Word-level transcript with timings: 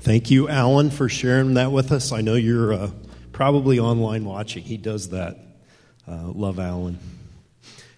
Thank 0.00 0.30
you, 0.30 0.48
Alan, 0.48 0.90
for 0.90 1.08
sharing 1.08 1.54
that 1.54 1.72
with 1.72 1.90
us. 1.90 2.12
I 2.12 2.20
know 2.20 2.34
you're 2.34 2.72
uh, 2.72 2.90
probably 3.32 3.80
online 3.80 4.24
watching. 4.24 4.62
He 4.62 4.76
does 4.76 5.08
that. 5.08 5.36
Uh, 6.06 6.28
love 6.28 6.60
Alan. 6.60 7.00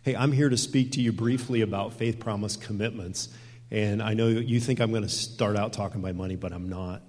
Hey, 0.03 0.17
I'm 0.17 0.33
here 0.33 0.49
to 0.49 0.57
speak 0.57 0.93
to 0.93 1.03
you 1.03 1.13
briefly 1.13 1.61
about 1.61 1.93
faith 1.93 2.19
promise 2.19 2.57
commitments. 2.57 3.29
And 3.71 4.03
I 4.03 4.15
know 4.15 4.29
you 4.29 4.61
think 4.61 4.81
I'm 4.81 4.93
going 4.93 5.03
to 5.03 5.11
start 5.11 5.59
out 5.59 5.75
talking 5.75 6.01
about 6.01 6.15
money, 6.15 6.37
but 6.37 6.55
I'm 6.55 6.71
not. 6.71 7.03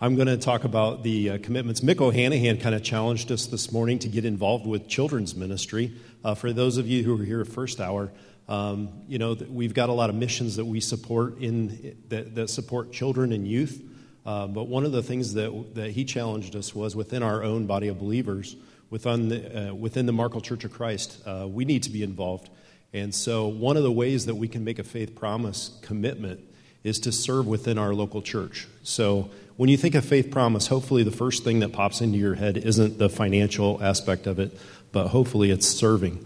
I'm 0.00 0.16
going 0.16 0.28
to 0.28 0.38
talk 0.38 0.64
about 0.64 1.02
the 1.02 1.30
uh, 1.30 1.38
commitments. 1.42 1.82
Mick 1.82 2.00
O'Hanahan 2.00 2.56
kind 2.56 2.74
of 2.74 2.82
challenged 2.82 3.30
us 3.30 3.44
this 3.44 3.70
morning 3.70 3.98
to 3.98 4.08
get 4.08 4.24
involved 4.24 4.66
with 4.66 4.88
children's 4.88 5.36
ministry. 5.36 5.92
Uh, 6.24 6.34
for 6.34 6.50
those 6.54 6.78
of 6.78 6.88
you 6.88 7.04
who 7.04 7.20
are 7.20 7.24
here 7.24 7.44
first 7.44 7.78
hour, 7.78 8.10
um, 8.48 8.88
you 9.06 9.18
know, 9.18 9.36
we've 9.50 9.74
got 9.74 9.90
a 9.90 9.92
lot 9.92 10.08
of 10.08 10.16
missions 10.16 10.56
that 10.56 10.64
we 10.64 10.80
support 10.80 11.38
in 11.40 11.94
that, 12.08 12.34
that 12.36 12.48
support 12.48 12.90
children 12.90 13.32
and 13.32 13.46
youth. 13.46 13.88
Uh, 14.24 14.46
but 14.46 14.68
one 14.68 14.84
of 14.84 14.92
the 14.92 15.02
things 15.02 15.34
that, 15.34 15.74
that 15.74 15.90
he 15.90 16.04
challenged 16.04 16.54
us 16.54 16.74
was 16.74 16.94
within 16.94 17.22
our 17.22 17.42
own 17.42 17.66
body 17.66 17.88
of 17.88 17.98
believers, 17.98 18.56
within 18.90 19.28
the, 19.28 19.70
uh, 19.70 19.74
within 19.74 20.06
the 20.06 20.12
Markle 20.12 20.40
Church 20.40 20.64
of 20.64 20.72
Christ, 20.72 21.20
uh, 21.26 21.46
we 21.48 21.64
need 21.64 21.84
to 21.84 21.90
be 21.90 22.02
involved. 22.02 22.50
And 22.92 23.14
so, 23.14 23.46
one 23.46 23.76
of 23.76 23.82
the 23.82 23.92
ways 23.92 24.26
that 24.26 24.34
we 24.34 24.48
can 24.48 24.64
make 24.64 24.78
a 24.78 24.84
faith 24.84 25.14
promise 25.14 25.78
commitment 25.82 26.40
is 26.82 26.98
to 27.00 27.12
serve 27.12 27.46
within 27.46 27.78
our 27.78 27.94
local 27.94 28.20
church. 28.20 28.66
So, 28.82 29.30
when 29.56 29.68
you 29.68 29.76
think 29.76 29.94
of 29.94 30.04
faith 30.04 30.30
promise, 30.30 30.66
hopefully 30.66 31.02
the 31.02 31.10
first 31.10 31.44
thing 31.44 31.60
that 31.60 31.72
pops 31.72 32.00
into 32.00 32.18
your 32.18 32.34
head 32.34 32.56
isn't 32.56 32.98
the 32.98 33.08
financial 33.08 33.82
aspect 33.82 34.26
of 34.26 34.38
it, 34.38 34.58
but 34.90 35.08
hopefully 35.08 35.50
it's 35.50 35.68
serving. 35.68 36.24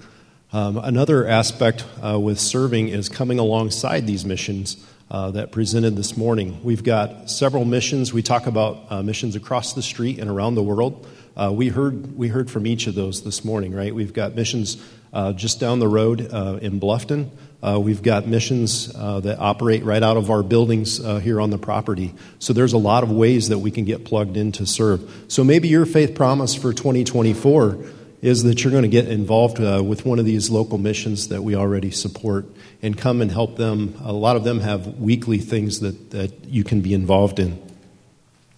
Um, 0.52 0.78
another 0.78 1.26
aspect 1.26 1.84
uh, 2.02 2.18
with 2.18 2.38
serving 2.38 2.88
is 2.88 3.08
coming 3.08 3.40
alongside 3.40 4.06
these 4.06 4.24
missions 4.24 4.76
uh, 5.10 5.30
that 5.32 5.52
presented 5.52 5.96
this 5.96 6.16
morning. 6.16 6.60
We've 6.64 6.82
got 6.82 7.30
several 7.30 7.64
missions. 7.64 8.12
We 8.12 8.22
talk 8.22 8.46
about 8.46 8.86
uh, 8.90 9.02
missions 9.02 9.36
across 9.36 9.74
the 9.74 9.82
street 9.82 10.18
and 10.18 10.30
around 10.30 10.54
the 10.54 10.62
world. 10.62 11.06
Uh, 11.36 11.52
we 11.52 11.68
heard 11.68 12.16
we 12.16 12.28
heard 12.28 12.50
from 12.50 12.66
each 12.66 12.86
of 12.86 12.94
those 12.94 13.22
this 13.22 13.44
morning, 13.44 13.74
right? 13.74 13.94
We've 13.94 14.12
got 14.12 14.34
missions 14.34 14.82
uh, 15.12 15.32
just 15.32 15.60
down 15.60 15.78
the 15.78 15.88
road 15.88 16.28
uh, 16.32 16.58
in 16.62 16.80
Bluffton. 16.80 17.28
we've 17.80 18.02
got 18.02 18.26
missions 18.26 18.92
that 18.92 19.36
operate 19.38 19.84
right 19.84 20.02
out 20.02 20.16
of 20.16 20.30
our 20.30 20.42
buildings 20.42 20.98
here 21.22 21.40
on 21.40 21.50
the 21.50 21.58
property. 21.58 22.14
So 22.38 22.52
there's 22.52 22.72
a 22.72 22.78
lot 22.78 23.02
of 23.02 23.10
ways 23.10 23.50
that 23.50 23.58
we 23.58 23.70
can 23.70 23.84
get 23.84 24.04
plugged 24.04 24.36
in 24.36 24.52
to 24.52 24.66
serve. 24.66 25.26
So 25.28 25.44
maybe 25.44 25.68
your 25.68 25.86
faith 25.86 26.14
promise 26.14 26.54
for 26.54 26.72
2024 26.72 27.78
is 28.24 28.44
that 28.44 28.64
you're 28.64 28.70
going 28.70 28.84
to 28.84 28.88
get 28.88 29.06
involved 29.06 29.60
uh, 29.60 29.82
with 29.84 30.06
one 30.06 30.18
of 30.18 30.24
these 30.24 30.48
local 30.48 30.78
missions 30.78 31.28
that 31.28 31.42
we 31.42 31.54
already 31.54 31.90
support 31.90 32.46
and 32.80 32.96
come 32.96 33.20
and 33.20 33.30
help 33.30 33.58
them. 33.58 33.94
A 34.02 34.14
lot 34.14 34.34
of 34.34 34.44
them 34.44 34.60
have 34.60 34.98
weekly 34.98 35.36
things 35.36 35.80
that, 35.80 36.12
that 36.12 36.46
you 36.46 36.64
can 36.64 36.80
be 36.80 36.94
involved 36.94 37.38
in. 37.38 37.60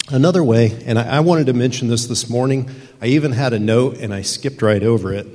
Another 0.08 0.44
way, 0.44 0.80
and 0.86 1.00
I, 1.00 1.16
I 1.16 1.20
wanted 1.20 1.46
to 1.46 1.52
mention 1.52 1.88
this 1.88 2.06
this 2.06 2.30
morning, 2.30 2.70
I 3.02 3.06
even 3.06 3.32
had 3.32 3.52
a 3.54 3.58
note 3.58 3.96
and 3.96 4.14
I 4.14 4.22
skipped 4.22 4.62
right 4.62 4.84
over 4.84 5.12
it. 5.12 5.26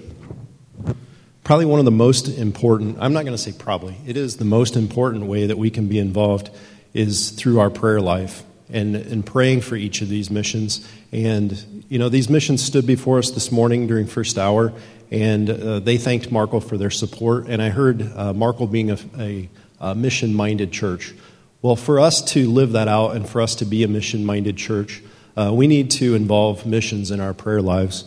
Probably 1.44 1.66
one 1.66 1.80
of 1.80 1.86
the 1.86 1.92
most 1.92 2.30
important, 2.30 3.00
I'm 3.02 3.12
not 3.12 3.26
going 3.26 3.36
to 3.36 3.44
say 3.44 3.52
probably, 3.52 3.98
it 4.08 4.16
is 4.16 4.38
the 4.38 4.45
most 4.45 4.78
important 4.78 5.26
way 5.26 5.48
that 5.48 5.58
we 5.58 5.70
can 5.70 5.90
be 5.90 6.00
involved 6.00 6.52
is 6.94 7.32
through 7.32 7.60
our 7.60 7.70
prayer 7.70 8.00
life 8.00 8.44
and, 8.72 8.95
and 8.95 9.25
praying 9.25 9.61
for 9.61 9.75
each 9.75 10.02
of 10.02 10.09
these 10.09 10.30
missions. 10.30 10.88
And, 11.11 11.86
you 11.89 12.00
know, 12.00 12.09
these 12.09 12.30
missions 12.30 12.64
stood 12.64 12.88
before 12.88 13.19
us 13.19 13.31
this 13.31 13.52
morning 13.52 13.88
during 13.88 14.08
first 14.08 14.38
hour, 14.38 14.73
and 15.11 15.50
uh, 15.50 15.80
they 15.80 15.97
thanked 15.97 16.31
Markle 16.31 16.61
for 16.61 16.77
their 16.77 16.89
support. 16.89 17.47
And 17.47 17.61
I 17.61 17.69
heard 17.69 18.02
uh, 18.16 18.33
Markle 18.33 18.67
being 18.67 18.92
a, 18.92 18.97
a, 19.17 19.49
a 19.80 19.95
mission 19.95 20.33
minded 20.33 20.72
church. 20.72 21.14
Well, 21.61 21.75
for 21.75 21.99
us 21.99 22.22
to 22.33 22.49
live 22.49 22.72
that 22.72 22.88
out 22.88 23.16
and 23.16 23.27
for 23.27 23.42
us 23.42 23.55
to 23.55 23.66
be 23.66 23.83
a 23.83 23.88
mission 23.88 24.25
minded 24.25 24.58
church, 24.58 25.03
uh, 25.38 25.52
we 25.53 25.67
need 25.67 25.92
to 25.92 26.16
involve 26.16 26.66
missions 26.66 27.11
in 27.11 27.19
our 27.19 27.33
prayer 27.33 27.61
lives. 27.61 28.05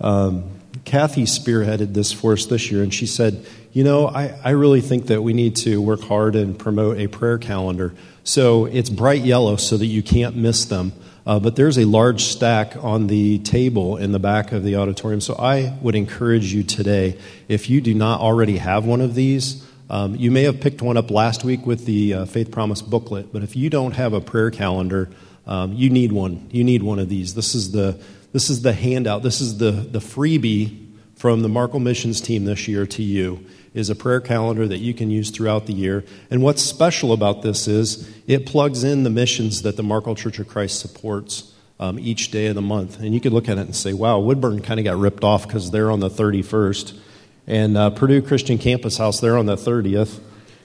Um, 0.00 0.50
Kathy 0.84 1.22
spearheaded 1.22 1.94
this 1.94 2.12
for 2.12 2.32
us 2.32 2.46
this 2.46 2.70
year, 2.70 2.82
and 2.82 2.92
she 2.92 3.06
said, 3.06 3.46
You 3.72 3.84
know, 3.84 4.08
I, 4.08 4.38
I 4.44 4.50
really 4.50 4.80
think 4.80 5.06
that 5.06 5.22
we 5.22 5.32
need 5.32 5.56
to 5.56 5.80
work 5.80 6.00
hard 6.02 6.36
and 6.36 6.58
promote 6.58 6.98
a 6.98 7.06
prayer 7.06 7.38
calendar 7.38 7.94
so 8.26 8.64
it's 8.64 8.90
bright 8.90 9.22
yellow 9.22 9.54
so 9.54 9.76
that 9.76 9.86
you 9.86 10.02
can't 10.02 10.36
miss 10.36 10.64
them. 10.64 10.92
Uh, 11.24 11.38
but 11.38 11.54
there's 11.54 11.78
a 11.78 11.84
large 11.84 12.22
stack 12.22 12.76
on 12.82 13.06
the 13.06 13.38
table 13.38 13.96
in 13.96 14.10
the 14.10 14.18
back 14.18 14.50
of 14.52 14.64
the 14.64 14.76
auditorium. 14.76 15.20
So 15.20 15.34
I 15.36 15.76
would 15.80 15.94
encourage 15.94 16.52
you 16.52 16.64
today, 16.64 17.18
if 17.48 17.70
you 17.70 17.80
do 17.80 17.94
not 17.94 18.20
already 18.20 18.58
have 18.58 18.84
one 18.84 19.00
of 19.00 19.14
these, 19.14 19.64
um, 19.88 20.16
you 20.16 20.32
may 20.32 20.42
have 20.42 20.60
picked 20.60 20.82
one 20.82 20.96
up 20.96 21.10
last 21.10 21.44
week 21.44 21.66
with 21.66 21.86
the 21.86 22.14
uh, 22.14 22.24
Faith 22.26 22.50
Promise 22.50 22.82
booklet, 22.82 23.32
but 23.32 23.44
if 23.44 23.54
you 23.54 23.70
don't 23.70 23.92
have 23.92 24.12
a 24.12 24.20
prayer 24.20 24.50
calendar, 24.50 25.08
um, 25.46 25.72
you 25.72 25.88
need 25.88 26.10
one. 26.10 26.48
You 26.50 26.64
need 26.64 26.82
one 26.82 26.98
of 26.98 27.08
these. 27.08 27.34
This 27.34 27.54
is 27.54 27.70
the 27.70 28.00
this 28.32 28.50
is 28.50 28.62
the 28.62 28.72
handout. 28.72 29.22
This 29.22 29.40
is 29.40 29.58
the 29.58 29.70
the 29.70 30.00
freebie 30.00 30.88
from 31.14 31.42
the 31.42 31.48
Markle 31.48 31.78
Missions 31.78 32.20
team 32.20 32.44
this 32.44 32.66
year 32.66 32.86
to 32.86 33.02
you 33.02 33.46
is 33.76 33.90
a 33.90 33.94
prayer 33.94 34.20
calendar 34.20 34.66
that 34.66 34.78
you 34.78 34.94
can 34.94 35.10
use 35.10 35.30
throughout 35.30 35.66
the 35.66 35.72
year. 35.74 36.02
And 36.30 36.42
what's 36.42 36.62
special 36.62 37.12
about 37.12 37.42
this 37.42 37.68
is 37.68 38.10
it 38.26 38.46
plugs 38.46 38.82
in 38.82 39.02
the 39.02 39.10
missions 39.10 39.62
that 39.62 39.76
the 39.76 39.82
Markle 39.82 40.14
Church 40.14 40.38
of 40.38 40.48
Christ 40.48 40.80
supports 40.80 41.52
um, 41.78 41.98
each 41.98 42.30
day 42.30 42.46
of 42.46 42.54
the 42.54 42.62
month. 42.62 42.98
And 42.98 43.12
you 43.12 43.20
could 43.20 43.34
look 43.34 43.50
at 43.50 43.58
it 43.58 43.66
and 43.66 43.76
say, 43.76 43.92
wow, 43.92 44.18
Woodburn 44.18 44.62
kind 44.62 44.80
of 44.80 44.84
got 44.84 44.96
ripped 44.96 45.22
off 45.22 45.46
because 45.46 45.70
they're 45.70 45.90
on 45.90 46.00
the 46.00 46.08
31st. 46.08 46.98
And 47.46 47.76
uh, 47.76 47.90
Purdue 47.90 48.22
Christian 48.22 48.56
Campus 48.56 48.96
House, 48.96 49.20
they're 49.20 49.36
on 49.36 49.44
the 49.44 49.56
30th. 49.56 50.20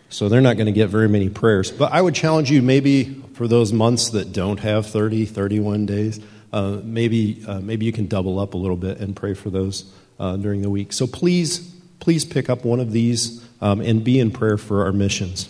So 0.08 0.30
they're 0.30 0.42
not 0.42 0.56
going 0.56 0.68
to 0.68 0.72
get 0.72 0.88
very 0.88 1.10
many 1.10 1.30
prayers. 1.30 1.70
But 1.70 1.92
I 1.92 2.02
would 2.02 2.16
challenge 2.16 2.50
you 2.50 2.62
maybe 2.62 3.22
for 3.34 3.48
those 3.48 3.74
months 3.74 4.12
that 4.12 4.32
don't 4.32 4.60
have 4.62 4.88
30, 4.88 5.26
31 5.26 5.86
days, 5.86 6.22
uh, 6.54 6.80
maybe, 6.84 7.44
uh, 7.46 7.60
maybe 7.60 7.86
you 7.86 7.92
can 7.92 8.08
double 8.08 8.40
up 8.40 8.54
a 8.54 8.58
little 8.58 8.78
bit 8.78 9.00
and 9.00 9.16
pray 9.16 9.34
for 9.34 9.50
those 9.50 9.92
uh, 10.18 10.38
during 10.38 10.62
the 10.62 10.70
week. 10.70 10.94
So 10.94 11.08
please 11.08 11.71
please 12.02 12.26
pick 12.26 12.50
up 12.50 12.66
one 12.66 12.80
of 12.80 12.92
these 12.92 13.48
um, 13.62 13.80
and 13.80 14.04
be 14.04 14.20
in 14.20 14.32
prayer 14.32 14.58
for 14.58 14.84
our 14.84 14.92
missions. 14.92 15.48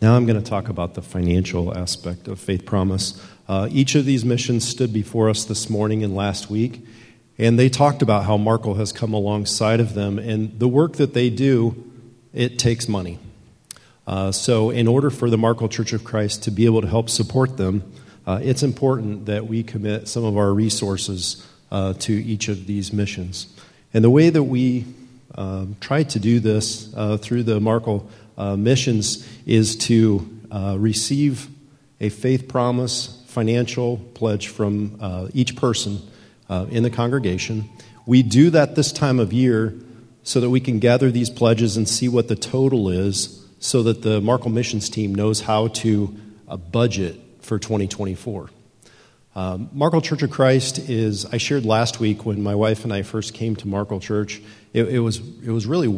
Now 0.00 0.16
I'm 0.16 0.26
going 0.26 0.42
to 0.42 0.50
talk 0.50 0.68
about 0.68 0.94
the 0.94 1.02
financial 1.02 1.76
aspect 1.76 2.26
of 2.26 2.40
Faith 2.40 2.64
Promise. 2.64 3.22
Uh, 3.46 3.68
each 3.70 3.94
of 3.94 4.06
these 4.06 4.24
missions 4.24 4.66
stood 4.66 4.90
before 4.92 5.28
us 5.28 5.44
this 5.44 5.68
morning 5.68 6.02
and 6.02 6.16
last 6.16 6.50
week, 6.50 6.84
and 7.38 7.58
they 7.58 7.68
talked 7.68 8.00
about 8.00 8.24
how 8.24 8.38
Markle 8.38 8.74
has 8.74 8.90
come 8.90 9.12
alongside 9.12 9.80
of 9.80 9.92
them. 9.94 10.18
And 10.18 10.58
the 10.58 10.66
work 10.66 10.94
that 10.94 11.12
they 11.12 11.28
do, 11.28 11.92
it 12.32 12.58
takes 12.58 12.88
money. 12.88 13.18
Uh, 14.06 14.32
so, 14.32 14.70
in 14.70 14.88
order 14.88 15.10
for 15.10 15.28
the 15.28 15.38
Markle 15.38 15.68
Church 15.68 15.92
of 15.92 16.04
Christ 16.04 16.42
to 16.44 16.50
be 16.50 16.64
able 16.64 16.80
to 16.80 16.88
help 16.88 17.10
support 17.10 17.58
them, 17.58 17.84
uh, 18.26 18.40
it's 18.42 18.62
important 18.62 19.26
that 19.26 19.46
we 19.46 19.62
commit 19.62 20.08
some 20.08 20.24
of 20.24 20.38
our 20.38 20.52
resources 20.52 21.46
uh, 21.70 21.92
to 21.94 22.12
each 22.12 22.48
of 22.48 22.66
these 22.66 22.92
missions. 22.92 23.46
And 23.94 24.02
the 24.02 24.10
way 24.10 24.30
that 24.30 24.44
we 24.44 24.86
um, 25.34 25.76
tried 25.80 26.10
to 26.10 26.18
do 26.18 26.40
this 26.40 26.92
uh, 26.94 27.16
through 27.16 27.44
the 27.44 27.60
Markle 27.60 28.08
uh, 28.36 28.56
missions 28.56 29.26
is 29.46 29.76
to 29.76 30.28
uh, 30.50 30.76
receive 30.78 31.48
a 32.00 32.08
faith 32.08 32.48
promise 32.48 33.22
financial 33.26 33.96
pledge 34.14 34.48
from 34.48 34.98
uh, 35.00 35.28
each 35.32 35.56
person 35.56 35.98
uh, 36.48 36.66
in 36.70 36.82
the 36.82 36.90
congregation. 36.90 37.68
We 38.04 38.22
do 38.22 38.50
that 38.50 38.74
this 38.74 38.92
time 38.92 39.18
of 39.18 39.32
year 39.32 39.74
so 40.22 40.40
that 40.40 40.50
we 40.50 40.60
can 40.60 40.78
gather 40.78 41.10
these 41.10 41.30
pledges 41.30 41.76
and 41.76 41.88
see 41.88 42.08
what 42.08 42.28
the 42.28 42.36
total 42.36 42.88
is 42.88 43.42
so 43.58 43.82
that 43.84 44.02
the 44.02 44.20
Markle 44.20 44.50
missions 44.50 44.90
team 44.90 45.14
knows 45.14 45.40
how 45.40 45.68
to 45.68 46.14
uh, 46.48 46.56
budget 46.56 47.18
for 47.40 47.58
2024. 47.58 48.50
Um, 49.34 49.70
Markle 49.72 50.02
Church 50.02 50.22
of 50.22 50.30
Christ 50.30 50.78
is, 50.90 51.24
I 51.24 51.38
shared 51.38 51.64
last 51.64 52.00
week 52.00 52.26
when 52.26 52.42
my 52.42 52.54
wife 52.54 52.84
and 52.84 52.92
I 52.92 53.02
first 53.02 53.32
came 53.32 53.56
to 53.56 53.68
Markle 53.68 53.98
Church, 53.98 54.42
it, 54.72 54.88
it 54.88 54.98
was, 55.00 55.18
it 55.18 55.50
was 55.50 55.66
really, 55.66 55.88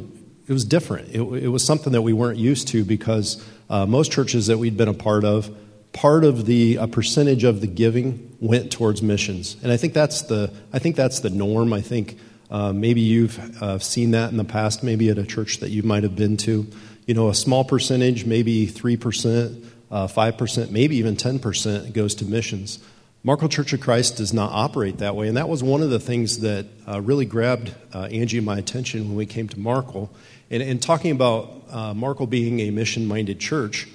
it 0.47 0.53
was 0.53 0.65
different. 0.65 1.09
It, 1.11 1.21
it, 1.21 1.49
was 1.49 1.65
something 1.65 1.93
that 1.93 2.03
we 2.03 2.13
weren't 2.13 2.39
used 2.39 2.69
to 2.69 2.85
because 2.85 3.43
uh, 3.71 3.87
most 3.87 4.13
churches 4.13 4.49
that 4.49 4.59
we'd 4.59 4.77
been 4.77 4.89
a 4.89 4.95
part 4.95 5.25
of, 5.25 5.55
part 5.93 6.25
of 6.25 6.45
the, 6.47 6.77
a 6.77 6.89
percentage 6.89 7.45
of 7.45 7.61
the 7.61 7.67
giving 7.67 8.37
went 8.41 8.73
towards 8.73 9.03
missions. 9.03 9.57
And 9.63 9.73
I 9.73 9.77
think 9.77 9.95
that's 9.95 10.23
the, 10.23 10.53
I 10.73 10.79
think 10.79 10.97
that's 10.97 11.21
the 11.21 11.31
norm. 11.31 11.73
I 11.73 11.81
think 11.81 12.19
uh, 12.51 12.73
maybe 12.73 13.01
you've 13.01 13.39
uh, 13.63 13.79
seen 13.79 14.11
that 14.11 14.31
in 14.31 14.37
the 14.37 14.45
past, 14.45 14.83
maybe 14.83 15.09
at 15.09 15.19
a 15.19 15.25
church 15.25 15.59
that 15.61 15.71
you 15.71 15.83
might 15.83 16.03
have 16.03 16.17
been 16.17 16.37
to. 16.39 16.67
You 17.07 17.15
know, 17.15 17.29
a 17.29 17.35
small 17.35 17.65
percentage, 17.65 18.25
maybe 18.27 18.67
3%, 18.67 19.65
5%, 19.91 20.63
uh, 20.63 20.67
maybe 20.71 20.97
even 20.97 21.17
10% 21.17 21.93
goes 21.93 22.15
to 22.17 22.25
missions. 22.25 22.81
Markle 23.27 23.49
Church 23.49 23.73
of 23.73 23.81
Christ 23.81 24.19
does 24.19 24.35
not 24.35 24.53
operate 24.53 24.99
that 24.99 25.17
way. 25.17 25.29
And 25.29 25.39
that 25.39 25.49
was 25.49 25.63
one 25.63 25.81
of 25.81 25.89
the 25.89 25.99
things 25.99 26.41
that 26.41 26.67
uh, 26.87 27.01
really 27.01 27.25
grabbed 27.25 27.75
uh, 27.95 28.03
Angie 28.03 28.37
and 28.37 28.45
my 28.45 28.59
attention 28.59 29.09
when 29.09 29.17
we 29.17 29.25
came 29.25 29.49
to 29.49 29.59
Markle. 29.59 30.11
And, 30.51 30.63
and 30.63 30.81
talking 30.81 31.11
about 31.11 31.63
uh, 31.71 31.95
Markle 31.95 32.27
being 32.27 32.61
a 32.61 32.71
mission 32.71 33.07
minded 33.07 33.41
church, 33.41 33.89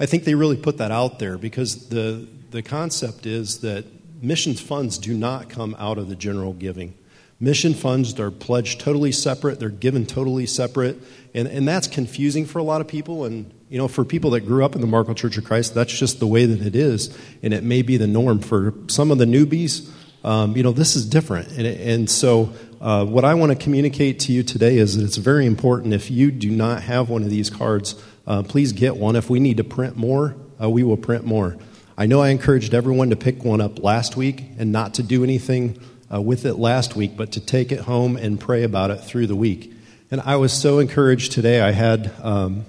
I 0.00 0.06
think 0.06 0.24
they 0.24 0.34
really 0.34 0.56
put 0.56 0.78
that 0.78 0.90
out 0.90 1.18
there 1.18 1.36
because 1.36 1.90
the, 1.90 2.26
the 2.50 2.62
concept 2.62 3.26
is 3.26 3.58
that 3.58 3.84
missions 4.22 4.58
funds 4.58 4.96
do 4.96 5.12
not 5.12 5.50
come 5.50 5.76
out 5.78 5.98
of 5.98 6.08
the 6.08 6.16
general 6.16 6.54
giving. 6.54 6.94
Mission 7.38 7.74
funds 7.74 8.18
are 8.18 8.30
pledged 8.30 8.80
totally 8.80 9.12
separate, 9.12 9.60
they're 9.60 9.68
given 9.68 10.06
totally 10.06 10.46
separate, 10.46 10.96
and, 11.34 11.46
and 11.46 11.68
that's 11.68 11.86
confusing 11.86 12.46
for 12.46 12.58
a 12.58 12.62
lot 12.62 12.80
of 12.80 12.88
people. 12.88 13.26
And 13.26 13.52
You 13.74 13.78
know, 13.78 13.88
for 13.88 14.04
people 14.04 14.30
that 14.30 14.42
grew 14.42 14.64
up 14.64 14.76
in 14.76 14.80
the 14.80 14.86
Markle 14.86 15.16
Church 15.16 15.36
of 15.36 15.42
Christ, 15.42 15.74
that's 15.74 15.92
just 15.92 16.20
the 16.20 16.28
way 16.28 16.46
that 16.46 16.64
it 16.64 16.76
is, 16.76 17.12
and 17.42 17.52
it 17.52 17.64
may 17.64 17.82
be 17.82 17.96
the 17.96 18.06
norm. 18.06 18.38
For 18.38 18.72
some 18.86 19.10
of 19.10 19.18
the 19.18 19.24
newbies, 19.24 19.90
um, 20.22 20.56
you 20.56 20.62
know, 20.62 20.70
this 20.70 20.94
is 20.94 21.04
different. 21.04 21.48
And, 21.48 21.66
and 21.66 22.08
so, 22.08 22.52
uh, 22.80 23.04
what 23.04 23.24
I 23.24 23.34
want 23.34 23.50
to 23.50 23.58
communicate 23.58 24.20
to 24.20 24.32
you 24.32 24.44
today 24.44 24.78
is 24.78 24.96
that 24.96 25.02
it's 25.02 25.16
very 25.16 25.44
important 25.44 25.92
if 25.92 26.08
you 26.08 26.30
do 26.30 26.52
not 26.52 26.84
have 26.84 27.10
one 27.10 27.24
of 27.24 27.30
these 27.30 27.50
cards, 27.50 28.00
uh, 28.28 28.44
please 28.44 28.70
get 28.72 28.96
one. 28.96 29.16
If 29.16 29.28
we 29.28 29.40
need 29.40 29.56
to 29.56 29.64
print 29.64 29.96
more, 29.96 30.36
uh, 30.62 30.70
we 30.70 30.84
will 30.84 30.96
print 30.96 31.24
more. 31.24 31.56
I 31.98 32.06
know 32.06 32.20
I 32.20 32.28
encouraged 32.28 32.74
everyone 32.74 33.10
to 33.10 33.16
pick 33.16 33.42
one 33.42 33.60
up 33.60 33.82
last 33.82 34.16
week 34.16 34.44
and 34.56 34.70
not 34.70 34.94
to 34.94 35.02
do 35.02 35.24
anything 35.24 35.80
uh, 36.14 36.20
with 36.20 36.44
it 36.44 36.54
last 36.54 36.94
week, 36.94 37.16
but 37.16 37.32
to 37.32 37.40
take 37.40 37.72
it 37.72 37.80
home 37.80 38.16
and 38.16 38.38
pray 38.38 38.62
about 38.62 38.92
it 38.92 38.98
through 38.98 39.26
the 39.26 39.34
week. 39.34 39.72
And 40.12 40.20
I 40.20 40.36
was 40.36 40.52
so 40.52 40.78
encouraged 40.78 41.32
today. 41.32 41.60
I 41.60 41.72
had 41.72 42.12
um, 42.22 42.66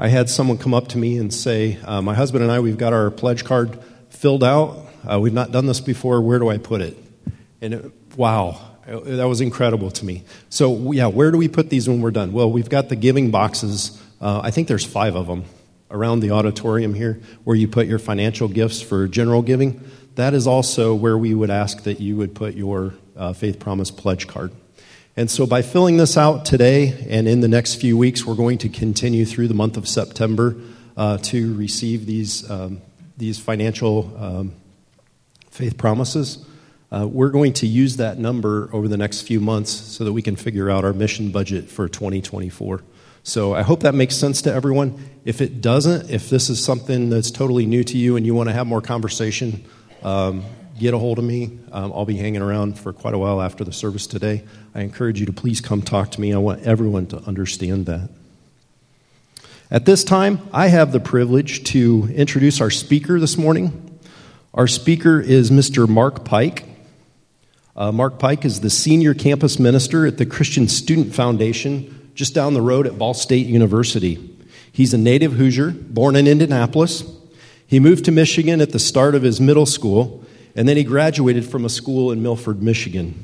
I 0.00 0.06
had 0.08 0.30
someone 0.30 0.58
come 0.58 0.74
up 0.74 0.88
to 0.88 0.98
me 0.98 1.18
and 1.18 1.34
say, 1.34 1.76
uh, 1.84 2.00
My 2.00 2.14
husband 2.14 2.44
and 2.44 2.52
I, 2.52 2.60
we've 2.60 2.78
got 2.78 2.92
our 2.92 3.10
pledge 3.10 3.44
card 3.44 3.80
filled 4.10 4.44
out. 4.44 4.86
Uh, 5.10 5.18
we've 5.18 5.32
not 5.32 5.50
done 5.50 5.66
this 5.66 5.80
before. 5.80 6.20
Where 6.20 6.38
do 6.38 6.48
I 6.48 6.58
put 6.58 6.80
it? 6.80 6.96
And 7.60 7.74
it, 7.74 7.92
wow, 8.16 8.60
that 8.86 9.26
was 9.26 9.40
incredible 9.40 9.90
to 9.90 10.04
me. 10.04 10.22
So, 10.50 10.92
yeah, 10.92 11.08
where 11.08 11.32
do 11.32 11.38
we 11.38 11.48
put 11.48 11.68
these 11.68 11.88
when 11.88 12.00
we're 12.00 12.12
done? 12.12 12.32
Well, 12.32 12.48
we've 12.48 12.68
got 12.68 12.88
the 12.88 12.94
giving 12.94 13.32
boxes. 13.32 14.00
Uh, 14.20 14.40
I 14.40 14.52
think 14.52 14.68
there's 14.68 14.84
five 14.84 15.16
of 15.16 15.26
them 15.26 15.44
around 15.90 16.20
the 16.20 16.30
auditorium 16.30 16.94
here 16.94 17.20
where 17.42 17.56
you 17.56 17.66
put 17.66 17.88
your 17.88 17.98
financial 17.98 18.46
gifts 18.46 18.80
for 18.80 19.08
general 19.08 19.42
giving. 19.42 19.82
That 20.14 20.32
is 20.32 20.46
also 20.46 20.94
where 20.94 21.18
we 21.18 21.34
would 21.34 21.50
ask 21.50 21.82
that 21.82 22.00
you 22.00 22.16
would 22.16 22.36
put 22.36 22.54
your 22.54 22.94
uh, 23.16 23.32
Faith 23.32 23.58
Promise 23.58 23.90
pledge 23.90 24.28
card. 24.28 24.52
And 25.18 25.28
so, 25.28 25.48
by 25.48 25.62
filling 25.62 25.96
this 25.96 26.16
out 26.16 26.44
today 26.44 27.04
and 27.10 27.26
in 27.26 27.40
the 27.40 27.48
next 27.48 27.80
few 27.80 27.98
weeks, 27.98 28.24
we're 28.24 28.36
going 28.36 28.58
to 28.58 28.68
continue 28.68 29.24
through 29.24 29.48
the 29.48 29.54
month 29.54 29.76
of 29.76 29.88
September 29.88 30.54
uh, 30.96 31.18
to 31.18 31.56
receive 31.56 32.06
these, 32.06 32.48
um, 32.48 32.80
these 33.16 33.36
financial 33.36 34.16
um, 34.16 34.52
faith 35.50 35.76
promises. 35.76 36.46
Uh, 36.92 37.08
we're 37.10 37.30
going 37.30 37.52
to 37.54 37.66
use 37.66 37.96
that 37.96 38.16
number 38.16 38.70
over 38.72 38.86
the 38.86 38.96
next 38.96 39.22
few 39.22 39.40
months 39.40 39.72
so 39.72 40.04
that 40.04 40.12
we 40.12 40.22
can 40.22 40.36
figure 40.36 40.70
out 40.70 40.84
our 40.84 40.92
mission 40.92 41.32
budget 41.32 41.68
for 41.68 41.88
2024. 41.88 42.84
So 43.24 43.56
I 43.56 43.62
hope 43.62 43.80
that 43.80 43.96
makes 43.96 44.14
sense 44.14 44.42
to 44.42 44.54
everyone. 44.54 45.04
If 45.24 45.40
it 45.40 45.60
doesn't, 45.60 46.10
if 46.10 46.30
this 46.30 46.48
is 46.48 46.64
something 46.64 47.10
that's 47.10 47.32
totally 47.32 47.66
new 47.66 47.82
to 47.82 47.98
you 47.98 48.14
and 48.14 48.24
you 48.24 48.36
want 48.36 48.50
to 48.50 48.52
have 48.52 48.68
more 48.68 48.80
conversation, 48.80 49.64
um, 50.04 50.44
get 50.78 50.94
a 50.94 50.98
hold 50.98 51.18
of 51.18 51.24
me. 51.24 51.58
Um, 51.72 51.92
I'll 51.92 52.04
be 52.04 52.16
hanging 52.16 52.40
around 52.40 52.78
for 52.78 52.92
quite 52.92 53.14
a 53.14 53.18
while 53.18 53.42
after 53.42 53.64
the 53.64 53.72
service 53.72 54.06
today. 54.06 54.44
I 54.74 54.82
encourage 54.82 55.18
you 55.18 55.26
to 55.26 55.32
please 55.32 55.60
come 55.60 55.82
talk 55.82 56.12
to 56.12 56.20
me. 56.20 56.32
I 56.32 56.38
want 56.38 56.62
everyone 56.62 57.06
to 57.08 57.18
understand 57.18 57.86
that. 57.86 58.08
At 59.70 59.84
this 59.84 60.04
time, 60.04 60.40
I 60.52 60.68
have 60.68 60.92
the 60.92 61.00
privilege 61.00 61.64
to 61.72 62.08
introduce 62.14 62.60
our 62.60 62.70
speaker 62.70 63.20
this 63.20 63.36
morning. 63.36 63.98
Our 64.54 64.66
speaker 64.66 65.20
is 65.20 65.50
Mr. 65.50 65.88
Mark 65.88 66.24
Pike. 66.24 66.64
Uh, 67.76 67.92
Mark 67.92 68.18
Pike 68.18 68.44
is 68.44 68.60
the 68.60 68.70
senior 68.70 69.14
campus 69.14 69.58
minister 69.58 70.06
at 70.06 70.16
the 70.16 70.26
Christian 70.26 70.68
Student 70.68 71.14
Foundation 71.14 72.12
just 72.14 72.34
down 72.34 72.54
the 72.54 72.62
road 72.62 72.86
at 72.86 72.98
Ball 72.98 73.14
State 73.14 73.46
University. 73.46 74.34
He's 74.72 74.94
a 74.94 74.98
native 74.98 75.34
Hoosier, 75.34 75.70
born 75.70 76.16
in 76.16 76.26
Indianapolis. 76.26 77.04
He 77.66 77.78
moved 77.78 78.04
to 78.06 78.12
Michigan 78.12 78.60
at 78.60 78.70
the 78.70 78.78
start 78.78 79.14
of 79.14 79.22
his 79.22 79.40
middle 79.40 79.66
school 79.66 80.24
and 80.58 80.68
then 80.68 80.76
he 80.76 80.82
graduated 80.82 81.46
from 81.46 81.64
a 81.64 81.68
school 81.68 82.10
in 82.10 82.20
Milford, 82.20 82.60
Michigan. 82.60 83.14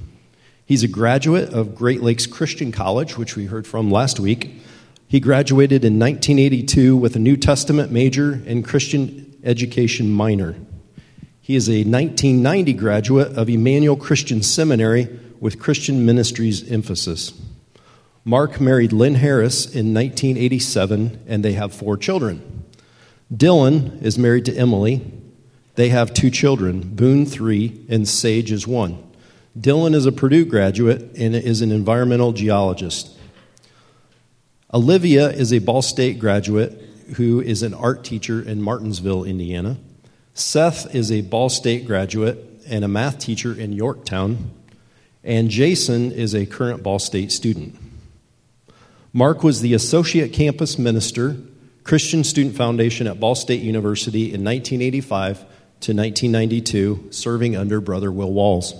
He's 0.64 0.84
a 0.84 0.88
graduate 0.88 1.52
of 1.52 1.74
Great 1.74 2.00
Lakes 2.00 2.28
Christian 2.28 2.70
College, 2.70 3.18
which 3.18 3.34
we 3.34 3.46
heard 3.46 3.66
from 3.66 3.90
last 3.90 4.20
week. 4.20 4.62
He 5.08 5.18
graduated 5.18 5.84
in 5.84 5.98
1982 5.98 6.96
with 6.96 7.16
a 7.16 7.18
New 7.18 7.36
Testament 7.36 7.90
major 7.90 8.40
and 8.46 8.64
Christian 8.64 9.36
education 9.42 10.12
minor. 10.12 10.54
He 11.40 11.56
is 11.56 11.68
a 11.68 11.82
1990 11.82 12.72
graduate 12.74 13.36
of 13.36 13.48
Emmanuel 13.48 13.96
Christian 13.96 14.40
Seminary 14.40 15.08
with 15.40 15.58
Christian 15.58 16.06
ministries 16.06 16.70
emphasis. 16.70 17.32
Mark 18.24 18.60
married 18.60 18.92
Lynn 18.92 19.16
Harris 19.16 19.64
in 19.64 19.92
1987, 19.92 21.24
and 21.26 21.44
they 21.44 21.54
have 21.54 21.74
four 21.74 21.96
children. 21.96 22.64
Dylan 23.34 24.00
is 24.04 24.16
married 24.16 24.44
to 24.44 24.56
Emily, 24.56 25.23
they 25.74 25.88
have 25.88 26.14
two 26.14 26.30
children, 26.30 26.80
Boone 26.80 27.26
three 27.26 27.84
and 27.88 28.08
Sage 28.08 28.52
is 28.52 28.66
one. 28.66 29.02
Dylan 29.58 29.94
is 29.94 30.06
a 30.06 30.12
Purdue 30.12 30.44
graduate 30.44 31.16
and 31.16 31.34
is 31.34 31.62
an 31.62 31.72
environmental 31.72 32.32
geologist. 32.32 33.10
Olivia 34.72 35.30
is 35.30 35.52
a 35.52 35.60
Ball 35.60 35.82
State 35.82 36.18
graduate 36.18 36.80
who 37.16 37.40
is 37.40 37.62
an 37.62 37.74
art 37.74 38.02
teacher 38.02 38.42
in 38.42 38.62
Martinsville, 38.62 39.24
Indiana. 39.24 39.76
Seth 40.32 40.92
is 40.94 41.12
a 41.12 41.20
Ball 41.20 41.48
State 41.48 41.86
graduate 41.86 42.38
and 42.68 42.84
a 42.84 42.88
math 42.88 43.18
teacher 43.18 43.52
in 43.52 43.72
Yorktown. 43.72 44.50
And 45.22 45.48
Jason 45.48 46.10
is 46.12 46.34
a 46.34 46.46
current 46.46 46.82
Ball 46.82 46.98
State 46.98 47.30
student. 47.30 47.76
Mark 49.12 49.44
was 49.44 49.60
the 49.60 49.74
associate 49.74 50.32
campus 50.32 50.76
minister, 50.76 51.36
Christian 51.84 52.24
Student 52.24 52.56
Foundation 52.56 53.06
at 53.06 53.20
Ball 53.20 53.36
State 53.36 53.62
University 53.62 54.24
in 54.24 54.42
1985 54.42 55.44
to 55.84 55.92
1992, 55.92 57.08
serving 57.10 57.56
under 57.56 57.80
Brother 57.80 58.10
Will 58.10 58.32
Walls. 58.32 58.74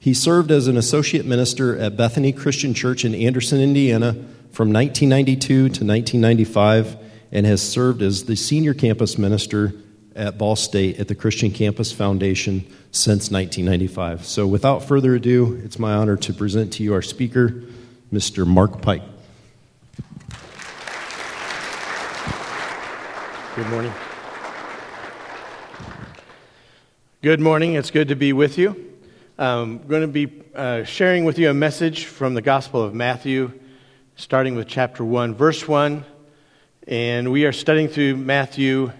He 0.00 0.14
served 0.14 0.50
as 0.50 0.66
an 0.66 0.76
associate 0.76 1.24
minister 1.24 1.78
at 1.78 1.96
Bethany 1.96 2.32
Christian 2.32 2.74
Church 2.74 3.04
in 3.04 3.14
Anderson, 3.14 3.60
Indiana 3.60 4.14
from 4.50 4.72
1992 4.72 5.46
to 5.46 5.62
1995 5.64 6.96
and 7.30 7.46
has 7.46 7.62
served 7.62 8.02
as 8.02 8.24
the 8.24 8.34
senior 8.34 8.74
campus 8.74 9.16
minister 9.16 9.74
at 10.16 10.36
Ball 10.38 10.56
State 10.56 10.98
at 10.98 11.06
the 11.06 11.14
Christian 11.14 11.52
Campus 11.52 11.92
Foundation 11.92 12.66
since 12.90 13.30
1995. 13.30 14.26
So, 14.26 14.46
without 14.46 14.80
further 14.80 15.14
ado, 15.14 15.60
it's 15.64 15.78
my 15.78 15.94
honor 15.94 16.16
to 16.16 16.34
present 16.34 16.72
to 16.74 16.82
you 16.82 16.94
our 16.94 17.02
speaker, 17.02 17.62
Mr. 18.12 18.44
Mark 18.44 18.82
Pike. 18.82 19.02
Good 23.54 23.68
morning. 23.68 23.92
Good 27.22 27.38
morning. 27.38 27.74
It's 27.74 27.92
good 27.92 28.08
to 28.08 28.16
be 28.16 28.32
with 28.32 28.58
you. 28.58 28.70
Um, 29.38 29.78
I'm 29.80 29.86
going 29.86 30.02
to 30.02 30.08
be 30.08 30.42
uh, 30.56 30.82
sharing 30.82 31.24
with 31.24 31.38
you 31.38 31.50
a 31.50 31.54
message 31.54 32.06
from 32.06 32.34
the 32.34 32.42
Gospel 32.42 32.82
of 32.82 32.94
Matthew, 32.94 33.60
starting 34.16 34.56
with 34.56 34.66
chapter 34.66 35.04
1, 35.04 35.36
verse 35.36 35.68
1. 35.68 36.04
And 36.88 37.30
we 37.30 37.44
are 37.44 37.52
studying 37.52 37.86
through 37.86 38.16
Matthew 38.16 38.90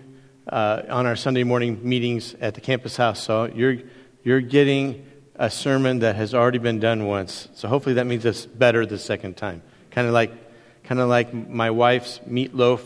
uh, 0.46 0.82
on 0.88 1.04
our 1.06 1.16
Sunday 1.16 1.42
morning 1.42 1.80
meetings 1.82 2.34
at 2.34 2.54
the 2.54 2.60
campus 2.60 2.96
house. 2.96 3.20
So 3.20 3.46
you're, 3.46 3.78
you're 4.22 4.40
getting 4.40 5.04
a 5.34 5.50
sermon 5.50 5.98
that 5.98 6.14
has 6.14 6.32
already 6.32 6.58
been 6.58 6.78
done 6.78 7.06
once. 7.06 7.48
So 7.54 7.66
hopefully 7.66 7.96
that 7.96 8.06
means 8.06 8.24
it's 8.24 8.46
better 8.46 8.86
the 8.86 9.00
second 9.00 9.36
time. 9.36 9.62
Kind 9.90 10.06
of 10.06 10.14
like, 10.14 10.30
kind 10.84 11.00
of 11.00 11.08
like 11.08 11.34
my 11.34 11.72
wife's 11.72 12.20
meatloaf, 12.20 12.82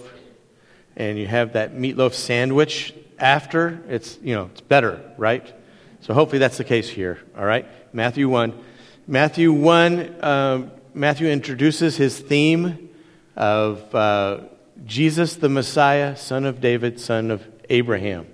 and 0.97 1.19
you 1.19 1.27
have 1.27 1.53
that 1.53 1.75
meatloaf 1.75 2.15
sandwich 2.15 2.95
after, 3.19 3.83
it's, 3.89 4.19
you 4.23 4.35
know, 4.35 4.47
it's 4.53 4.61
better, 4.61 5.01
right? 5.17 5.53
So 6.01 6.15
hopefully 6.15 6.39
that's 6.39 6.59
the 6.59 6.65
case 6.65 6.89
here, 6.89 7.19
all 7.37 7.45
right? 7.45 7.67
Matthew 7.93 8.29
1. 8.29 8.55
Matthew 9.07 9.53
1, 9.53 10.25
um, 10.25 10.71
Matthew 10.95 11.29
introduces 11.29 11.97
his 11.97 12.19
theme 12.19 12.89
of 13.37 13.95
uh, 13.95 14.41
Jesus 14.85 15.37
the 15.37 15.49
Messiah, 15.49 16.17
son 16.17 16.45
of 16.45 16.61
David, 16.61 17.01
son 17.01 17.31
of 17.31 17.47
Abraham. 17.71 18.27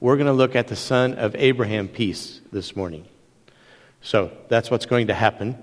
We're 0.00 0.16
going 0.16 0.26
to 0.26 0.32
look 0.32 0.56
at 0.56 0.68
the 0.68 0.76
son 0.76 1.14
of 1.14 1.34
Abraham 1.36 1.88
piece 1.88 2.40
this 2.50 2.74
morning. 2.74 3.06
So 4.00 4.32
that's 4.48 4.70
what's 4.70 4.86
going 4.86 5.06
to 5.08 5.14
happen. 5.14 5.56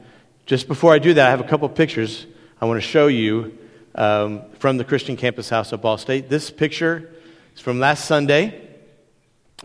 Just 0.46 0.68
before 0.68 0.94
I 0.94 1.00
do 1.00 1.14
that, 1.14 1.28
I 1.28 1.30
have 1.30 1.42
a 1.42 1.48
couple 1.48 1.68
pictures 1.70 2.26
I 2.62 2.66
want 2.66 2.78
to 2.78 2.88
show 2.88 3.08
you 3.08 3.58
um, 3.96 4.44
from 4.60 4.78
the 4.78 4.84
Christian 4.84 5.18
Campus 5.18 5.50
House 5.50 5.72
of 5.72 5.82
Ball 5.82 5.98
State. 5.98 6.30
This 6.30 6.50
picture 6.50 7.14
it's 7.60 7.64
from 7.66 7.82
last 7.82 8.06
Sunday, 8.06 8.70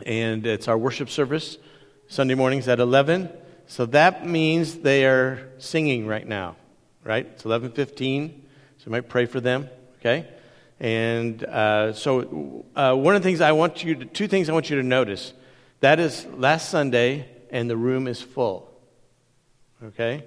and 0.05 0.45
it's 0.45 0.67
our 0.67 0.77
worship 0.77 1.09
service, 1.09 1.59
Sunday 2.09 2.35
mornings 2.35 2.67
at 2.67 2.81
11. 2.81 3.31
So 3.69 3.87
that 3.87 4.27
means 4.27 4.79
they 4.79 5.07
are 5.07 5.49
singing 5.59 6.09
right 6.09 6.27
now, 6.27 6.57
right? 7.05 7.25
It's 7.25 7.45
11:15, 7.45 8.31
so 8.79 8.87
you 8.87 8.91
might 8.91 9.09
pray 9.09 9.27
for 9.27 9.41
them, 9.41 9.69
okay? 10.01 10.27
And 10.81 11.45
uh, 11.45 11.93
so 11.93 12.65
uh, 12.75 12.97
one 12.97 13.15
of 13.15 13.23
the 13.23 13.29
things 13.29 13.41
I 13.41 13.53
want 13.53 13.85
you 13.85 13.95
to, 13.95 14.05
two 14.07 14.27
things 14.27 14.49
I 14.49 14.55
want 14.55 14.71
you 14.71 14.77
to 14.79 14.83
notice. 14.83 15.33
That 15.79 16.01
is 16.01 16.27
last 16.35 16.71
Sunday, 16.71 17.29
and 17.51 17.71
the 17.71 17.77
room 17.77 18.09
is 18.09 18.21
full, 18.21 18.77
okay? 19.85 20.25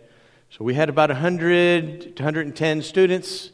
So 0.51 0.63
we 0.63 0.73
had 0.73 0.87
about 0.87 1.09
100 1.09 2.15
to 2.15 2.23
110 2.23 2.81
students. 2.81 3.51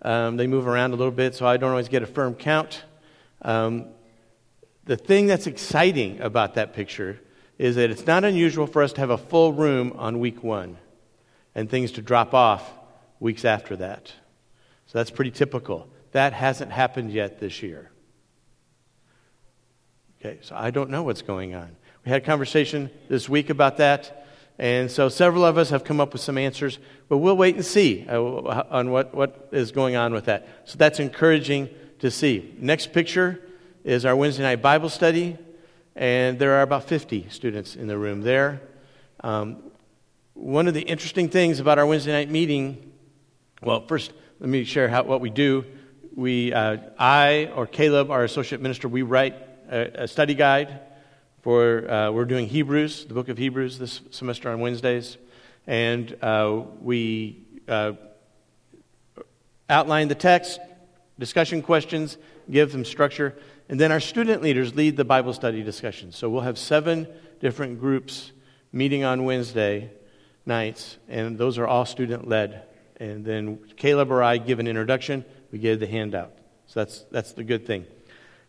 Um, 0.00 0.38
they 0.38 0.46
move 0.46 0.66
around 0.66 0.94
a 0.94 0.96
little 0.96 1.12
bit, 1.12 1.34
so 1.34 1.46
I 1.46 1.58
don't 1.58 1.72
always 1.72 1.90
get 1.90 2.02
a 2.02 2.06
firm 2.06 2.34
count. 2.34 2.84
Um, 3.44 3.86
the 4.84 4.96
thing 4.96 5.26
that's 5.26 5.46
exciting 5.46 6.20
about 6.20 6.54
that 6.54 6.72
picture 6.72 7.20
is 7.58 7.76
that 7.76 7.90
it's 7.90 8.06
not 8.06 8.24
unusual 8.24 8.66
for 8.66 8.82
us 8.82 8.92
to 8.94 9.00
have 9.00 9.10
a 9.10 9.18
full 9.18 9.52
room 9.52 9.92
on 9.96 10.18
week 10.18 10.42
one 10.42 10.76
and 11.54 11.70
things 11.70 11.92
to 11.92 12.02
drop 12.02 12.34
off 12.34 12.68
weeks 13.20 13.44
after 13.44 13.76
that. 13.76 14.12
So 14.86 14.98
that's 14.98 15.10
pretty 15.10 15.30
typical. 15.30 15.88
That 16.12 16.32
hasn't 16.32 16.72
happened 16.72 17.12
yet 17.12 17.38
this 17.38 17.62
year. 17.62 17.90
Okay, 20.20 20.38
so 20.42 20.56
I 20.56 20.70
don't 20.70 20.90
know 20.90 21.02
what's 21.02 21.22
going 21.22 21.54
on. 21.54 21.76
We 22.04 22.10
had 22.10 22.22
a 22.22 22.24
conversation 22.24 22.90
this 23.08 23.28
week 23.28 23.50
about 23.50 23.76
that, 23.78 24.26
and 24.58 24.90
so 24.90 25.08
several 25.08 25.44
of 25.44 25.58
us 25.58 25.70
have 25.70 25.84
come 25.84 26.00
up 26.00 26.12
with 26.12 26.22
some 26.22 26.38
answers, 26.38 26.78
but 27.08 27.18
we'll 27.18 27.36
wait 27.36 27.54
and 27.54 27.64
see 27.64 28.06
uh, 28.08 28.20
on 28.20 28.90
what, 28.90 29.14
what 29.14 29.48
is 29.52 29.72
going 29.72 29.96
on 29.96 30.12
with 30.12 30.26
that. 30.26 30.48
So 30.64 30.76
that's 30.78 31.00
encouraging 31.00 31.68
to 32.04 32.10
see. 32.10 32.54
Next 32.58 32.92
picture 32.92 33.40
is 33.82 34.04
our 34.04 34.14
Wednesday 34.14 34.42
night 34.42 34.60
Bible 34.60 34.90
study, 34.90 35.38
and 35.96 36.38
there 36.38 36.52
are 36.56 36.60
about 36.60 36.84
50 36.84 37.28
students 37.30 37.76
in 37.76 37.86
the 37.86 37.96
room 37.96 38.20
there. 38.20 38.60
Um, 39.20 39.62
one 40.34 40.68
of 40.68 40.74
the 40.74 40.82
interesting 40.82 41.30
things 41.30 41.60
about 41.60 41.78
our 41.78 41.86
Wednesday 41.86 42.12
night 42.12 42.28
meeting, 42.28 42.92
well, 43.62 43.86
first, 43.86 44.12
let 44.38 44.50
me 44.50 44.64
share 44.64 44.86
how, 44.86 45.04
what 45.04 45.22
we 45.22 45.30
do. 45.30 45.64
We, 46.14 46.52
uh, 46.52 46.76
I 46.98 47.50
or 47.56 47.66
Caleb, 47.66 48.10
our 48.10 48.22
associate 48.22 48.60
minister, 48.60 48.86
we 48.86 49.00
write 49.00 49.36
a, 49.70 50.02
a 50.02 50.06
study 50.06 50.34
guide 50.34 50.80
for, 51.40 51.90
uh, 51.90 52.10
we're 52.10 52.26
doing 52.26 52.48
Hebrews, 52.48 53.06
the 53.06 53.14
book 53.14 53.30
of 53.30 53.38
Hebrews 53.38 53.78
this 53.78 54.02
semester 54.10 54.50
on 54.50 54.60
Wednesdays. 54.60 55.16
And 55.66 56.14
uh, 56.20 56.64
we 56.82 57.46
uh, 57.66 57.92
outline 59.70 60.08
the 60.08 60.14
text, 60.14 60.60
discussion 61.18 61.62
questions, 61.62 62.18
give 62.50 62.72
them 62.72 62.84
structure. 62.84 63.36
And 63.68 63.78
then 63.78 63.92
our 63.92 64.00
student 64.00 64.42
leaders 64.42 64.74
lead 64.74 64.96
the 64.96 65.04
Bible 65.04 65.32
study 65.32 65.62
discussion. 65.62 66.12
So 66.12 66.28
we'll 66.28 66.42
have 66.42 66.58
seven 66.58 67.08
different 67.40 67.80
groups 67.80 68.32
meeting 68.72 69.04
on 69.04 69.24
Wednesday 69.24 69.90
nights, 70.46 70.98
and 71.08 71.38
those 71.38 71.58
are 71.58 71.66
all 71.66 71.86
student 71.86 72.28
led. 72.28 72.62
And 72.96 73.24
then 73.24 73.58
Caleb 73.76 74.10
or 74.10 74.22
I 74.22 74.38
give 74.38 74.58
an 74.58 74.66
introduction, 74.66 75.24
we 75.50 75.58
give 75.58 75.80
the 75.80 75.86
handout. 75.86 76.32
So 76.66 76.80
that's, 76.80 77.04
that's 77.10 77.32
the 77.32 77.44
good 77.44 77.66
thing. 77.66 77.86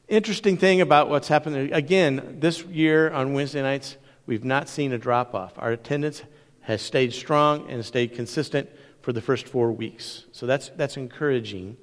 Interesting 0.08 0.58
thing 0.58 0.82
about 0.82 1.10
what's 1.10 1.28
happened 1.28 1.74
again, 1.74 2.38
this 2.40 2.64
year 2.64 3.12
on 3.12 3.34
Wednesday 3.34 3.62
nights, 3.62 3.98
we've 4.26 4.44
not 4.44 4.70
seen 4.70 4.92
a 4.92 4.98
drop 4.98 5.34
off. 5.34 5.54
Our 5.58 5.72
attendance 5.72 6.22
has 6.62 6.82
stayed 6.82 7.14
strong 7.14 7.70
and 7.70 7.84
stayed 7.84 8.14
consistent 8.14 8.70
for 9.02 9.14
the 9.14 9.22
first 9.22 9.48
four 9.48 9.72
weeks. 9.72 10.26
So 10.32 10.46
that's, 10.46 10.70
that's 10.70 10.98
encouraging. 10.98 11.78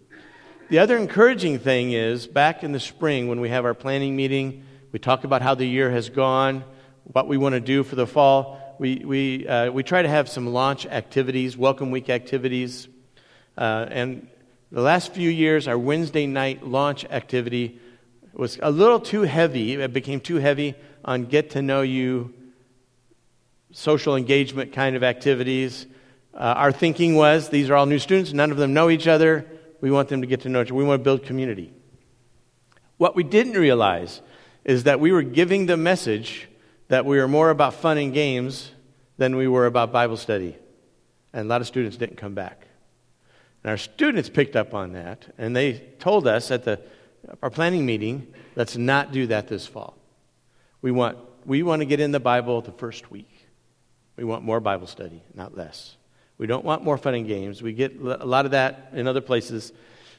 The 0.73 0.79
other 0.79 0.97
encouraging 0.97 1.59
thing 1.59 1.93
is 1.93 2.27
back 2.27 2.65
in 2.65 2.73
the 2.73 2.81
spring 2.81 3.29
when 3.29 3.43
we 3.43 3.51
have 3.51 3.67
our 3.67 3.75
planning 3.75 4.17
meeting, 4.17 4.65
we 4.91 4.99
talk 4.99 5.25
about 5.25 5.43
how 5.43 5.55
the 5.55 5.67
year 5.67 5.91
has 5.91 6.09
gone, 6.09 6.65
what 7.05 7.29
we 7.29 7.37
want 7.37 7.53
to 7.53 7.61
do 7.61 7.85
for 7.85 7.95
the 7.95 8.07
fall 8.07 8.59
we, 8.79 9.03
we, 9.05 9.47
uh, 9.47 9.71
we 9.71 9.83
try 9.83 10.01
to 10.01 10.09
have 10.09 10.31
some 10.31 10.47
launch 10.47 10.87
activities, 10.87 11.59
welcome 11.59 11.91
week 11.91 12.09
activities. 12.09 12.89
Uh, 13.55 13.85
and 13.91 14.29
the 14.71 14.81
last 14.81 15.13
few 15.13 15.29
years, 15.29 15.69
our 15.69 15.77
Wednesday 15.77 16.27
night 16.27 16.67
launch 16.67 17.05
activity 17.05 17.79
was 18.33 18.59
a 18.63 18.71
little 18.71 18.99
too 18.99 19.25
heavy. 19.25 19.75
It 19.75 19.93
became 19.93 20.21
too 20.21 20.37
heavy 20.37 20.75
on 21.05 21.27
get 21.27 21.51
to 21.51 21.61
know 21.61 21.83
you, 21.83 22.33
social 23.73 24.17
engagement 24.17 24.73
kind 24.73 24.97
of 24.97 25.03
activities. 25.05 25.85
Uh, 26.33 26.39
our 26.57 26.73
thinking 26.73 27.15
was 27.15 27.51
these 27.51 27.69
are 27.69 27.75
all 27.75 27.85
new 27.85 27.99
students, 27.99 28.33
none 28.33 28.51
of 28.51 28.57
them 28.57 28.73
know 28.73 28.89
each 28.89 29.07
other. 29.07 29.47
We 29.83 29.91
want 29.91 30.09
them 30.09 30.23
to 30.23 30.27
get 30.27 30.43
to 30.43 30.49
know 30.49 30.63
each 30.63 30.69
other. 30.69 30.77
We 30.77 30.85
want 30.85 31.01
to 31.01 31.05
build 31.05 31.25
community. 31.25 31.73
What 32.97 33.17
we 33.17 33.25
didn't 33.25 33.55
realize 33.55 34.23
is 34.65 34.85
that 34.85 35.01
we 35.01 35.11
were 35.11 35.23
giving 35.23 35.67
the 35.67 35.77
message 35.77 36.49
that 36.87 37.05
we 37.05 37.19
were 37.19 37.27
more 37.27 37.51
about 37.51 37.75
fun 37.75 37.99
and 37.99 38.15
games 38.15 38.71
than 39.19 39.35
we 39.35 39.49
were 39.49 39.67
about 39.67 39.93
Bible 39.93 40.17
study. 40.17 40.57
And 41.33 41.47
a 41.47 41.49
lot 41.49 41.61
of 41.61 41.67
students 41.67 41.97
didn't 41.97 42.17
come 42.17 42.33
back. 42.33 42.69
And 43.65 43.71
our 43.71 43.77
students 43.77 44.29
picked 44.29 44.55
up 44.55 44.73
on 44.73 44.93
that, 44.93 45.27
and 45.37 45.55
they 45.55 45.79
told 45.99 46.29
us 46.29 46.53
at 46.53 46.65
the, 46.65 46.81
our 47.43 47.51
planning 47.51 47.85
meeting, 47.85 48.33
let's 48.55 48.77
not 48.77 49.11
do 49.11 49.27
that 49.29 49.49
this 49.49 49.67
fall. 49.67 49.97
We 50.81 50.93
want, 50.93 51.19
we 51.45 51.65
want 51.65 51.81
to 51.81 51.87
get 51.87 51.99
in 51.99 52.13
the 52.13 52.21
Bible 52.21 52.61
the 52.61 52.73
first 52.73 53.11
week. 53.11 53.49
We 54.17 54.23
want 54.23 54.45
more 54.45 54.61
Bible 54.61 54.87
study, 54.87 55.23
not 55.35 55.57
less. 55.57 55.97
We 56.39 56.47
don't 56.47 56.65
want 56.65 56.83
more 56.83 56.99
fun 56.99 57.15
and 57.15 57.27
games. 57.27 57.63
We 57.63 57.73
get 57.73 58.01
a 58.01 58.25
lot 58.25 58.45
of 58.45 58.51
that 58.53 58.91
in 58.93 59.07
other 59.07 59.21
places. 59.21 59.73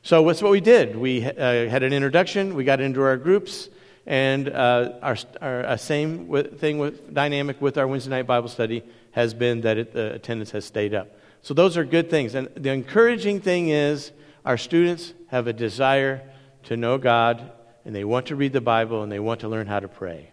So 0.03 0.25
that's 0.25 0.41
what 0.41 0.51
we 0.51 0.61
did. 0.61 0.95
We 0.95 1.25
uh, 1.25 1.69
had 1.69 1.83
an 1.83 1.93
introduction. 1.93 2.55
We 2.55 2.63
got 2.63 2.79
into 2.79 3.01
our 3.01 3.17
groups. 3.17 3.69
And 4.05 4.49
uh, 4.49 4.93
our, 5.01 5.17
our 5.41 5.65
uh, 5.65 5.77
same 5.77 6.27
with, 6.27 6.59
thing 6.59 6.77
with 6.77 7.13
dynamic 7.13 7.61
with 7.61 7.77
our 7.77 7.87
Wednesday 7.87 8.09
night 8.09 8.27
Bible 8.27 8.49
study 8.49 8.83
has 9.11 9.33
been 9.33 9.61
that 9.61 9.77
it, 9.77 9.93
the 9.93 10.13
attendance 10.13 10.51
has 10.51 10.65
stayed 10.65 10.93
up. 10.93 11.17
So 11.41 11.53
those 11.53 11.77
are 11.77 11.85
good 11.85 12.09
things. 12.09 12.35
And 12.35 12.49
the 12.55 12.71
encouraging 12.71 13.39
thing 13.39 13.69
is 13.69 14.11
our 14.45 14.57
students 14.57 15.13
have 15.27 15.47
a 15.47 15.53
desire 15.53 16.29
to 16.63 16.75
know 16.75 16.97
God 16.97 17.51
and 17.85 17.95
they 17.95 18.03
want 18.03 18.27
to 18.27 18.35
read 18.35 18.53
the 18.53 18.61
Bible 18.61 19.03
and 19.03 19.11
they 19.11 19.19
want 19.19 19.41
to 19.41 19.47
learn 19.47 19.67
how 19.67 19.79
to 19.79 19.87
pray. 19.87 20.31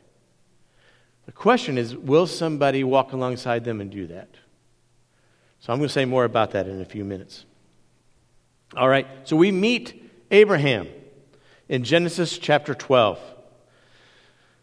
The 1.27 1.33
question 1.33 1.79
is 1.79 1.97
will 1.97 2.27
somebody 2.27 2.83
walk 2.83 3.13
alongside 3.13 3.65
them 3.65 3.81
and 3.81 3.91
do 3.91 4.09
that? 4.09 4.29
So 5.61 5.75
I'm 5.75 5.79
going 5.79 5.89
to 5.89 5.93
say 5.93 6.07
more 6.07 6.25
about 6.25 6.53
that 6.53 6.67
in 6.67 6.81
a 6.81 6.87
few 6.87 7.05
minutes. 7.05 7.45
All 8.75 8.89
right, 8.89 9.07
so 9.25 9.37
we 9.37 9.53
meet 9.53 10.11
Abraham 10.31 10.89
in 11.69 11.85
Genesis 11.85 12.39
chapter 12.39 12.75
12. 12.75 13.19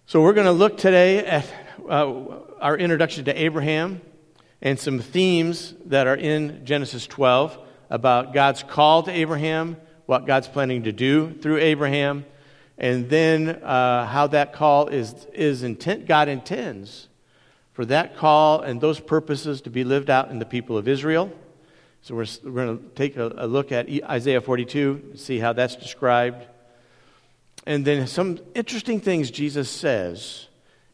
So 0.07 0.23
we're 0.23 0.33
going 0.33 0.47
to 0.47 0.51
look 0.51 0.77
today 0.77 1.23
at 1.23 1.45
uh, 1.87 2.13
our 2.59 2.75
introduction 2.75 3.25
to 3.25 3.39
Abraham 3.39 4.01
and 4.59 4.79
some 4.79 4.97
themes 4.97 5.75
that 5.85 6.07
are 6.07 6.15
in 6.15 6.65
Genesis 6.65 7.05
12 7.05 7.59
about 7.91 8.33
God's 8.33 8.63
call 8.63 9.03
to 9.03 9.11
Abraham, 9.11 9.77
what 10.07 10.25
God's 10.25 10.47
planning 10.47 10.83
to 10.83 10.91
do 10.91 11.31
through 11.31 11.57
Abraham, 11.57 12.25
and 12.75 13.07
then 13.07 13.49
uh, 13.49 14.07
how 14.07 14.25
that 14.27 14.51
call 14.51 14.87
is, 14.87 15.13
is 15.31 15.61
intent, 15.61 16.07
God 16.07 16.27
intends 16.27 17.06
for 17.77 17.85
that 17.85 18.17
call 18.17 18.61
and 18.61 18.81
those 18.81 18.99
purposes 18.99 19.61
to 19.61 19.69
be 19.69 19.83
lived 19.83 20.09
out 20.09 20.31
in 20.31 20.39
the 20.39 20.45
people 20.45 20.79
of 20.79 20.87
Israel. 20.87 21.31
So 22.01 22.15
we're, 22.15 22.25
we're 22.43 22.65
going 22.65 22.79
to 22.79 22.83
take 22.95 23.17
a, 23.17 23.31
a 23.37 23.45
look 23.45 23.71
at 23.71 23.87
Isaiah 24.03 24.41
42, 24.41 25.11
see 25.13 25.37
how 25.37 25.53
that's 25.53 25.75
described. 25.75 26.43
And 27.67 27.85
then 27.85 28.07
some 28.07 28.39
interesting 28.55 28.99
things 28.99 29.29
Jesus 29.29 29.69
says 29.69 30.47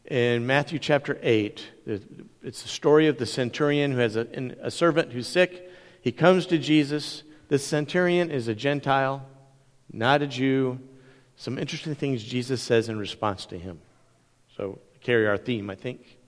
in 0.04 0.46
Matthew 0.46 0.78
chapter 0.78 1.18
8. 1.22 1.66
It's 1.86 2.62
the 2.62 2.68
story 2.68 3.06
of 3.06 3.16
the 3.16 3.24
centurion 3.24 3.92
who 3.92 4.00
has 4.00 4.16
a, 4.16 4.26
a 4.60 4.70
servant 4.70 5.10
who's 5.10 5.26
sick. 5.26 5.70
He 6.02 6.12
comes 6.12 6.44
to 6.48 6.58
Jesus. 6.58 7.22
The 7.48 7.58
centurion 7.58 8.30
is 8.30 8.46
a 8.46 8.54
Gentile, 8.54 9.26
not 9.90 10.20
a 10.20 10.26
Jew. 10.26 10.80
Some 11.36 11.58
interesting 11.58 11.94
things 11.94 12.22
Jesus 12.22 12.60
says 12.60 12.90
in 12.90 12.98
response 12.98 13.46
to 13.46 13.58
him. 13.58 13.80
So, 14.58 14.80
carry 15.00 15.26
our 15.26 15.38
theme, 15.38 15.70
I 15.70 15.76
think. 15.76 16.18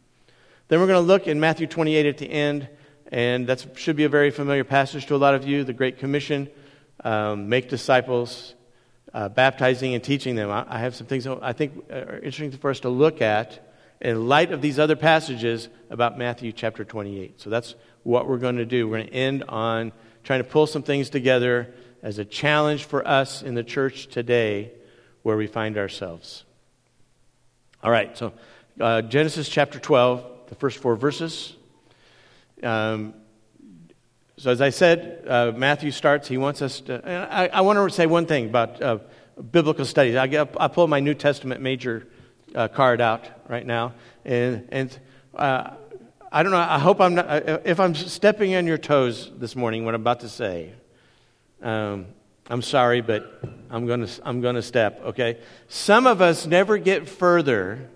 Then 0.69 0.81
we're 0.81 0.87
going 0.87 1.03
to 1.03 1.07
look 1.07 1.29
in 1.29 1.39
Matthew 1.39 1.69
28 1.69 2.07
at 2.07 2.19
the 2.19 2.29
end, 2.29 2.69
and 3.13 3.47
that 3.47 3.79
should 3.79 3.95
be 3.95 4.05
a 4.05 4.09
very 4.09 4.31
familiar 4.31 4.65
passage 4.65 5.07
to 5.07 5.15
a 5.15 5.17
lot 5.17 5.35
of 5.35 5.47
you 5.47 5.63
the 5.63 5.73
Great 5.73 5.99
Commission 5.99 6.49
um, 7.05 7.49
make 7.49 7.69
disciples, 7.69 8.55
uh, 9.15 9.29
baptizing 9.29 9.95
and 9.95 10.03
teaching 10.03 10.35
them. 10.35 10.51
I, 10.51 10.67
I 10.69 10.79
have 10.79 10.97
some 10.97 11.07
things 11.07 11.27
I 11.27 11.53
think 11.53 11.89
are 11.91 12.17
interesting 12.17 12.51
for 12.53 12.71
us 12.71 12.81
to 12.81 12.89
look 12.89 13.23
at 13.23 13.65
in 14.01 14.27
light 14.27 14.51
of 14.51 14.61
these 14.61 14.81
other 14.81 14.97
passages 14.97 15.69
about 15.89 16.19
Matthew 16.19 16.51
chapter 16.51 16.85
28. 16.85 17.41
So 17.41 17.49
that's 17.49 17.77
what 18.03 18.29
we're 18.29 18.39
going 18.39 18.57
to 18.57 18.67
do. 18.67 18.89
We're 18.89 18.99
going 18.99 19.09
to 19.09 19.15
end 19.15 19.45
on 19.49 19.93
trying 20.25 20.43
to 20.43 20.49
pull 20.49 20.67
some 20.67 20.83
things 20.83 21.11
together 21.11 21.73
as 22.03 22.19
a 22.19 22.25
challenge 22.25 22.85
for 22.85 23.07
us 23.07 23.43
in 23.43 23.55
the 23.55 23.63
church 23.63 24.09
today 24.09 24.73
where 25.23 25.37
we 25.37 25.47
find 25.47 25.79
ourselves. 25.79 26.45
All 27.85 27.91
right, 27.91 28.17
so 28.19 28.33
uh, 28.81 29.03
Genesis 29.03 29.49
chapter 29.49 29.79
12, 29.79 30.36
the 30.49 30.55
first 30.55 30.79
four 30.79 30.97
verses. 30.97 31.55
Um, 32.63 33.15
so, 34.39 34.51
as 34.51 34.61
I 34.61 34.71
said, 34.71 35.25
uh, 35.27 35.53
Matthew 35.57 35.91
starts, 35.91 36.29
he 36.29 36.37
wants 36.37 36.61
us 36.61 36.81
to. 36.83 37.01
I, 37.07 37.47
I, 37.47 37.61
want 37.63 37.79
to 37.79 37.95
say 37.95 38.07
one 38.07 38.27
thing 38.27 38.47
about 38.47 38.83
uh, 38.83 38.99
biblical 39.51 39.85
studies. 39.85 40.17
I, 40.17 40.47
I 40.59 40.69
pull 40.69 40.87
my 40.89 41.01
New 41.01 41.15
Testament 41.15 41.63
major 41.63 42.07
uh, 42.55 42.69
card 42.69 43.01
out 43.01 43.29
right 43.49 43.65
now. 43.65 43.95
And, 44.25 44.69
and 44.71 44.99
uh, 45.35 45.71
I 46.33 46.43
don't 46.43 46.53
know, 46.53 46.59
I 46.59 46.79
hope 46.79 47.01
I'm 47.01 47.15
not, 47.15 47.29
uh, 47.29 47.59
if 47.65 47.79
I'm 47.79 47.95
stepping 47.95 48.55
on 48.57 48.67
your 48.67 48.79
toes 48.79 49.31
this 49.37 49.55
morning, 49.55 49.85
what 49.85 49.95
I'm 49.95 50.01
about 50.01 50.21
to 50.21 50.29
say, 50.29 50.73
um, 51.63 52.07
I'm 52.49 52.63
sorry, 52.63 53.01
but 53.01 53.43
I'm 53.71 53.87
going 53.87 54.07
to 54.07 54.21
I'm 54.25 54.41
going 54.41 54.55
to 54.55 54.63
step, 54.63 55.01
okay? 55.05 55.39
Some 55.69 56.07
of 56.07 56.21
us 56.21 56.47
never 56.47 56.79
get 56.79 57.09
further 57.09 57.91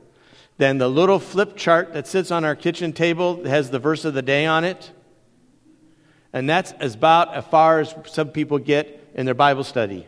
than 0.60 0.78
the 0.78 0.88
little 0.88 1.18
flip 1.18 1.56
chart 1.56 1.94
that 1.94 2.06
sits 2.06 2.30
on 2.30 2.44
our 2.44 2.54
kitchen 2.54 2.92
table 2.92 3.44
has 3.44 3.70
the 3.70 3.78
verse 3.78 4.04
of 4.04 4.14
the 4.14 4.22
day 4.22 4.44
on 4.44 4.62
it 4.62 4.90
and 6.32 6.48
that's 6.48 6.74
about 6.94 7.34
as 7.34 7.44
far 7.46 7.80
as 7.80 7.94
some 8.06 8.28
people 8.28 8.58
get 8.58 9.10
in 9.14 9.24
their 9.26 9.34
Bible 9.34 9.64
study. 9.64 10.06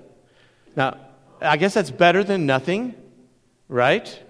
Now, 0.77 0.99
I 1.41 1.57
guess 1.57 1.75
that's 1.75 1.91
better 1.91 2.23
than 2.23 2.47
nothing, 2.47 2.95
right? 3.69 4.23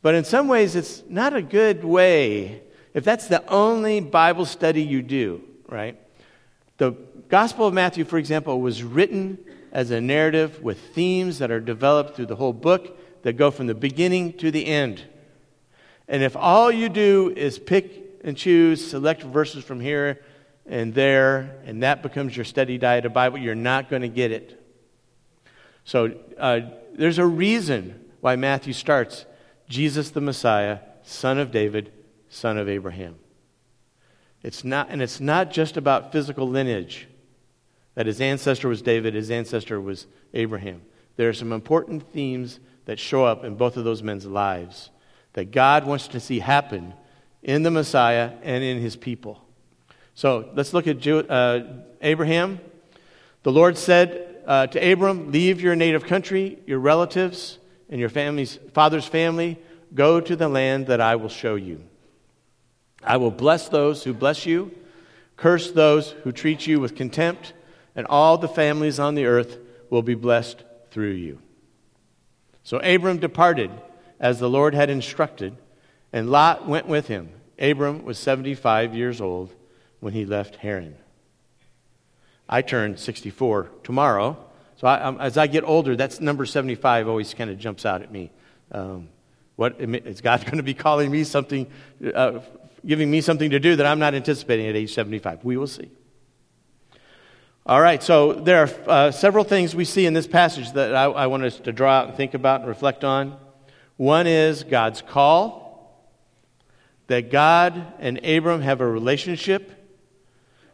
But 0.00 0.14
in 0.14 0.24
some 0.24 0.48
ways, 0.48 0.76
it's 0.76 1.02
not 1.08 1.34
a 1.34 1.42
good 1.42 1.84
way 1.84 2.62
if 2.94 3.04
that's 3.04 3.28
the 3.28 3.46
only 3.48 4.00
Bible 4.00 4.46
study 4.46 4.82
you 4.82 5.02
do, 5.02 5.42
right? 5.68 5.98
The 6.78 6.92
Gospel 7.28 7.66
of 7.66 7.74
Matthew, 7.74 8.04
for 8.04 8.16
example, 8.16 8.60
was 8.60 8.82
written 8.82 9.38
as 9.72 9.90
a 9.90 10.00
narrative 10.00 10.62
with 10.62 10.80
themes 10.94 11.40
that 11.40 11.50
are 11.50 11.60
developed 11.60 12.16
through 12.16 12.26
the 12.26 12.36
whole 12.36 12.54
book 12.54 12.96
that 13.22 13.36
go 13.36 13.50
from 13.50 13.66
the 13.66 13.74
beginning 13.74 14.32
to 14.34 14.50
the 14.50 14.64
end. 14.64 15.04
And 16.08 16.22
if 16.22 16.36
all 16.36 16.72
you 16.72 16.88
do 16.88 17.32
is 17.36 17.58
pick 17.58 18.20
and 18.24 18.36
choose, 18.36 18.84
select 18.90 19.22
verses 19.22 19.62
from 19.62 19.80
here 19.80 20.20
and 20.66 20.94
there, 20.94 21.60
and 21.64 21.82
that 21.82 22.02
becomes 22.02 22.36
your 22.36 22.44
steady 22.44 22.78
diet 22.78 23.04
of 23.04 23.12
Bible, 23.12 23.38
you're 23.38 23.54
not 23.54 23.90
going 23.90 24.02
to 24.02 24.08
get 24.08 24.32
it. 24.32 24.54
So 25.84 26.14
uh, 26.38 26.60
there's 26.94 27.18
a 27.18 27.26
reason 27.26 28.04
why 28.20 28.36
Matthew 28.36 28.72
starts 28.72 29.26
Jesus 29.68 30.10
the 30.10 30.20
Messiah, 30.20 30.80
son 31.02 31.38
of 31.38 31.50
David, 31.50 31.92
son 32.28 32.58
of 32.58 32.68
Abraham. 32.68 33.16
It's 34.42 34.64
not, 34.64 34.88
and 34.90 35.02
it's 35.02 35.20
not 35.20 35.50
just 35.50 35.76
about 35.76 36.12
physical 36.12 36.48
lineage, 36.48 37.08
that 37.94 38.06
his 38.06 38.20
ancestor 38.20 38.68
was 38.68 38.82
David, 38.82 39.14
his 39.14 39.30
ancestor 39.30 39.80
was 39.80 40.06
Abraham. 40.32 40.82
There 41.16 41.28
are 41.28 41.34
some 41.34 41.52
important 41.52 42.12
themes 42.12 42.60
that 42.84 42.98
show 42.98 43.24
up 43.24 43.44
in 43.44 43.56
both 43.56 43.76
of 43.76 43.84
those 43.84 44.02
men's 44.02 44.24
lives 44.24 44.90
that 45.38 45.52
God 45.52 45.86
wants 45.86 46.08
to 46.08 46.18
see 46.18 46.40
happen 46.40 46.92
in 47.44 47.62
the 47.62 47.70
Messiah 47.70 48.32
and 48.42 48.64
in 48.64 48.80
his 48.80 48.96
people. 48.96 49.40
So 50.16 50.50
let's 50.56 50.74
look 50.74 50.88
at 50.88 51.06
uh, 51.06 51.60
Abraham. 52.02 52.58
The 53.44 53.52
Lord 53.52 53.78
said 53.78 54.42
uh, 54.48 54.66
to 54.66 54.92
Abram, 54.92 55.30
Leave 55.30 55.60
your 55.60 55.76
native 55.76 56.06
country, 56.06 56.58
your 56.66 56.80
relatives, 56.80 57.58
and 57.88 58.00
your 58.00 58.08
family's, 58.08 58.58
father's 58.74 59.06
family. 59.06 59.60
Go 59.94 60.20
to 60.20 60.34
the 60.34 60.48
land 60.48 60.88
that 60.88 61.00
I 61.00 61.14
will 61.14 61.28
show 61.28 61.54
you. 61.54 61.84
I 63.04 63.18
will 63.18 63.30
bless 63.30 63.68
those 63.68 64.02
who 64.02 64.14
bless 64.14 64.44
you, 64.44 64.72
curse 65.36 65.70
those 65.70 66.10
who 66.24 66.32
treat 66.32 66.66
you 66.66 66.80
with 66.80 66.96
contempt, 66.96 67.52
and 67.94 68.08
all 68.08 68.38
the 68.38 68.48
families 68.48 68.98
on 68.98 69.14
the 69.14 69.26
earth 69.26 69.56
will 69.88 70.02
be 70.02 70.16
blessed 70.16 70.64
through 70.90 71.12
you. 71.12 71.38
So 72.64 72.78
Abram 72.78 73.18
departed 73.18 73.70
as 74.20 74.38
the 74.38 74.50
Lord 74.50 74.74
had 74.74 74.90
instructed, 74.90 75.56
and 76.12 76.30
Lot 76.30 76.66
went 76.66 76.86
with 76.86 77.08
him. 77.08 77.30
Abram 77.58 78.04
was 78.04 78.18
75 78.18 78.94
years 78.94 79.20
old 79.20 79.52
when 80.00 80.12
he 80.12 80.24
left 80.24 80.56
Haran. 80.56 80.96
I 82.48 82.62
turn 82.62 82.96
64 82.96 83.70
tomorrow, 83.82 84.36
so 84.76 84.86
I, 84.86 85.26
as 85.26 85.36
I 85.36 85.48
get 85.48 85.64
older, 85.64 85.96
that's 85.96 86.20
number 86.20 86.46
75 86.46 87.08
always 87.08 87.34
kind 87.34 87.50
of 87.50 87.58
jumps 87.58 87.84
out 87.84 88.02
at 88.02 88.10
me. 88.10 88.30
Um, 88.70 89.08
what 89.56 89.80
is 89.80 90.20
God 90.20 90.40
going 90.44 90.58
to 90.58 90.62
be 90.62 90.74
calling 90.74 91.10
me 91.10 91.24
something, 91.24 91.66
uh, 92.14 92.40
giving 92.86 93.10
me 93.10 93.20
something 93.20 93.50
to 93.50 93.58
do 93.58 93.76
that 93.76 93.86
I'm 93.86 93.98
not 93.98 94.14
anticipating 94.14 94.66
at 94.68 94.76
age 94.76 94.94
75? 94.94 95.44
We 95.44 95.56
will 95.56 95.66
see. 95.66 95.90
All 97.66 97.80
right, 97.80 98.02
so 98.02 98.32
there 98.32 98.62
are 98.62 98.70
uh, 98.86 99.10
several 99.10 99.44
things 99.44 99.74
we 99.74 99.84
see 99.84 100.06
in 100.06 100.14
this 100.14 100.26
passage 100.26 100.72
that 100.72 100.94
I, 100.94 101.04
I 101.04 101.26
want 101.26 101.42
us 101.42 101.58
to 101.60 101.72
draw 101.72 101.98
out 101.98 102.08
and 102.08 102.16
think 102.16 102.32
about 102.32 102.60
and 102.60 102.68
reflect 102.68 103.04
on. 103.04 103.36
One 103.98 104.28
is 104.28 104.62
God's 104.62 105.02
call, 105.02 105.66
that 107.08 107.32
God 107.32 107.94
and 107.98 108.24
Abram 108.24 108.62
have 108.62 108.80
a 108.80 108.86
relationship 108.86 109.72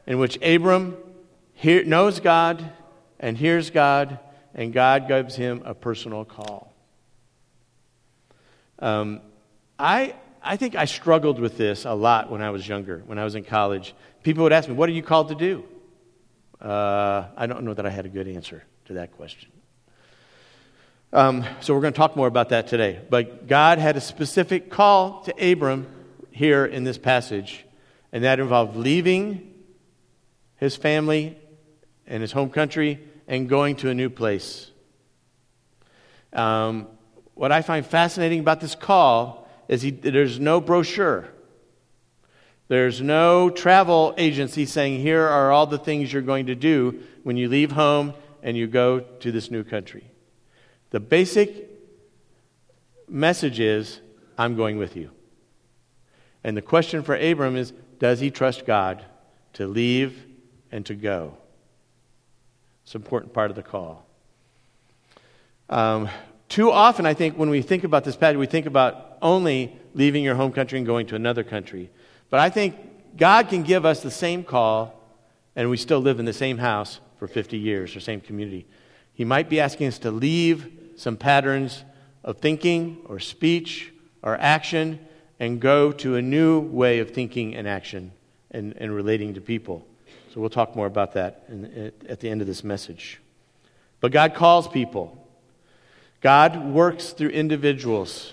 in 0.07 0.19
which 0.19 0.37
Abram 0.43 0.99
hear, 1.55 1.85
knows 1.85 2.21
God 2.21 2.71
and 3.19 3.39
hears 3.39 3.71
God, 3.71 4.19
and 4.55 4.75
God 4.75 5.09
gives 5.09 5.37
him 5.37 5.63
a 5.65 5.75
personal 5.75 6.27
call. 6.27 6.75
Um, 8.79 9.23
I, 9.79 10.15
I 10.43 10.59
think 10.59 10.75
I 10.75 10.85
struggled 10.85 11.41
with 11.41 11.57
this 11.57 11.87
a 11.87 11.95
lot 11.95 12.31
when 12.31 12.43
I 12.43 12.51
was 12.51 12.69
younger, 12.69 13.03
when 13.07 13.19
I 13.19 13.25
was 13.25 13.37
in 13.37 13.45
college. 13.45 13.95
People 14.23 14.43
would 14.43 14.53
ask 14.53 14.69
me, 14.69 14.75
What 14.75 14.91
are 14.91 14.93
you 14.93 15.03
called 15.03 15.29
to 15.29 15.35
do? 15.35 15.65
Uh, 16.61 17.29
I 17.39 17.47
don't 17.47 17.63
know 17.63 17.73
that 17.73 17.87
I 17.87 17.91
had 17.91 18.05
a 18.05 18.11
good 18.11 18.29
answer 18.29 18.65
to 18.85 18.95
that 18.95 19.17
question. 19.17 19.51
Um, 21.15 21.45
so 21.61 21.73
we're 21.73 21.81
going 21.81 21.93
to 21.93 21.97
talk 21.97 22.17
more 22.17 22.27
about 22.27 22.49
that 22.49 22.67
today. 22.67 23.01
But 23.09 23.47
God 23.47 23.79
had 23.79 23.97
a 23.97 24.01
specific 24.01 24.69
call 24.69 25.23
to 25.23 25.53
Abram 25.53 25.87
here 26.33 26.67
in 26.67 26.83
this 26.83 26.99
passage, 26.99 27.65
and 28.13 28.25
that 28.25 28.41
involved 28.41 28.75
leaving 28.75 29.55
his 30.57 30.75
family 30.75 31.39
and 32.09 32.21
his 32.21 32.33
home 32.33 32.51
country 32.51 32.99
and 33.29 33.49
going 33.49 33.77
to 33.77 33.91
a 33.91 33.95
new 33.95 34.11
place. 34.11 34.73
Um, 36.33 36.89
what 37.35 37.53
I 37.53 37.63
find 37.63 37.87
fascinating 37.87 38.41
about 38.41 38.61
this 38.61 38.75
call 38.75 39.49
is 39.69 39.83
he, 39.83 39.93
there's 39.93 40.41
no 40.41 40.61
brochure. 40.61 41.29
There's 42.67 43.01
no 43.01 43.51
travel 43.51 44.15
agency 44.19 44.67
saying, 44.67 45.01
here 45.01 45.23
are 45.23 45.53
all 45.53 45.69
the 45.69 45.79
things 45.79 46.13
you're 46.13 46.23
going 46.23 46.47
to 46.47 46.57
do 46.57 47.05
when 47.23 47.37
you 47.37 47.49
leave 47.49 47.71
home 47.71 48.15
and 48.43 48.57
you 48.57 48.67
go 48.67 48.99
to 48.99 49.31
this 49.31 49.49
new 49.49 49.63
country. 49.63 50.11
The 50.95 51.01
basic 51.01 51.71
message 53.09 53.59
is, 53.59 53.99
I'm 54.39 54.55
going 54.55 54.79
with 54.79 54.95
you. 54.95 55.11
And 56.45 56.57
the 56.57 56.63
question 56.63 57.03
for 57.03 57.17
Abram 57.17 57.57
is, 57.57 57.73
does 57.99 58.21
he 58.21 58.31
trust 58.31 58.65
God 58.65 59.05
to 59.55 59.67
leave 59.67 60.25
and 60.71 60.87
to 60.87 60.95
go? 60.95 61.37
It's 62.85 62.95
an 62.95 63.03
important 63.03 63.33
part 63.33 63.51
of 63.51 63.57
the 63.57 63.63
call. 63.65 64.07
Um, 65.69 66.09
too 66.49 66.71
often, 66.71 67.07
I 67.07 67.15
think, 67.15 67.37
when 67.37 67.51
we 67.51 67.61
think 67.61 67.83
about 67.83 68.05
this 68.05 68.15
passage, 68.15 68.37
we 68.37 68.47
think 68.47 68.67
about 68.67 69.19
only 69.21 69.77
leaving 69.95 70.23
your 70.23 70.37
home 70.37 70.53
country 70.53 70.79
and 70.79 70.87
going 70.87 71.09
to 71.09 71.17
another 71.17 71.43
country. 71.43 71.91
But 72.31 72.39
I 72.39 72.51
think 72.51 73.17
God 73.17 73.49
can 73.49 73.65
give 73.65 73.85
us 73.85 74.01
the 74.01 74.13
same 74.13 74.45
call, 74.45 74.95
and 75.57 75.69
we 75.71 75.77
still 75.77 75.99
live 75.99 76.21
in 76.21 76.25
the 76.25 76.33
same 76.33 76.59
house 76.59 77.01
for 77.19 77.27
50 77.27 77.59
years 77.59 77.97
or 77.97 77.99
same 77.99 78.21
community. 78.21 78.65
He 79.13 79.25
might 79.25 79.49
be 79.49 79.59
asking 79.59 79.89
us 79.89 79.99
to 79.99 80.13
leave 80.13 80.83
some 80.97 81.17
patterns 81.17 81.85
of 82.23 82.39
thinking 82.39 83.03
or 83.07 83.19
speech 83.19 83.93
or 84.23 84.37
action 84.39 84.99
and 85.39 85.61
go 85.61 85.93
to 85.93 86.17
a 86.17 86.23
new 86.23 86.61
way 86.61 87.01
of 87.01 87.11
thinking 87.11 87.55
and 87.55 87.69
action 87.69 88.13
and, 88.51 88.75
and 88.79 88.95
relating 88.95 89.35
to 89.35 89.41
people. 89.41 89.87
So 90.33 90.41
we'll 90.41 90.51
talk 90.51 90.75
more 90.75 90.87
about 90.87 91.13
that 91.15 91.45
in, 91.49 91.93
at 92.09 92.21
the 92.21 92.29
end 92.29 92.41
of 92.41 92.47
this 92.47 92.65
message. 92.65 93.21
But 94.01 94.13
God 94.13 94.35
calls 94.35 94.67
people, 94.69 95.19
God 96.21 96.67
works 96.67 97.11
through 97.11 97.31
individuals. 97.31 98.33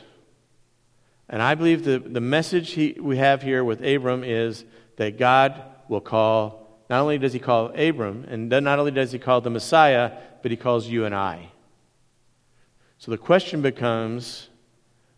And 1.29 1.41
I 1.41 1.55
believe 1.55 1.85
the, 1.85 1.99
the 1.99 2.19
message 2.19 2.71
he, 2.71 2.97
we 2.99 3.17
have 3.17 3.41
here 3.41 3.63
with 3.63 3.85
Abram 3.85 4.23
is 4.23 4.65
that 4.97 5.17
God 5.17 5.61
will 5.87 6.01
call, 6.01 6.83
not 6.89 7.01
only 7.01 7.17
does 7.17 7.31
he 7.31 7.39
call 7.39 7.71
Abram, 7.73 8.25
and 8.29 8.49
not 8.49 8.79
only 8.79 8.91
does 8.91 9.13
he 9.13 9.19
call 9.19 9.39
the 9.39 9.49
Messiah, 9.49 10.11
but 10.41 10.51
he 10.51 10.57
calls 10.57 10.87
you 10.87 11.05
and 11.05 11.15
I. 11.15 11.51
So 13.01 13.09
the 13.09 13.17
question 13.17 13.63
becomes, 13.63 14.47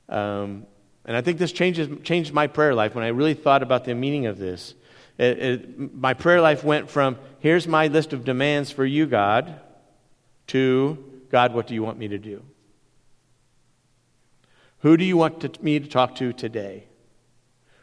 um, 0.08 0.66
and 1.04 1.18
I 1.18 1.22
think 1.22 1.38
this 1.38 1.52
changes, 1.52 1.90
changed 2.04 2.32
my 2.32 2.48
prayer 2.48 2.74
life 2.74 2.96
when 2.96 3.04
I 3.04 3.10
really 3.10 3.34
thought 3.34 3.62
about 3.62 3.84
the 3.84 3.94
meaning 3.94 4.26
of 4.26 4.38
this. 4.38 4.74
It, 5.18 5.38
it, 5.38 5.94
my 5.94 6.14
prayer 6.14 6.40
life 6.40 6.64
went 6.64 6.90
from, 6.90 7.18
here's 7.40 7.68
my 7.68 7.88
list 7.88 8.14
of 8.14 8.24
demands 8.24 8.72
for 8.72 8.86
you, 8.86 9.06
God, 9.06 9.60
to, 10.48 10.98
God, 11.30 11.54
what 11.54 11.68
do 11.68 11.74
you 11.74 11.84
want 11.84 11.98
me 11.98 12.08
to 12.08 12.18
do? 12.18 12.42
Who 14.80 14.96
do 14.96 15.04
you 15.04 15.18
want 15.18 15.42
to, 15.42 15.52
me 15.62 15.78
to 15.82 15.86
talk 15.86 16.16
to 16.16 16.32
today? 16.32 16.86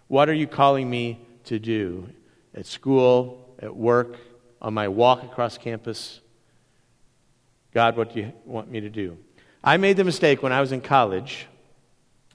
What 0.09 0.31
are 0.31 0.35
you 0.35 0.47
calling 0.47 0.89
me 0.89 1.21
to 1.45 1.59
do 1.59 2.09
at 2.55 2.65
school, 2.65 3.55
at 3.59 3.77
work, 3.77 4.17
on 4.63 4.73
my 4.73 4.89
walk 4.89 5.25
across 5.25 5.59
campus? 5.59 6.21
God, 7.75 7.99
what 7.99 8.15
do 8.15 8.21
you 8.21 8.33
want 8.47 8.71
me 8.71 8.81
to 8.81 8.89
do? 8.89 9.19
I 9.63 9.77
made 9.77 9.97
the 9.97 10.05
mistake 10.05 10.43
when 10.43 10.53
I 10.53 10.61
was 10.61 10.73
in 10.73 10.81
college 10.81 11.47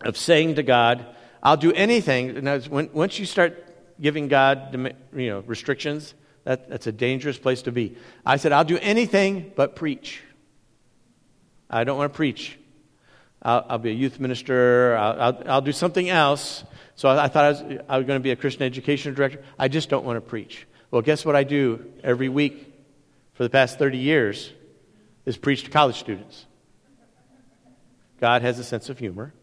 of 0.02 0.18
saying 0.18 0.56
to 0.56 0.64
God, 0.64 1.06
I'll 1.42 1.58
do 1.58 1.72
anything. 1.72 2.44
Now, 2.44 2.60
once 2.70 3.20
you 3.20 3.26
start 3.26 3.64
giving 4.00 4.28
God 4.28 4.94
you 5.16 5.30
know, 5.30 5.40
restrictions, 5.42 6.14
that, 6.44 6.70
that's 6.70 6.88
a 6.88 6.92
dangerous 6.92 7.38
place 7.38 7.64
to 7.64 7.72
be. 7.72 7.98
I 8.26 8.38
said, 8.38 8.52
I'll 8.52 8.64
do 8.64 8.78
anything 8.78 9.52
but 9.56 9.76
preach. 9.76 10.22
I 11.70 11.84
don't 11.84 11.98
want 11.98 12.14
to 12.14 12.16
preach. 12.16 12.58
I'll, 13.42 13.66
I'll 13.70 13.78
be 13.80 13.90
a 13.90 13.94
youth 13.94 14.20
minister. 14.20 14.96
I'll, 14.96 15.22
I'll, 15.22 15.44
I'll, 15.48 15.62
do 15.62 15.72
something 15.72 16.10
else. 16.10 16.64
So 16.96 17.10
I, 17.10 17.26
I 17.26 17.28
thought 17.28 17.46
I 17.46 17.50
was, 17.50 17.62
I 17.90 17.98
was 17.98 18.08
going 18.08 18.20
to 18.20 18.24
be 18.24 18.32
a 18.32 18.36
Christian 18.36 18.64
education 18.64 19.14
director. 19.14 19.44
I 19.58 19.68
just 19.68 19.90
don't 19.90 20.06
want 20.06 20.18
to 20.18 20.22
preach. 20.22 20.68
Well, 20.92 21.02
guess 21.02 21.26
what 21.26 21.36
I 21.36 21.44
do 21.44 21.92
every 22.04 22.30
week 22.30 22.74
for 23.34 23.44
the 23.44 23.50
past 23.50 23.80
30 23.80 23.98
years 23.98 24.52
is 25.26 25.38
preach 25.38 25.64
to 25.64 25.72
college 25.72 25.98
students. 25.98 26.46
God 28.19 28.41
has 28.41 28.60
a 28.60 28.63
sense 28.63 28.89
of 28.89 28.99
humor. 28.99 29.34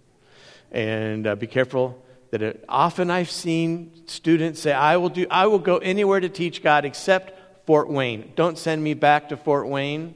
And 0.70 1.26
uh, 1.26 1.34
be 1.36 1.46
careful 1.46 2.02
that 2.30 2.42
it, 2.42 2.64
often 2.68 3.10
I've 3.10 3.30
seen 3.30 4.06
students 4.06 4.60
say, 4.60 4.72
I 4.72 4.96
will, 4.96 5.10
do, 5.10 5.26
I 5.30 5.46
will 5.46 5.58
go 5.58 5.78
anywhere 5.78 6.20
to 6.20 6.28
teach 6.28 6.62
God 6.62 6.84
except 6.84 7.66
Fort 7.66 7.90
Wayne. 7.90 8.32
Don't 8.36 8.56
send 8.56 8.82
me 8.82 8.94
back 8.94 9.28
to 9.28 9.36
Fort 9.36 9.68
Wayne 9.68 10.14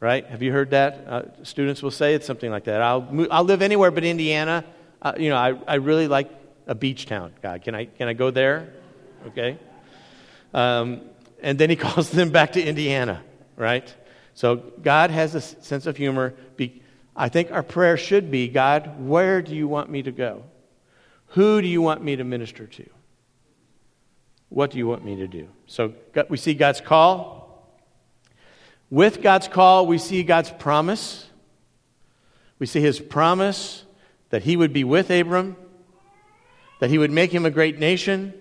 right? 0.00 0.26
Have 0.26 0.42
you 0.42 0.50
heard 0.50 0.70
that? 0.70 1.06
Uh, 1.06 1.22
students 1.44 1.82
will 1.82 1.90
say 1.90 2.14
it's 2.14 2.26
something 2.26 2.50
like 2.50 2.64
that. 2.64 2.80
I'll, 2.80 3.02
move, 3.02 3.28
I'll 3.30 3.44
live 3.44 3.62
anywhere 3.62 3.90
but 3.90 4.02
Indiana. 4.02 4.64
Uh, 5.00 5.12
you 5.18 5.28
know, 5.28 5.36
I, 5.36 5.58
I 5.68 5.74
really 5.74 6.08
like 6.08 6.30
a 6.66 6.74
beach 6.74 7.06
town. 7.06 7.32
God, 7.42 7.62
can 7.62 7.74
I, 7.74 7.84
can 7.84 8.08
I 8.08 8.14
go 8.14 8.30
there? 8.30 8.72
Okay. 9.28 9.58
Um, 10.54 11.02
and 11.42 11.58
then 11.58 11.70
he 11.70 11.76
calls 11.76 12.10
them 12.10 12.30
back 12.30 12.52
to 12.52 12.62
Indiana, 12.62 13.22
right? 13.56 13.94
So 14.34 14.56
God 14.56 15.10
has 15.10 15.34
a 15.34 15.40
sense 15.40 15.86
of 15.86 15.96
humor. 15.96 16.34
I 17.20 17.28
think 17.28 17.52
our 17.52 17.62
prayer 17.62 17.98
should 17.98 18.30
be 18.30 18.48
God, 18.48 18.98
where 18.98 19.42
do 19.42 19.54
you 19.54 19.68
want 19.68 19.90
me 19.90 20.02
to 20.04 20.10
go? 20.10 20.42
Who 21.34 21.60
do 21.60 21.68
you 21.68 21.82
want 21.82 22.02
me 22.02 22.16
to 22.16 22.24
minister 22.24 22.66
to? 22.66 22.88
What 24.48 24.70
do 24.70 24.78
you 24.78 24.86
want 24.86 25.04
me 25.04 25.16
to 25.16 25.28
do? 25.28 25.48
So 25.66 25.92
we 26.30 26.38
see 26.38 26.54
God's 26.54 26.80
call. 26.80 27.76
With 28.88 29.20
God's 29.20 29.48
call, 29.48 29.86
we 29.86 29.98
see 29.98 30.22
God's 30.22 30.50
promise. 30.50 31.26
We 32.58 32.64
see 32.64 32.80
his 32.80 32.98
promise 32.98 33.84
that 34.30 34.42
he 34.42 34.56
would 34.56 34.72
be 34.72 34.82
with 34.82 35.10
Abram, 35.10 35.56
that 36.78 36.88
he 36.88 36.96
would 36.96 37.10
make 37.10 37.32
him 37.32 37.44
a 37.44 37.50
great 37.50 37.78
nation, 37.78 38.32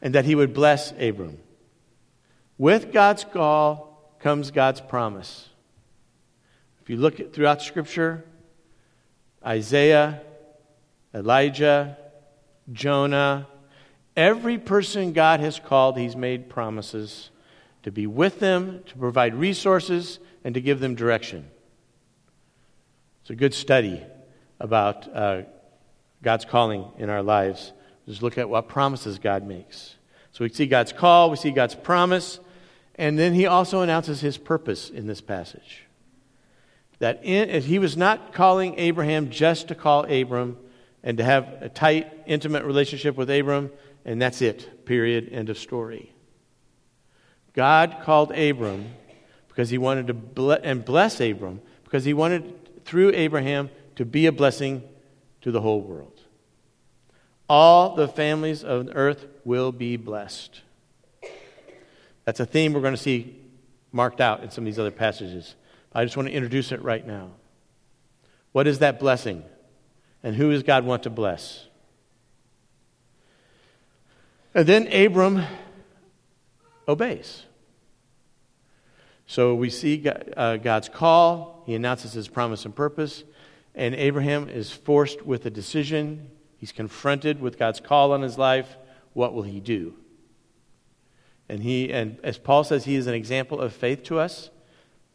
and 0.00 0.14
that 0.14 0.24
he 0.24 0.36
would 0.36 0.54
bless 0.54 0.92
Abram. 0.92 1.38
With 2.56 2.92
God's 2.92 3.24
call 3.24 4.16
comes 4.20 4.52
God's 4.52 4.80
promise. 4.80 5.48
If 6.84 6.90
you 6.90 6.98
look 6.98 7.18
at, 7.18 7.32
throughout 7.32 7.62
Scripture, 7.62 8.26
Isaiah, 9.42 10.20
Elijah, 11.14 11.96
Jonah, 12.70 13.46
every 14.14 14.58
person 14.58 15.14
God 15.14 15.40
has 15.40 15.58
called, 15.58 15.96
he's 15.96 16.14
made 16.14 16.50
promises 16.50 17.30
to 17.84 17.90
be 17.90 18.06
with 18.06 18.38
them, 18.38 18.82
to 18.84 18.96
provide 18.98 19.34
resources, 19.34 20.18
and 20.44 20.52
to 20.54 20.60
give 20.60 20.78
them 20.78 20.94
direction. 20.94 21.48
It's 23.22 23.30
a 23.30 23.34
good 23.34 23.54
study 23.54 24.02
about 24.60 25.08
uh, 25.16 25.42
God's 26.22 26.44
calling 26.44 26.86
in 26.98 27.08
our 27.08 27.22
lives. 27.22 27.72
Just 28.06 28.22
look 28.22 28.36
at 28.36 28.50
what 28.50 28.68
promises 28.68 29.18
God 29.18 29.46
makes. 29.46 29.94
So 30.32 30.44
we 30.44 30.50
see 30.50 30.66
God's 30.66 30.92
call, 30.92 31.30
we 31.30 31.36
see 31.36 31.50
God's 31.50 31.74
promise, 31.74 32.40
and 32.96 33.18
then 33.18 33.32
he 33.32 33.46
also 33.46 33.80
announces 33.80 34.20
his 34.20 34.36
purpose 34.36 34.90
in 34.90 35.06
this 35.06 35.22
passage. 35.22 35.83
That 37.04 37.22
in, 37.22 37.60
he 37.60 37.78
was 37.78 37.98
not 37.98 38.32
calling 38.32 38.78
Abraham 38.78 39.28
just 39.28 39.68
to 39.68 39.74
call 39.74 40.10
Abram 40.10 40.56
and 41.02 41.18
to 41.18 41.22
have 41.22 41.58
a 41.60 41.68
tight, 41.68 42.10
intimate 42.24 42.64
relationship 42.64 43.14
with 43.14 43.28
Abram, 43.28 43.70
and 44.06 44.22
that's 44.22 44.40
it, 44.40 44.86
period, 44.86 45.28
end 45.30 45.50
of 45.50 45.58
story. 45.58 46.14
God 47.52 47.98
called 48.04 48.32
Abram 48.32 48.86
because 49.48 49.68
he 49.68 49.76
wanted 49.76 50.06
to 50.06 50.14
bless, 50.14 50.60
and 50.62 50.82
bless 50.82 51.20
Abram 51.20 51.60
because 51.82 52.06
he 52.06 52.14
wanted 52.14 52.86
through 52.86 53.12
Abraham 53.12 53.68
to 53.96 54.06
be 54.06 54.24
a 54.24 54.32
blessing 54.32 54.82
to 55.42 55.52
the 55.52 55.60
whole 55.60 55.82
world. 55.82 56.22
All 57.50 57.96
the 57.96 58.08
families 58.08 58.64
of 58.64 58.86
the 58.86 58.94
earth 58.94 59.26
will 59.44 59.72
be 59.72 59.98
blessed. 59.98 60.62
That's 62.24 62.40
a 62.40 62.46
theme 62.46 62.72
we're 62.72 62.80
going 62.80 62.94
to 62.94 62.96
see 62.96 63.42
marked 63.92 64.22
out 64.22 64.42
in 64.42 64.50
some 64.50 64.64
of 64.64 64.66
these 64.66 64.78
other 64.78 64.90
passages. 64.90 65.54
I 65.94 66.04
just 66.04 66.16
want 66.16 66.28
to 66.28 66.34
introduce 66.34 66.72
it 66.72 66.82
right 66.82 67.06
now. 67.06 67.30
What 68.52 68.66
is 68.66 68.80
that 68.80 68.98
blessing? 68.98 69.44
And 70.22 70.34
who 70.34 70.50
does 70.50 70.62
God 70.62 70.84
want 70.84 71.04
to 71.04 71.10
bless? 71.10 71.66
And 74.54 74.66
then 74.66 74.92
Abram 74.92 75.44
obeys. 76.88 77.44
So 79.26 79.54
we 79.54 79.70
see 79.70 80.04
uh, 80.36 80.58
God's 80.58 80.88
call, 80.88 81.62
he 81.66 81.74
announces 81.74 82.12
his 82.12 82.28
promise 82.28 82.64
and 82.64 82.74
purpose, 82.74 83.24
and 83.74 83.94
Abraham 83.94 84.48
is 84.48 84.70
forced 84.70 85.22
with 85.22 85.46
a 85.46 85.50
decision. 85.50 86.30
He's 86.58 86.72
confronted 86.72 87.40
with 87.40 87.58
God's 87.58 87.80
call 87.80 88.12
on 88.12 88.22
his 88.22 88.38
life. 88.38 88.76
What 89.14 89.34
will 89.34 89.42
he 89.42 89.60
do? 89.60 89.94
And 91.48 91.62
he 91.62 91.92
and 91.92 92.18
as 92.22 92.38
Paul 92.38 92.64
says 92.64 92.84
he 92.84 92.94
is 92.94 93.06
an 93.06 93.14
example 93.14 93.60
of 93.60 93.72
faith 93.72 94.04
to 94.04 94.18
us, 94.18 94.50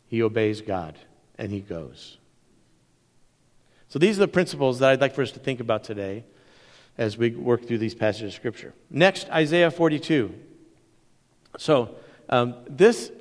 he 0.10 0.22
obeys 0.22 0.60
God 0.62 0.98
and 1.38 1.52
he 1.52 1.62
goes. 1.62 2.17
So 3.88 4.00
these 4.00 4.17
are 4.17 4.22
the 4.22 4.28
principles 4.28 4.80
that 4.80 4.89
I'd 4.89 5.02
like 5.02 5.15
for 5.15 5.22
us 5.22 5.32
to 5.32 5.39
think 5.39 5.60
about 5.60 5.84
today 5.84 6.26
as 6.98 7.17
we 7.17 7.32
work 7.32 7.65
through 7.65 7.78
these 7.78 7.95
passages 7.95 8.34
of 8.34 8.34
scripture. 8.34 8.74
Next, 8.89 9.30
Isaiah 9.30 9.72
42. 9.72 10.34
So 11.58 11.95
um, 12.28 12.56
this 12.67 13.12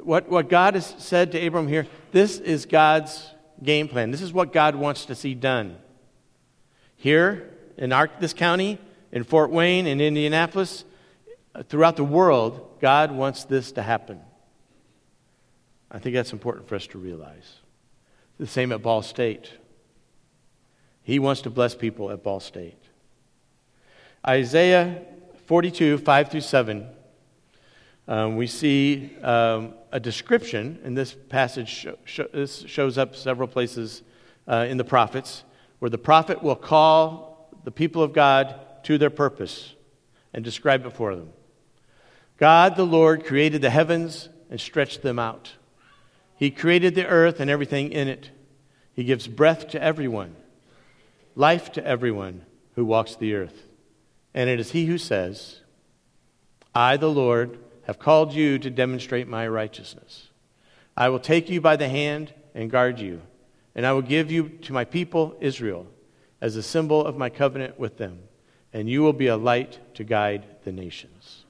what, 0.00 0.28
what 0.28 0.48
God 0.48 0.74
has 0.74 0.94
said 0.98 1.32
to 1.32 1.46
Abram 1.46 1.68
here, 1.68 1.86
this 2.12 2.38
is 2.38 2.66
God's 2.66 3.30
game 3.62 3.88
plan. 3.88 4.10
This 4.10 4.22
is 4.22 4.32
what 4.32 4.52
God 4.52 4.74
wants 4.74 5.04
to 5.06 5.14
see 5.14 5.34
done. 5.34 5.76
Here 6.96 7.54
in 7.76 7.92
our, 7.92 8.10
this 8.18 8.32
county, 8.32 8.78
in 9.12 9.24
Fort 9.24 9.50
Wayne, 9.50 9.86
in 9.86 10.00
Indianapolis, 10.00 10.84
throughout 11.68 11.96
the 11.96 12.04
world, 12.04 12.78
God 12.80 13.12
wants 13.12 13.44
this 13.44 13.72
to 13.72 13.82
happen. 13.82 14.20
I 15.90 15.98
think 15.98 16.14
that's 16.14 16.32
important 16.32 16.68
for 16.68 16.74
us 16.74 16.86
to 16.88 16.98
realize. 16.98 17.56
The 18.38 18.46
same 18.46 18.72
at 18.72 18.82
Ball 18.82 19.02
State. 19.02 19.50
He 21.02 21.18
wants 21.18 21.42
to 21.42 21.50
bless 21.50 21.74
people 21.74 22.10
at 22.10 22.22
Ball 22.22 22.40
State. 22.40 22.82
Isaiah 24.26 25.02
42, 25.46 25.98
5 25.98 26.30
through 26.30 26.40
7 26.42 26.88
um, 28.08 28.36
we 28.36 28.46
see 28.46 29.14
um, 29.22 29.74
a 29.92 30.00
description, 30.00 30.78
and 30.82 30.96
this 30.96 31.14
passage 31.28 31.68
sh- 31.68 31.86
sh- 32.06 32.20
this 32.32 32.64
shows 32.66 32.96
up 32.96 33.14
several 33.14 33.46
places 33.46 34.02
uh, 34.46 34.64
in 34.66 34.78
the 34.78 34.84
prophets, 34.84 35.44
where 35.78 35.90
the 35.90 35.98
prophet 35.98 36.42
will 36.42 36.56
call 36.56 37.50
the 37.64 37.70
people 37.70 38.02
of 38.02 38.14
God 38.14 38.58
to 38.84 38.96
their 38.96 39.10
purpose 39.10 39.74
and 40.32 40.42
describe 40.42 40.86
it 40.86 40.94
for 40.94 41.14
them. 41.14 41.28
God 42.38 42.76
the 42.76 42.86
Lord 42.86 43.26
created 43.26 43.60
the 43.60 43.68
heavens 43.68 44.30
and 44.48 44.58
stretched 44.58 45.02
them 45.02 45.18
out. 45.18 45.52
He 46.38 46.50
created 46.50 46.94
the 46.94 47.06
earth 47.06 47.40
and 47.40 47.50
everything 47.50 47.90
in 47.90 48.06
it. 48.06 48.30
He 48.94 49.04
gives 49.04 49.26
breath 49.26 49.68
to 49.70 49.82
everyone, 49.82 50.36
life 51.34 51.72
to 51.72 51.84
everyone 51.84 52.46
who 52.76 52.84
walks 52.84 53.16
the 53.16 53.34
earth. 53.34 53.64
And 54.34 54.48
it 54.48 54.60
is 54.60 54.70
He 54.70 54.86
who 54.86 54.98
says, 54.98 55.60
I, 56.74 56.96
the 56.96 57.10
Lord, 57.10 57.58
have 57.86 57.98
called 57.98 58.32
you 58.32 58.58
to 58.60 58.70
demonstrate 58.70 59.26
my 59.26 59.48
righteousness. 59.48 60.28
I 60.96 61.08
will 61.08 61.18
take 61.18 61.48
you 61.48 61.60
by 61.60 61.74
the 61.74 61.88
hand 61.88 62.32
and 62.54 62.70
guard 62.70 63.00
you, 63.00 63.20
and 63.74 63.84
I 63.84 63.92
will 63.92 64.02
give 64.02 64.30
you 64.30 64.48
to 64.62 64.72
my 64.72 64.84
people 64.84 65.36
Israel 65.40 65.86
as 66.40 66.54
a 66.54 66.62
symbol 66.62 67.04
of 67.04 67.16
my 67.16 67.30
covenant 67.30 67.80
with 67.80 67.98
them, 67.98 68.20
and 68.72 68.88
you 68.88 69.02
will 69.02 69.12
be 69.12 69.26
a 69.26 69.36
light 69.36 69.78
to 69.94 70.04
guide 70.04 70.44
the 70.62 70.70
nations. 70.70 71.44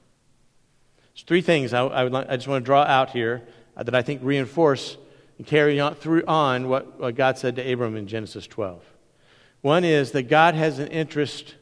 There's 1.13 1.23
three 1.23 1.41
things 1.41 1.73
I, 1.73 1.81
I, 1.85 2.03
would, 2.05 2.15
I 2.15 2.35
just 2.37 2.47
want 2.47 2.63
to 2.63 2.65
draw 2.65 2.83
out 2.83 3.11
here 3.11 3.43
Uh, 3.79 3.83
that 3.83 3.95
I 3.95 4.01
think 4.01 4.19
reinforce 4.21 4.97
and 5.37 5.47
carry 5.47 5.79
on, 5.79 5.95
through 5.95 6.25
on 6.27 6.67
what, 6.67 6.99
what 6.99 7.15
God 7.15 7.37
said 7.37 7.55
to 7.55 7.71
Abram 7.71 7.95
in 7.95 8.07
Genesis 8.07 8.45
12. 8.45 8.83
One 9.61 9.85
is 9.85 10.11
that 10.11 10.23
God 10.23 10.53
has 10.53 10.79
an 10.79 10.89
interest 10.89 11.55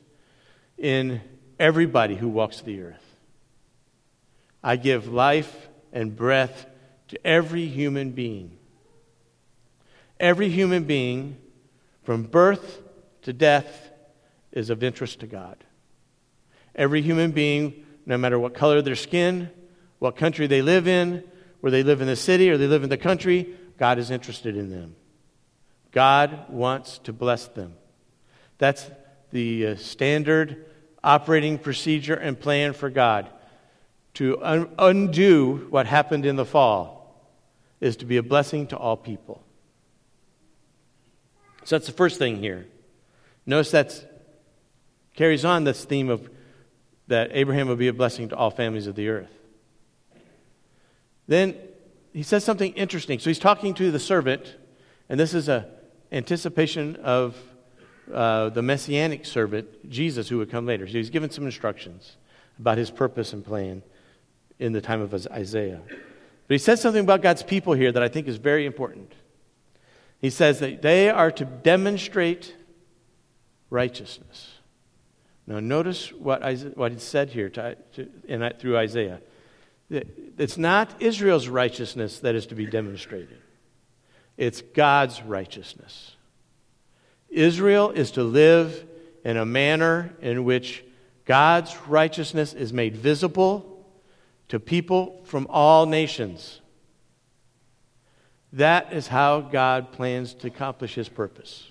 in 0.79 1.21
everybody 1.59 2.15
who 2.15 2.27
walks 2.27 2.61
the 2.61 2.81
earth. 2.81 3.03
I 4.63 4.77
give 4.77 5.07
life 5.07 5.69
and 5.93 6.15
breath 6.15 6.65
to 7.09 7.27
every 7.27 7.67
human 7.67 8.11
being. 8.11 8.57
Every 10.19 10.49
human 10.49 10.85
being, 10.85 11.37
from 12.01 12.23
birth 12.23 12.81
to 13.21 13.33
death, 13.33 13.91
is 14.51 14.71
of 14.71 14.81
interest 14.81 15.19
to 15.19 15.27
God. 15.27 15.63
Every 16.73 17.03
human 17.03 17.29
being, 17.29 17.85
no 18.07 18.17
matter 18.17 18.39
what 18.39 18.55
color 18.55 18.81
their 18.81 18.95
skin, 18.95 19.51
what 19.99 20.15
country 20.15 20.47
they 20.47 20.63
live 20.63 20.87
in, 20.87 21.23
where 21.59 21.71
they 21.71 21.83
live 21.83 22.01
in 22.01 22.07
the 22.07 22.15
city 22.15 22.49
or 22.49 22.57
they 22.57 22.67
live 22.67 22.83
in 22.83 22.89
the 22.89 22.97
country, 22.97 23.47
God 23.77 23.99
is 23.99 24.11
interested 24.11 24.55
in 24.55 24.69
them. 24.69 24.95
God 25.91 26.49
wants 26.49 26.99
to 26.99 27.13
bless 27.13 27.47
them. 27.47 27.73
That's 28.57 28.89
the 29.31 29.67
uh, 29.67 29.75
standard 29.75 30.65
operating 31.03 31.57
procedure 31.57 32.15
and 32.15 32.39
plan 32.39 32.73
for 32.73 32.89
God 32.89 33.29
to 34.15 34.37
un- 34.41 34.69
undo 34.79 35.67
what 35.69 35.85
happened 35.85 36.25
in 36.25 36.35
the 36.35 36.45
fall 36.45 37.31
is 37.79 37.97
to 37.97 38.05
be 38.05 38.17
a 38.17 38.23
blessing 38.23 38.67
to 38.67 38.77
all 38.77 38.97
people. 38.97 39.43
So 41.63 41.75
that's 41.75 41.85
the 41.85 41.93
first 41.93 42.17
thing 42.17 42.37
here. 42.37 42.65
Notice 43.45 43.71
that 43.71 44.23
carries 45.15 45.45
on 45.45 45.63
this 45.65 45.85
theme 45.85 46.09
of 46.09 46.29
that 47.07 47.29
Abraham 47.33 47.67
will 47.67 47.75
be 47.75 47.87
a 47.87 47.93
blessing 47.93 48.29
to 48.29 48.35
all 48.35 48.49
families 48.49 48.87
of 48.87 48.95
the 48.95 49.09
earth. 49.09 49.36
Then 51.27 51.55
he 52.13 52.23
says 52.23 52.43
something 52.43 52.73
interesting. 52.73 53.19
So 53.19 53.29
he's 53.29 53.39
talking 53.39 53.73
to 53.75 53.91
the 53.91 53.99
servant, 53.99 54.55
and 55.09 55.19
this 55.19 55.33
is 55.33 55.49
a 55.49 55.67
anticipation 56.11 56.95
of 56.97 57.35
uh, 58.13 58.49
the 58.49 58.61
messianic 58.61 59.25
servant, 59.25 59.89
Jesus, 59.89 60.29
who 60.29 60.37
would 60.37 60.49
come 60.49 60.65
later. 60.65 60.87
So 60.87 60.93
he's 60.93 61.09
given 61.09 61.29
some 61.29 61.45
instructions 61.45 62.15
about 62.59 62.77
his 62.77 62.89
purpose 62.89 63.33
and 63.33 63.43
plan 63.43 63.83
in 64.59 64.71
the 64.71 64.81
time 64.81 65.01
of 65.01 65.13
Isaiah. 65.27 65.81
But 65.85 66.53
he 66.53 66.57
says 66.57 66.81
something 66.81 67.03
about 67.03 67.21
God's 67.21 67.43
people 67.43 67.73
here 67.73 67.91
that 67.91 68.01
I 68.01 68.07
think 68.07 68.27
is 68.27 68.37
very 68.37 68.65
important. 68.65 69.13
He 70.19 70.29
says 70.29 70.59
that 70.59 70.81
they 70.81 71.09
are 71.09 71.29
to 71.31 71.45
demonstrate 71.45 72.55
righteousness. 73.69 74.53
Now, 75.45 75.59
notice 75.59 76.11
what, 76.11 76.41
Isaiah, 76.41 76.71
what 76.75 76.91
he 76.91 76.99
said 76.99 77.29
here 77.29 77.49
to, 77.51 77.75
to, 77.93 78.09
in, 78.27 78.53
through 78.59 78.77
Isaiah. 78.77 79.21
It's 79.89 80.57
not 80.57 81.01
Israel's 81.01 81.47
righteousness 81.47 82.19
that 82.19 82.35
is 82.35 82.47
to 82.47 82.55
be 82.55 82.65
demonstrated, 82.65 83.37
it's 84.37 84.61
God's 84.61 85.21
righteousness. 85.21 86.13
Israel 87.29 87.91
is 87.91 88.11
to 88.11 88.23
live 88.23 88.85
in 89.25 89.35
a 89.35 89.45
manner 89.45 90.13
in 90.21 90.45
which 90.45 90.83
God's 91.25 91.75
righteousness 91.87 92.53
is 92.53 92.71
made 92.71 92.95
visible 92.95 93.85
to 94.47 94.59
people 94.59 95.21
from 95.25 95.45
all 95.49 95.85
nations. 95.85 96.61
That 98.53 98.93
is 98.93 99.07
how 99.07 99.41
God 99.41 99.91
plans 99.91 100.33
to 100.35 100.47
accomplish 100.47 100.95
his 100.95 101.09
purpose 101.09 101.69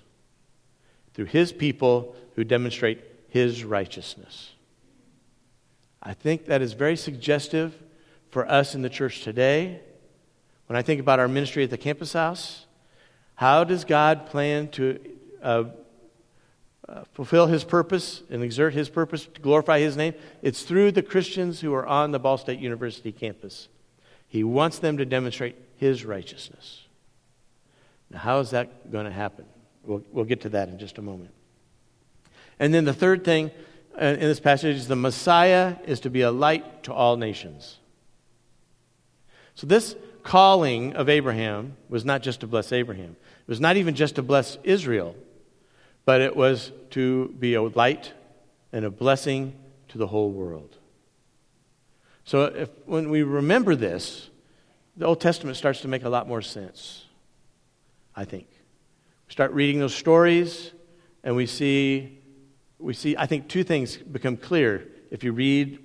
through 1.15 1.25
his 1.25 1.51
people 1.51 2.15
who 2.35 2.43
demonstrate 2.43 3.03
his 3.29 3.63
righteousness. 3.63 4.51
I 6.03 6.13
think 6.13 6.45
that 6.45 6.61
is 6.61 6.73
very 6.73 6.95
suggestive 6.95 7.75
for 8.37 8.47
us 8.51 8.75
in 8.75 8.83
the 8.83 8.89
church 8.89 9.23
today. 9.23 9.79
When 10.67 10.77
I 10.77 10.83
think 10.83 11.01
about 11.01 11.17
our 11.17 11.27
ministry 11.27 11.63
at 11.63 11.71
the 11.71 11.77
campus 11.77 12.13
house, 12.13 12.67
how 13.33 13.63
does 13.63 13.83
God 13.83 14.27
plan 14.27 14.67
to 14.73 14.99
uh, 15.41 15.63
uh, 16.87 17.03
fulfill 17.13 17.47
his 17.47 17.63
purpose 17.63 18.21
and 18.29 18.43
exert 18.43 18.75
his 18.75 18.89
purpose 18.89 19.25
to 19.25 19.41
glorify 19.41 19.79
his 19.79 19.97
name? 19.97 20.13
It's 20.43 20.61
through 20.61 20.91
the 20.91 21.01
Christians 21.01 21.61
who 21.61 21.73
are 21.73 21.87
on 21.87 22.11
the 22.11 22.19
Ball 22.19 22.37
State 22.37 22.59
University 22.59 23.11
campus. 23.11 23.69
He 24.27 24.43
wants 24.43 24.77
them 24.77 24.97
to 24.97 25.05
demonstrate 25.05 25.55
his 25.77 26.05
righteousness. 26.05 26.83
Now, 28.11 28.19
how 28.19 28.39
is 28.41 28.51
that 28.51 28.91
going 28.91 29.05
to 29.05 29.11
happen? 29.11 29.45
We'll, 29.83 30.03
we'll 30.11 30.25
get 30.25 30.41
to 30.41 30.49
that 30.49 30.69
in 30.69 30.77
just 30.77 30.99
a 30.99 31.01
moment. 31.01 31.31
And 32.59 32.71
then 32.71 32.85
the 32.85 32.93
third 32.93 33.23
thing 33.23 33.49
uh, 33.99 34.05
in 34.05 34.19
this 34.19 34.39
passage 34.39 34.75
is 34.75 34.87
the 34.87 34.95
Messiah 34.95 35.77
is 35.87 36.01
to 36.01 36.11
be 36.11 36.21
a 36.21 36.29
light 36.29 36.83
to 36.83 36.93
all 36.93 37.17
nations. 37.17 37.79
So, 39.57 39.65
this 39.65 39.95
calling 40.21 40.95
of 40.95 41.09
Abraham 41.09 41.77
was 41.89 42.05
not 42.05 42.21
just 42.21 42.41
to 42.41 42.47
bless 42.47 42.71
Abraham, 42.71 43.15
it 43.41 43.49
was 43.49 43.59
not 43.59 43.75
even 43.75 43.95
just 43.95 44.15
to 44.15 44.21
bless 44.21 44.59
Israel, 44.63 45.15
but 46.05 46.21
it 46.21 46.35
was 46.35 46.71
to 46.91 47.29
be 47.39 47.55
a 47.55 47.63
light 47.63 48.13
and 48.71 48.85
a 48.85 48.91
blessing 48.91 49.55
to 49.87 49.97
the 49.97 50.05
whole 50.05 50.29
world. 50.29 50.77
So, 52.23 52.43
if, 52.43 52.69
when 52.85 53.09
we 53.09 53.23
remember 53.23 53.73
this, 53.73 54.29
the 54.95 55.07
Old 55.07 55.19
Testament 55.19 55.57
starts 55.57 55.81
to 55.81 55.87
make 55.87 56.03
a 56.03 56.09
lot 56.09 56.27
more 56.27 56.43
sense, 56.43 57.05
I 58.15 58.25
think. 58.25 58.47
We 59.27 59.31
start 59.31 59.53
reading 59.53 59.79
those 59.79 59.95
stories, 59.95 60.71
and 61.23 61.35
we 61.35 61.47
see, 61.47 62.19
we 62.77 62.93
see, 62.93 63.17
I 63.17 63.25
think 63.25 63.47
two 63.47 63.63
things 63.63 63.97
become 63.97 64.37
clear 64.37 64.87
if 65.09 65.23
you 65.23 65.31
read 65.31 65.79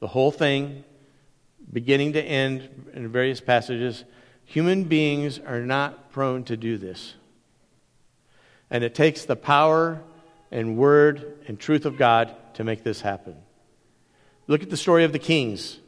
the 0.00 0.08
whole 0.08 0.32
thing, 0.32 0.82
beginning 1.72 2.12
to 2.14 2.22
end, 2.22 2.90
in 2.94 3.08
various 3.08 3.40
passages. 3.40 4.04
Human 4.44 4.84
beings 4.84 5.38
are 5.38 5.60
not 5.60 6.12
prone 6.12 6.44
to 6.44 6.56
do 6.56 6.76
this. 6.76 7.14
And 8.70 8.84
it 8.84 8.94
takes 8.94 9.24
the 9.24 9.36
power 9.36 10.02
and 10.50 10.76
word 10.76 11.38
and 11.48 11.58
truth 11.58 11.86
of 11.86 11.96
God 11.96 12.34
to 12.54 12.64
make 12.64 12.82
this 12.82 13.00
happen. 13.00 13.36
Look 14.46 14.62
at 14.62 14.70
the 14.70 14.76
story 14.76 15.04
of 15.04 15.12
the 15.12 15.18
kings. 15.18 15.78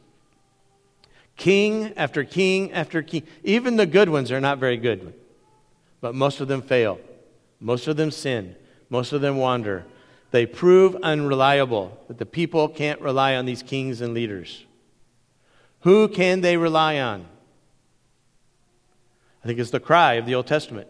King 1.37 1.93
after 1.97 2.23
king 2.23 2.71
after 2.71 3.01
king. 3.01 3.23
Even 3.43 3.75
the 3.75 3.85
good 3.85 4.09
ones 4.09 4.31
are 4.31 4.39
not 4.39 4.57
very 4.57 4.77
good, 4.77 5.13
but 6.01 6.15
most 6.15 6.39
of 6.39 6.47
them 6.47 6.61
fail. 6.61 6.99
Most 7.59 7.87
of 7.87 7.97
them 7.97 8.11
sin. 8.11 8.55
Most 8.89 9.13
of 9.13 9.21
them 9.21 9.37
wander. 9.37 9.85
They 10.31 10.45
prove 10.45 10.95
unreliable, 10.95 11.97
that 12.07 12.17
the 12.17 12.25
people 12.25 12.67
can't 12.67 13.01
rely 13.01 13.35
on 13.35 13.45
these 13.45 13.63
kings 13.63 14.01
and 14.01 14.13
leaders. 14.13 14.65
Who 15.85 16.07
can 16.07 16.41
they 16.41 16.57
rely 16.57 16.99
on? 16.99 17.27
I 19.43 19.47
think 19.47 19.59
it's 19.59 19.69
the 19.69 19.79
cry 19.79 20.15
of 20.15 20.25
the 20.25 20.33
Old 20.33 20.47
Testament. 20.47 20.87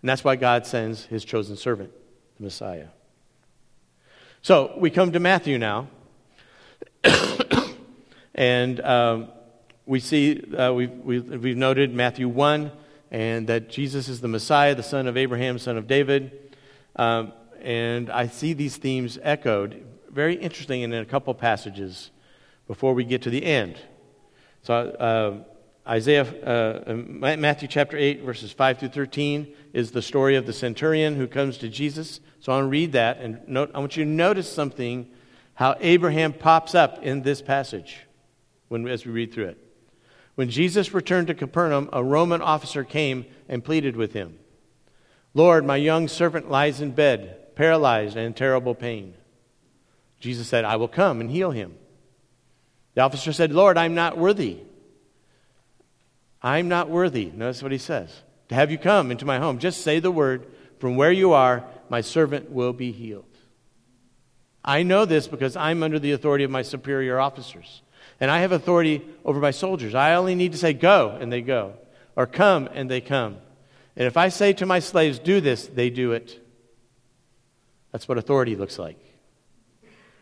And 0.00 0.08
that's 0.08 0.24
why 0.24 0.36
God 0.36 0.64
sends 0.66 1.04
his 1.04 1.26
chosen 1.26 1.58
servant, 1.58 1.92
the 2.38 2.44
Messiah. 2.44 2.86
So 4.40 4.72
we 4.78 4.88
come 4.88 5.12
to 5.12 5.20
Matthew 5.20 5.58
now. 5.58 5.88
And 8.34 8.80
um, 8.80 9.28
we 9.84 10.00
see, 10.00 10.42
uh, 10.54 10.72
we've, 10.72 10.90
we've, 10.90 11.42
we've, 11.42 11.56
noted 11.56 11.92
Matthew 11.92 12.28
1, 12.28 12.72
and 13.10 13.46
that 13.48 13.68
Jesus 13.68 14.08
is 14.08 14.22
the 14.22 14.26
Messiah, 14.26 14.74
the 14.74 14.82
son 14.82 15.06
of 15.06 15.18
Abraham, 15.18 15.58
son 15.58 15.76
of 15.76 15.86
David. 15.86 16.54
Um, 16.96 17.34
and 17.60 18.08
I 18.08 18.28
see 18.28 18.54
these 18.54 18.78
themes 18.78 19.18
echoed, 19.22 19.84
very 20.08 20.36
interesting 20.36 20.80
in 20.80 20.94
a 20.94 21.04
couple 21.04 21.34
passages 21.34 22.10
before 22.72 22.94
we 22.94 23.04
get 23.04 23.20
to 23.20 23.28
the 23.28 23.44
end. 23.44 23.76
So, 24.62 24.74
uh, 24.74 25.44
Isaiah, 25.86 26.24
uh, 26.24 26.94
Matthew 26.94 27.68
chapter 27.68 27.98
8, 27.98 28.22
verses 28.22 28.50
5 28.50 28.78
through 28.78 28.88
13 28.88 29.54
is 29.74 29.90
the 29.90 30.00
story 30.00 30.36
of 30.36 30.46
the 30.46 30.54
centurion 30.54 31.16
who 31.16 31.26
comes 31.26 31.58
to 31.58 31.68
Jesus. 31.68 32.20
So 32.40 32.50
I'll 32.50 32.62
read 32.62 32.92
that 32.92 33.18
and 33.18 33.46
note, 33.46 33.72
I 33.74 33.78
want 33.80 33.98
you 33.98 34.04
to 34.04 34.10
notice 34.10 34.50
something 34.50 35.06
how 35.52 35.76
Abraham 35.80 36.32
pops 36.32 36.74
up 36.74 37.02
in 37.02 37.20
this 37.20 37.42
passage 37.42 38.06
when, 38.68 38.88
as 38.88 39.04
we 39.04 39.12
read 39.12 39.34
through 39.34 39.48
it. 39.48 39.58
When 40.36 40.48
Jesus 40.48 40.94
returned 40.94 41.26
to 41.26 41.34
Capernaum, 41.34 41.90
a 41.92 42.02
Roman 42.02 42.40
officer 42.40 42.84
came 42.84 43.26
and 43.50 43.62
pleaded 43.62 43.96
with 43.96 44.14
him 44.14 44.38
Lord, 45.34 45.66
my 45.66 45.76
young 45.76 46.08
servant 46.08 46.50
lies 46.50 46.80
in 46.80 46.92
bed, 46.92 47.54
paralyzed 47.54 48.16
and 48.16 48.24
in 48.24 48.32
terrible 48.32 48.74
pain. 48.74 49.12
Jesus 50.20 50.48
said, 50.48 50.64
I 50.64 50.76
will 50.76 50.88
come 50.88 51.20
and 51.20 51.30
heal 51.30 51.50
him. 51.50 51.74
The 52.94 53.02
officer 53.02 53.32
said, 53.32 53.52
Lord, 53.52 53.78
I'm 53.78 53.94
not 53.94 54.18
worthy. 54.18 54.58
I'm 56.42 56.68
not 56.68 56.90
worthy. 56.90 57.26
Notice 57.26 57.62
what 57.62 57.72
he 57.72 57.78
says. 57.78 58.22
To 58.48 58.54
have 58.54 58.70
you 58.70 58.78
come 58.78 59.10
into 59.10 59.24
my 59.24 59.38
home. 59.38 59.58
Just 59.58 59.82
say 59.82 60.00
the 60.00 60.10
word. 60.10 60.46
From 60.78 60.96
where 60.96 61.12
you 61.12 61.32
are, 61.32 61.64
my 61.88 62.00
servant 62.00 62.50
will 62.50 62.72
be 62.72 62.92
healed. 62.92 63.24
I 64.64 64.82
know 64.82 65.04
this 65.04 65.28
because 65.28 65.56
I'm 65.56 65.82
under 65.82 65.98
the 65.98 66.12
authority 66.12 66.44
of 66.44 66.50
my 66.50 66.62
superior 66.62 67.18
officers 67.18 67.82
and 68.22 68.30
I 68.30 68.38
have 68.38 68.52
authority 68.52 69.02
over 69.24 69.40
my 69.40 69.50
soldiers. 69.50 69.96
I 69.96 70.14
only 70.14 70.36
need 70.36 70.52
to 70.52 70.58
say, 70.58 70.72
go, 70.72 71.08
and 71.20 71.32
they 71.32 71.42
go, 71.42 71.74
or 72.14 72.24
come, 72.24 72.68
and 72.72 72.88
they 72.88 73.00
come. 73.00 73.38
And 73.96 74.06
if 74.06 74.16
I 74.16 74.28
say 74.28 74.52
to 74.52 74.64
my 74.64 74.78
slaves, 74.78 75.18
do 75.18 75.40
this, 75.40 75.66
they 75.66 75.90
do 75.90 76.12
it. 76.12 76.38
That's 77.90 78.06
what 78.06 78.18
authority 78.18 78.54
looks 78.54 78.78
like. 78.78 78.96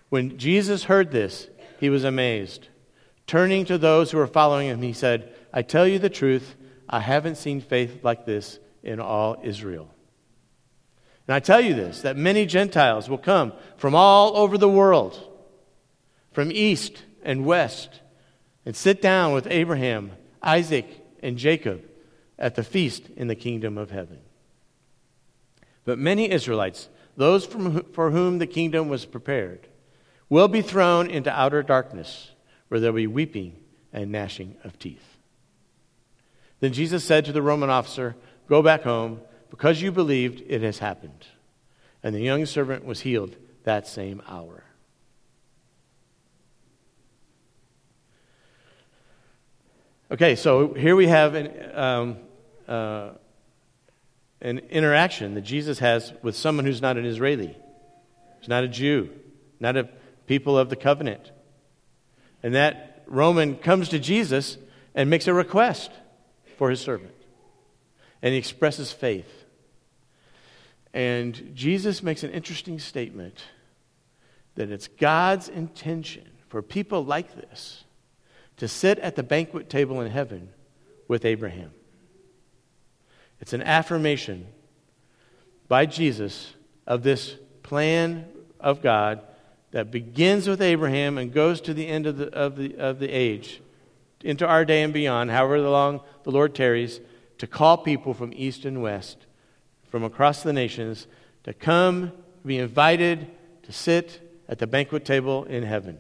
When 0.09 0.39
Jesus 0.39 0.85
heard 0.85 1.11
this, 1.11 1.47
he 1.81 1.91
was 1.91 2.05
amazed. 2.05 2.69
Turning 3.27 3.65
to 3.65 3.79
those 3.79 4.11
who 4.11 4.19
were 4.19 4.27
following 4.27 4.69
him, 4.69 4.83
he 4.83 4.93
said, 4.93 5.35
I 5.53 5.63
tell 5.63 5.87
you 5.87 5.99
the 5.99 6.11
truth, 6.11 6.55
I 6.89 7.01
haven't 7.01 7.37
seen 7.37 7.61
faith 7.61 8.05
like 8.05 8.27
this 8.27 8.59
in 8.83 9.01
all 9.01 9.41
Israel. 9.43 9.93
And 11.27 11.35
I 11.35 11.41
tell 11.41 11.61
you 11.61 11.75
this, 11.75 12.03
that 12.03 12.17
many 12.17 12.47
Gentiles 12.47 13.09
will 13.09 13.19
come 13.19 13.53
from 13.77 13.95
all 13.95 14.37
over 14.37 14.59
the 14.59 14.69
world, 14.69 15.19
from 16.33 16.51
east 16.53 17.03
and 17.23 17.45
west 17.45 18.01
and 18.65 18.77
sit 18.77 19.01
down 19.01 19.33
with 19.33 19.47
Abraham, 19.49 20.13
Isaac, 20.43 20.87
and 21.23 21.37
Jacob 21.37 21.85
at 22.39 22.55
the 22.55 22.65
feast 22.65 23.03
in 23.17 23.29
the 23.29 23.35
kingdom 23.35 23.79
of 23.79 23.91
heaven. 23.91 24.19
But 25.85 25.99
many 25.99 26.31
Israelites, 26.31 26.89
those 27.17 27.47
for 27.47 28.11
whom 28.11 28.39
the 28.39 28.47
kingdom 28.47 28.89
was 28.89 29.07
prepared, 29.07 29.67
will 30.31 30.49
be 30.49 30.63
thrown 30.63 31.11
into 31.11 31.31
outer 31.31 31.63
darkness, 31.63 32.31
where 32.69 32.81
there 32.81 32.93
will 32.93 33.03
be 33.03 33.07
weeping 33.07 33.57
and 33.93 34.11
gnashing 34.11 34.57
of 34.65 34.79
teeth. 34.79 35.19
Then 36.61 36.73
Jesus 36.73 37.05
said 37.05 37.25
to 37.27 37.33
the 37.33 37.43
Roman 37.43 37.69
officer, 37.69 38.17
Go 38.49 38.63
back 38.63 38.83
home, 38.83 39.21
because 39.51 39.83
you 39.83 39.93
believed 39.93 40.43
it 40.47 40.63
has 40.63 40.79
happened. 40.79 41.27
And 42.03 42.15
the 42.15 42.21
young 42.21 42.47
servant 42.47 42.85
was 42.85 43.01
healed 43.01 43.37
that 43.65 43.87
same 43.87 44.23
hour. 44.27 44.65
Okay, 50.13 50.35
so 50.35 50.75
here 50.75 50.97
we 50.97 51.07
have 51.07 51.35
an, 51.35 51.79
um, 51.79 52.17
uh, 52.67 53.11
an 54.41 54.59
interaction 54.71 55.35
that 55.35 55.43
Jesus 55.43 55.79
has 55.79 56.13
with 56.23 56.35
someone 56.37 56.65
who's 56.65 56.83
not 56.83 56.97
an 56.97 57.05
Israeli, 57.05 57.57
who's 58.39 58.49
not 58.49 58.65
a 58.65 58.69
Jew, 58.69 59.11
not 59.61 59.77
a 59.77 59.89
people 60.31 60.57
of 60.57 60.69
the 60.69 60.77
covenant. 60.77 61.33
And 62.41 62.55
that 62.55 63.03
Roman 63.09 63.57
comes 63.57 63.89
to 63.89 63.99
Jesus 63.99 64.59
and 64.95 65.11
makes 65.11 65.27
a 65.27 65.35
request 65.35 65.91
for 66.57 66.71
his 66.71 66.81
servant. 66.81 67.17
And 68.23 68.31
he 68.31 68.39
expresses 68.39 68.93
faith. 68.93 69.29
And 70.95 71.51
Jesus 71.53 72.01
makes 72.01 72.23
an 72.23 72.31
interesting 72.31 72.79
statement 72.79 73.43
that 74.55 74.71
it's 74.71 74.87
God's 74.87 75.49
intention 75.49 76.29
for 76.47 76.63
people 76.63 77.05
like 77.05 77.35
this 77.35 77.83
to 78.59 78.69
sit 78.69 79.01
at 79.01 79.17
the 79.17 79.25
banquet 79.25 79.69
table 79.69 80.01
in 80.01 80.13
heaven 80.13 80.51
with 81.09 81.25
Abraham. 81.25 81.73
It's 83.41 83.53
an 83.53 83.63
affirmation 83.63 84.47
by 85.67 85.87
Jesus 85.87 86.55
of 86.87 87.03
this 87.03 87.35
plan 87.65 88.27
of 88.61 88.81
God 88.81 89.23
that 89.73 89.91
begins 89.91 90.49
with 90.49 90.61
Abraham 90.61 91.19
and 91.19 91.33
goes 91.33 91.61
to 91.63 91.75
the 91.75 91.87
end 91.87 92.07
of 92.07 92.17
the, 92.17 92.33
of 92.35 92.57
the, 92.57 92.77
of 92.77 92.99
the 92.99 93.11
age 93.11 93.61
into 94.23 94.47
our 94.47 94.65
day 94.65 94.83
and 94.83 94.93
beyond, 94.93 95.31
however 95.31 95.61
long 95.61 96.01
the 96.25 96.31
Lord 96.31 96.55
tarries, 96.55 97.01
to 97.39 97.47
call 97.47 97.79
people 97.79 98.13
from 98.13 98.33
east 98.35 98.65
and 98.65 98.83
west, 98.83 99.19
from 99.89 100.05
across 100.05 100.43
the 100.43 100.53
nations, 100.53 101.07
to 101.45 101.55
come, 101.55 102.13
be 102.45 102.59
invited 102.59 103.27
to 103.63 103.73
sit 103.73 104.21
at 104.49 104.59
the 104.59 104.67
banquet 104.67 105.05
table 105.05 105.45
in 105.45 105.63
heaven. 105.63 105.99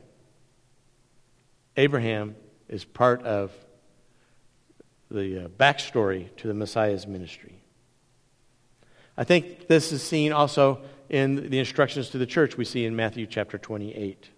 Abraham 1.76 2.36
is 2.68 2.84
part 2.84 3.22
of 3.22 3.52
the 5.10 5.44
uh, 5.44 5.48
backstory 5.48 6.34
to 6.36 6.46
the 6.46 6.54
Messiah's 6.54 7.06
ministry. 7.06 7.54
I 9.16 9.24
think 9.24 9.66
this 9.66 9.92
is 9.92 10.02
seen 10.02 10.32
also 10.32 10.80
in 11.10 11.50
the 11.50 11.58
instructions 11.58 12.08
to 12.10 12.18
the 12.18 12.26
church 12.26 12.56
we 12.56 12.64
see 12.64 12.84
in 12.84 12.94
Matthew 12.94 13.26
chapter 13.26 13.58
28, 13.58 14.30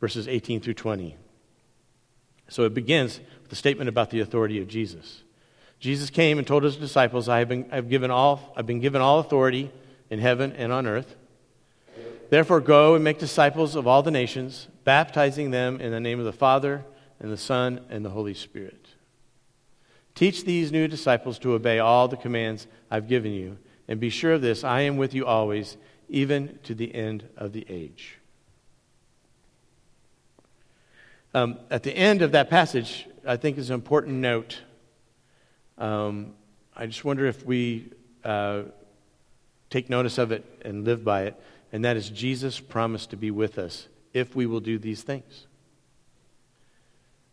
verses 0.00 0.26
18 0.26 0.60
through 0.60 0.74
20. 0.74 1.14
So 2.48 2.64
it 2.64 2.72
begins 2.72 3.20
with 3.42 3.52
a 3.52 3.56
statement 3.56 3.88
about 3.88 4.10
the 4.10 4.20
authority 4.20 4.60
of 4.60 4.66
Jesus. 4.66 5.22
Jesus 5.78 6.08
came 6.08 6.38
and 6.38 6.46
told 6.46 6.62
his 6.62 6.76
disciples, 6.76 7.28
I 7.28 7.40
have 7.40 7.50
been, 7.50 7.68
I've 7.70 7.90
given 7.90 8.10
all, 8.10 8.54
I've 8.56 8.66
been 8.66 8.80
given 8.80 9.02
all 9.02 9.18
authority 9.18 9.70
in 10.08 10.20
heaven 10.20 10.52
and 10.52 10.72
on 10.72 10.86
earth. 10.86 11.16
Therefore, 12.30 12.60
go 12.60 12.94
and 12.94 13.04
make 13.04 13.18
disciples 13.18 13.76
of 13.76 13.86
all 13.86 14.02
the 14.02 14.10
nations, 14.10 14.68
baptizing 14.84 15.50
them 15.50 15.82
in 15.82 15.92
the 15.92 16.00
name 16.00 16.18
of 16.18 16.24
the 16.24 16.32
Father, 16.32 16.82
and 17.20 17.30
the 17.30 17.36
Son, 17.36 17.84
and 17.90 18.04
the 18.04 18.10
Holy 18.10 18.34
Spirit. 18.34 18.88
Teach 20.14 20.44
these 20.44 20.72
new 20.72 20.88
disciples 20.88 21.38
to 21.40 21.52
obey 21.52 21.78
all 21.78 22.08
the 22.08 22.16
commands 22.16 22.66
I've 22.90 23.06
given 23.06 23.32
you, 23.32 23.58
and 23.88 24.00
be 24.00 24.10
sure 24.10 24.32
of 24.32 24.42
this 24.42 24.64
I 24.64 24.82
am 24.82 24.96
with 24.96 25.14
you 25.14 25.26
always, 25.26 25.76
even 26.08 26.58
to 26.64 26.74
the 26.74 26.94
end 26.94 27.28
of 27.36 27.52
the 27.52 27.66
age. 27.68 28.18
Um, 31.34 31.58
at 31.70 31.82
the 31.82 31.92
end 31.92 32.22
of 32.22 32.32
that 32.32 32.48
passage, 32.48 33.06
I 33.26 33.36
think 33.36 33.58
is 33.58 33.70
an 33.70 33.74
important 33.74 34.16
note. 34.16 34.62
Um, 35.76 36.32
I 36.74 36.86
just 36.86 37.04
wonder 37.04 37.26
if 37.26 37.44
we 37.44 37.90
uh, 38.24 38.62
take 39.68 39.90
notice 39.90 40.18
of 40.18 40.32
it 40.32 40.44
and 40.62 40.84
live 40.84 41.04
by 41.04 41.24
it, 41.24 41.40
and 41.72 41.84
that 41.84 41.96
is 41.96 42.08
Jesus 42.08 42.58
promised 42.58 43.10
to 43.10 43.16
be 43.16 43.30
with 43.30 43.58
us 43.58 43.88
if 44.14 44.34
we 44.34 44.46
will 44.46 44.60
do 44.60 44.78
these 44.78 45.02
things. 45.02 45.46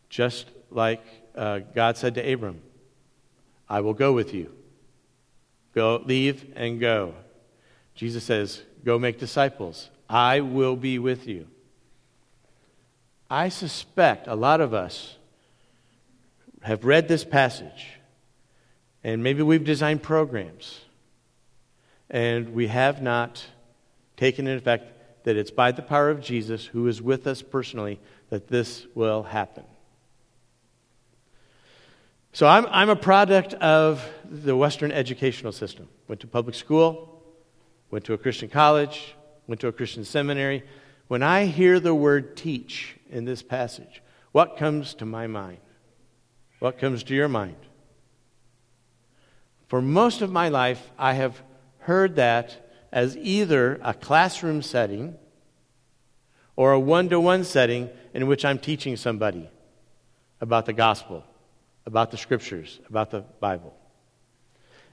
Just 0.10 0.48
like 0.70 1.02
uh, 1.36 1.60
God 1.74 1.98
said 1.98 2.16
to 2.16 2.34
Abram, 2.34 2.62
I 3.70 3.80
will 3.80 3.94
go 3.94 4.12
with 4.12 4.34
you. 4.34 4.54
Go, 5.74 6.02
leave 6.06 6.54
and 6.56 6.80
go. 6.80 7.16
Jesus 7.96 8.24
says, 8.24 8.62
Go 8.84 9.00
make 9.00 9.20
disciples. 9.20 9.90
I 10.10 10.42
will 10.42 10.76
be 10.76 11.00
with 11.00 11.28
you. 11.28 11.48
I 13.30 13.50
suspect 13.50 14.28
a 14.28 14.36
lot 14.36 14.62
of 14.62 14.74
us 14.74 15.16
have 16.62 16.86
read 16.86 17.08
this 17.08 17.24
passage, 17.24 18.00
and 19.04 19.24
maybe 19.24 19.42
we've 19.42 19.64
designed 19.64 20.04
programs, 20.04 20.82
and 22.10 22.54
we 22.54 22.68
have 22.68 23.02
not 23.02 23.44
taken 24.18 24.48
in 24.48 24.58
effect 24.58 25.26
that 25.26 25.38
it's 25.38 25.52
by 25.52 25.72
the 25.72 25.82
power 25.82 26.10
of 26.10 26.22
Jesus, 26.22 26.66
who 26.66 26.88
is 26.88 27.02
with 27.02 27.26
us 27.26 27.42
personally, 27.42 28.00
that 28.30 28.50
this 28.50 28.86
will 28.94 29.24
happen. 29.24 29.64
So 32.36 32.48
I'm, 32.48 32.66
I'm 32.72 32.90
a 32.90 32.96
product 32.96 33.54
of 33.54 34.04
the 34.26 34.56
Western 34.56 34.92
educational 34.92 35.52
system. 35.52 35.88
Went 36.08 36.20
to 36.22 36.28
public 36.28 36.56
school, 36.56 37.22
went 37.92 38.06
to 38.06 38.14
a 38.14 38.18
Christian 38.18 38.50
college, 38.50 39.14
went 39.46 39.62
to 39.62 39.68
a 39.68 39.72
Christian 39.72 40.04
seminary. 40.04 40.64
When 41.08 41.22
I 41.22 41.46
hear 41.46 41.80
the 41.80 41.94
word 41.94 42.36
teach 42.36 42.96
in 43.12 43.26
this 43.26 43.44
passage, 43.44 44.02
what 44.32 44.58
comes 44.58 44.96
to 44.96 45.06
my 45.06 45.28
mind? 45.28 45.60
What 46.58 46.80
comes 46.80 47.04
to 47.04 47.14
your 47.14 47.28
mind? 47.28 47.58
For 49.68 49.80
most 49.80 50.22
of 50.24 50.32
my 50.32 50.50
life, 50.50 50.92
I 50.98 51.14
have 51.14 51.40
heard 51.82 52.16
that 52.16 52.72
as 52.92 53.16
either 53.18 53.80
a 53.84 53.94
classroom 53.94 54.64
setting 54.64 55.18
or 56.56 56.72
a 56.72 56.80
one 56.80 57.10
to 57.10 57.20
one 57.20 57.44
setting 57.44 57.92
in 58.12 58.26
which 58.26 58.44
I'm 58.44 58.58
teaching 58.58 58.98
somebody 58.98 59.52
about 60.42 60.66
the 60.66 60.74
gospel 60.74 61.26
about 61.86 62.12
the 62.12 62.18
scriptures, 62.18 62.80
about 62.90 63.12
the 63.12 63.22
Bible. 63.40 63.76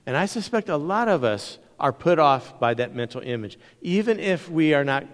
And 0.07 0.16
I 0.16 0.26
suspect 0.26 0.68
a 0.68 0.76
lot 0.76 1.09
of 1.09 1.24
us 1.24 1.59
are 1.79 1.92
put 1.92 2.18
off 2.18 2.59
by 2.59 2.74
that 2.74 2.94
mental 2.94 3.20
image, 3.22 3.59
even 3.81 4.18
if 4.18 4.50
we 4.50 4.74
are 4.74 4.85
not 4.85 5.07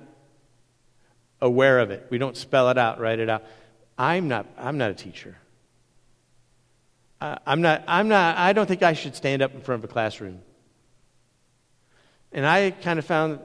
aware 1.40 1.78
of 1.78 1.90
it. 1.90 2.06
We 2.10 2.18
don't 2.18 2.36
spell 2.36 2.70
it 2.70 2.78
out, 2.78 2.98
write 3.00 3.18
it 3.18 3.28
out. 3.28 3.44
I'm 3.98 4.28
not, 4.28 4.46
I'm 4.58 4.78
not 4.78 4.90
a 4.90 4.94
teacher. 4.94 5.36
I'm 7.20 7.62
not, 7.62 7.82
I'm 7.88 8.08
not, 8.08 8.36
I 8.36 8.52
don't 8.52 8.66
think 8.66 8.82
I 8.82 8.92
should 8.92 9.16
stand 9.16 9.42
up 9.42 9.54
in 9.54 9.60
front 9.62 9.82
of 9.82 9.90
a 9.90 9.92
classroom. 9.92 10.40
And 12.32 12.46
I 12.46 12.70
kind 12.70 12.98
of 12.98 13.06
found, 13.06 13.40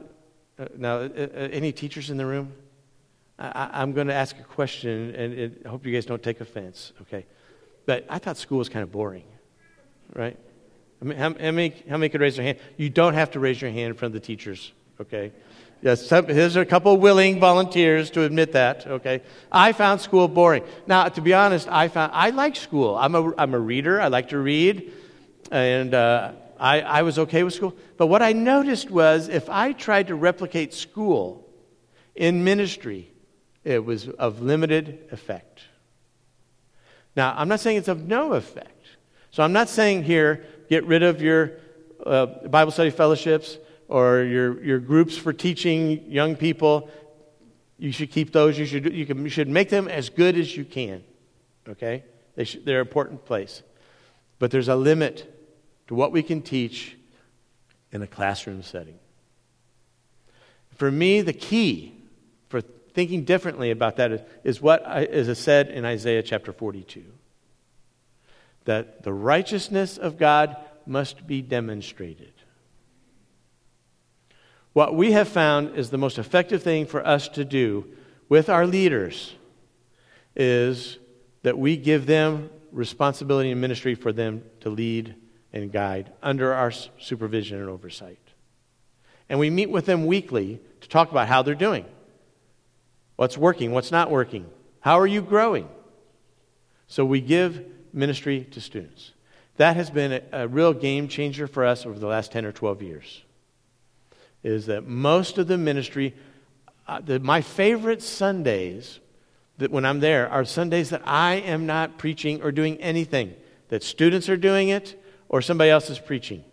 uh, 0.60 0.66
now, 0.78 0.98
uh, 0.98 1.10
uh, 1.16 1.28
any 1.52 1.72
teachers 1.72 2.10
in 2.10 2.18
the 2.18 2.26
room? 2.26 2.52
I, 3.40 3.82
am 3.82 3.94
going 3.94 4.08
to 4.08 4.14
ask 4.14 4.38
a 4.38 4.44
question, 4.44 5.16
and 5.16 5.58
I 5.66 5.70
hope 5.70 5.86
you 5.86 5.94
guys 5.94 6.06
don't 6.06 6.22
take 6.22 6.42
offense, 6.42 6.92
okay? 7.02 7.26
But 7.86 8.06
I 8.10 8.20
thought 8.20 8.38
school 8.38 8.60
was 8.60 8.70
kind 8.70 8.84
of 8.84 8.92
boring, 8.92 9.26
right? 10.14 10.38
I 11.02 11.06
mean, 11.06 11.18
how, 11.18 11.34
how, 11.34 11.52
many, 11.52 11.74
how 11.90 11.98
many 11.98 12.10
could 12.10 12.22
raise 12.22 12.36
their 12.36 12.46
hand? 12.46 12.60
You 12.78 12.90
don't 12.90 13.16
have 13.16 13.32
to 13.32 13.40
raise 13.40 13.62
your 13.62 13.72
hand 13.72 13.88
in 13.88 13.94
front 13.96 14.16
of 14.16 14.22
the 14.22 14.26
teachers, 14.26 14.72
okay? 15.00 15.32
Yes, 15.82 16.06
some, 16.06 16.28
there's 16.28 16.56
a 16.56 16.66
couple 16.66 16.96
willing 16.98 17.40
volunteers 17.40 18.12
to 18.12 18.22
admit 18.22 18.52
that, 18.52 18.86
okay? 18.86 19.22
I 19.52 19.72
found 19.72 20.00
school 20.00 20.28
boring. 20.28 20.64
Now, 20.86 21.10
to 21.10 21.22
be 21.22 21.34
honest, 21.34 21.68
I 21.68 21.88
found, 21.88 22.12
I 22.14 22.30
like 22.30 22.56
school. 22.56 22.96
I'm 22.96 23.16
a, 23.16 23.34
I'm 23.36 23.56
a 23.56 23.60
reader. 23.60 24.00
I 24.00 24.10
like 24.10 24.30
to 24.30 24.38
read. 24.38 24.94
And 25.50 25.96
uh, 25.96 26.34
I, 26.60 26.82
I 26.82 27.02
was 27.02 27.18
okay 27.18 27.42
with 27.42 27.56
school. 27.56 27.76
But 27.98 28.08
what 28.08 28.22
I 28.22 28.34
noticed 28.34 28.92
was 28.92 29.28
if 29.28 29.50
I 29.50 29.72
tried 29.74 30.08
to 30.08 30.16
replicate 30.16 30.76
school 30.76 31.50
in 32.16 32.44
ministry, 32.44 33.12
it 33.64 33.84
was 33.84 34.08
of 34.08 34.42
limited 34.42 35.08
effect. 35.12 35.64
Now, 37.16 37.34
I'm 37.36 37.48
not 37.48 37.60
saying 37.60 37.78
it's 37.78 37.88
of 37.88 38.08
no 38.08 38.34
effect. 38.34 38.86
So 39.32 39.44
I'm 39.44 39.54
not 39.54 39.70
saying 39.70 40.04
here, 40.04 40.46
get 40.70 40.86
rid 40.86 41.04
of 41.04 41.22
your 41.22 41.54
uh, 42.06 42.26
Bible 42.48 42.72
study 42.72 42.90
fellowships 42.90 43.58
or 43.88 44.24
your, 44.24 44.64
your 44.64 44.80
groups 44.80 45.18
for 45.18 45.34
teaching 45.34 46.10
young 46.10 46.36
people. 46.36 46.90
You 47.78 47.92
should 47.92 48.12
keep 48.12 48.32
those. 48.32 48.58
You 48.58 48.66
should, 48.66 48.94
you, 48.94 49.06
can, 49.06 49.24
you 49.24 49.30
should 49.30 49.50
make 49.50 49.70
them 49.70 49.88
as 49.88 50.10
good 50.10 50.38
as 50.38 50.56
you 50.56 50.64
can. 50.64 51.04
Okay? 51.68 52.04
They 52.36 52.44
they're 52.44 52.82
an 52.82 52.88
important 52.88 53.26
place. 53.26 53.64
But 54.40 54.52
there's 54.52 54.70
a 54.70 54.76
limit 54.76 55.28
to 55.88 55.96
what 55.96 56.12
we 56.12 56.24
can 56.24 56.42
teach 56.42 56.98
in 57.92 58.02
a 58.02 58.08
classroom 58.08 58.64
setting. 58.64 58.98
For 60.76 60.90
me, 60.90 61.22
the 61.22 61.34
key 61.34 62.01
thinking 62.94 63.24
differently 63.24 63.72
about 63.72 63.98
that 63.98 64.28
is, 64.44 64.62
what 64.62 64.84
is 65.10 65.38
said 65.40 65.70
in 65.70 65.86
Isaiah 65.86 66.24
chapter 66.24 66.52
42 66.52 67.04
that 68.66 69.04
the 69.04 69.14
righteousness 69.14 69.98
of 69.98 70.18
God 70.18 70.56
must 70.86 71.26
be 71.26 71.42
demonstrated. 71.42 72.34
What 74.74 74.96
we 74.96 75.14
have 75.14 75.28
found 75.28 75.76
is 75.76 75.90
the 75.90 75.98
most 75.98 76.18
effective 76.18 76.64
thing 76.64 76.86
for 76.86 77.06
us 77.06 77.28
to 77.30 77.44
do 77.44 77.86
with 78.30 78.50
our 78.50 78.66
leaders 78.66 79.34
is 80.36 80.98
that 81.44 81.58
we 81.58 81.76
give 81.76 82.06
them 82.06 82.50
responsibility 82.72 83.52
and 83.52 83.60
ministry 83.60 83.96
for 83.96 84.14
them 84.14 84.44
to 84.62 84.70
lead 84.70 85.16
and 85.52 85.72
guide 85.72 86.12
under 86.24 86.54
our 86.54 86.72
supervision 86.72 87.60
and 87.60 87.70
oversight. 87.70 88.20
And 89.28 89.40
we 89.40 89.50
meet 89.50 89.70
with 89.70 89.86
them 89.86 90.06
weekly 90.06 90.62
to 90.82 90.88
talk 90.88 91.12
about 91.12 91.28
how 91.28 91.42
they're 91.42 91.56
doing. 91.56 91.86
What's 93.22 93.38
working? 93.38 93.72
What's 93.72 93.92
not 93.92 94.10
working? 94.10 94.48
How 94.80 95.00
are 95.00 95.06
you 95.06 95.22
growing? 95.22 95.70
So 96.88 97.06
we 97.06 97.22
give 97.22 97.64
ministry 97.94 98.48
to 98.50 98.60
students. 98.60 99.12
That 99.58 99.76
has 99.76 99.92
been 99.92 100.14
a, 100.14 100.22
a 100.32 100.48
real 100.48 100.74
game 100.74 101.08
changer 101.08 101.46
for 101.46 101.64
us 101.64 101.86
over 101.86 102.00
the 102.00 102.08
last 102.08 102.32
10 102.32 102.46
or 102.46 102.52
12 102.52 102.82
years. 102.82 103.22
Is 104.42 104.66
that 104.66 104.88
most 104.88 105.38
of 105.38 105.46
the 105.46 105.60
ministry, 105.60 106.16
uh, 106.88 107.00
the, 107.00 107.20
my 107.20 107.42
favorite 107.42 108.02
Sundays 108.02 109.00
that 109.60 109.70
when 109.70 109.86
I'm 109.86 110.00
there 110.00 110.28
are 110.28 110.44
Sundays 110.44 110.90
that 110.90 111.04
I 111.06 111.36
am 111.36 111.68
not 111.68 112.00
preaching 112.00 112.42
or 112.42 112.52
doing 112.52 112.78
anything, 112.78 113.36
that 113.68 113.84
students 113.84 114.30
are 114.30 114.38
doing 114.38 114.70
it 114.70 115.00
or 115.30 115.44
somebody 115.44 115.70
else 115.70 115.92
is 115.92 116.00
preaching. 116.00 116.44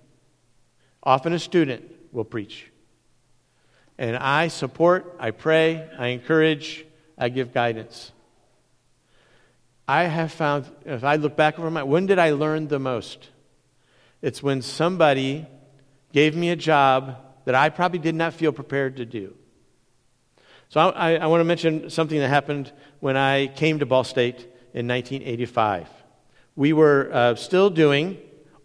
Often 1.02 1.32
a 1.32 1.38
student 1.38 1.90
will 2.12 2.26
preach. 2.26 2.70
And 3.98 4.16
I 4.16 4.48
support, 4.48 5.16
I 5.18 5.32
pray, 5.32 5.88
I 5.98 6.08
encourage, 6.08 6.86
I 7.18 7.28
give 7.30 7.52
guidance. 7.52 8.12
I 9.88 10.04
have 10.04 10.30
found, 10.30 10.66
if 10.84 11.02
I 11.02 11.16
look 11.16 11.34
back 11.36 11.58
over 11.58 11.70
my, 11.70 11.82
when 11.82 12.06
did 12.06 12.18
I 12.18 12.30
learn 12.30 12.68
the 12.68 12.78
most? 12.78 13.30
It's 14.22 14.42
when 14.42 14.62
somebody 14.62 15.46
gave 16.12 16.36
me 16.36 16.50
a 16.50 16.56
job 16.56 17.16
that 17.44 17.54
I 17.54 17.70
probably 17.70 17.98
did 17.98 18.14
not 18.14 18.34
feel 18.34 18.52
prepared 18.52 18.96
to 18.98 19.06
do. 19.06 19.34
So 20.68 20.80
I, 20.80 21.14
I, 21.16 21.26
want 21.26 21.40
to 21.40 21.44
mention 21.44 21.88
something 21.88 22.18
that 22.18 22.28
happened 22.28 22.70
when 23.00 23.16
I 23.16 23.46
came 23.46 23.78
to 23.78 23.86
Ball 23.86 24.04
State 24.04 24.40
in 24.74 24.86
1985. 24.86 25.88
We 26.56 26.74
were 26.74 27.08
uh, 27.10 27.34
still 27.36 27.70
doing 27.70 28.18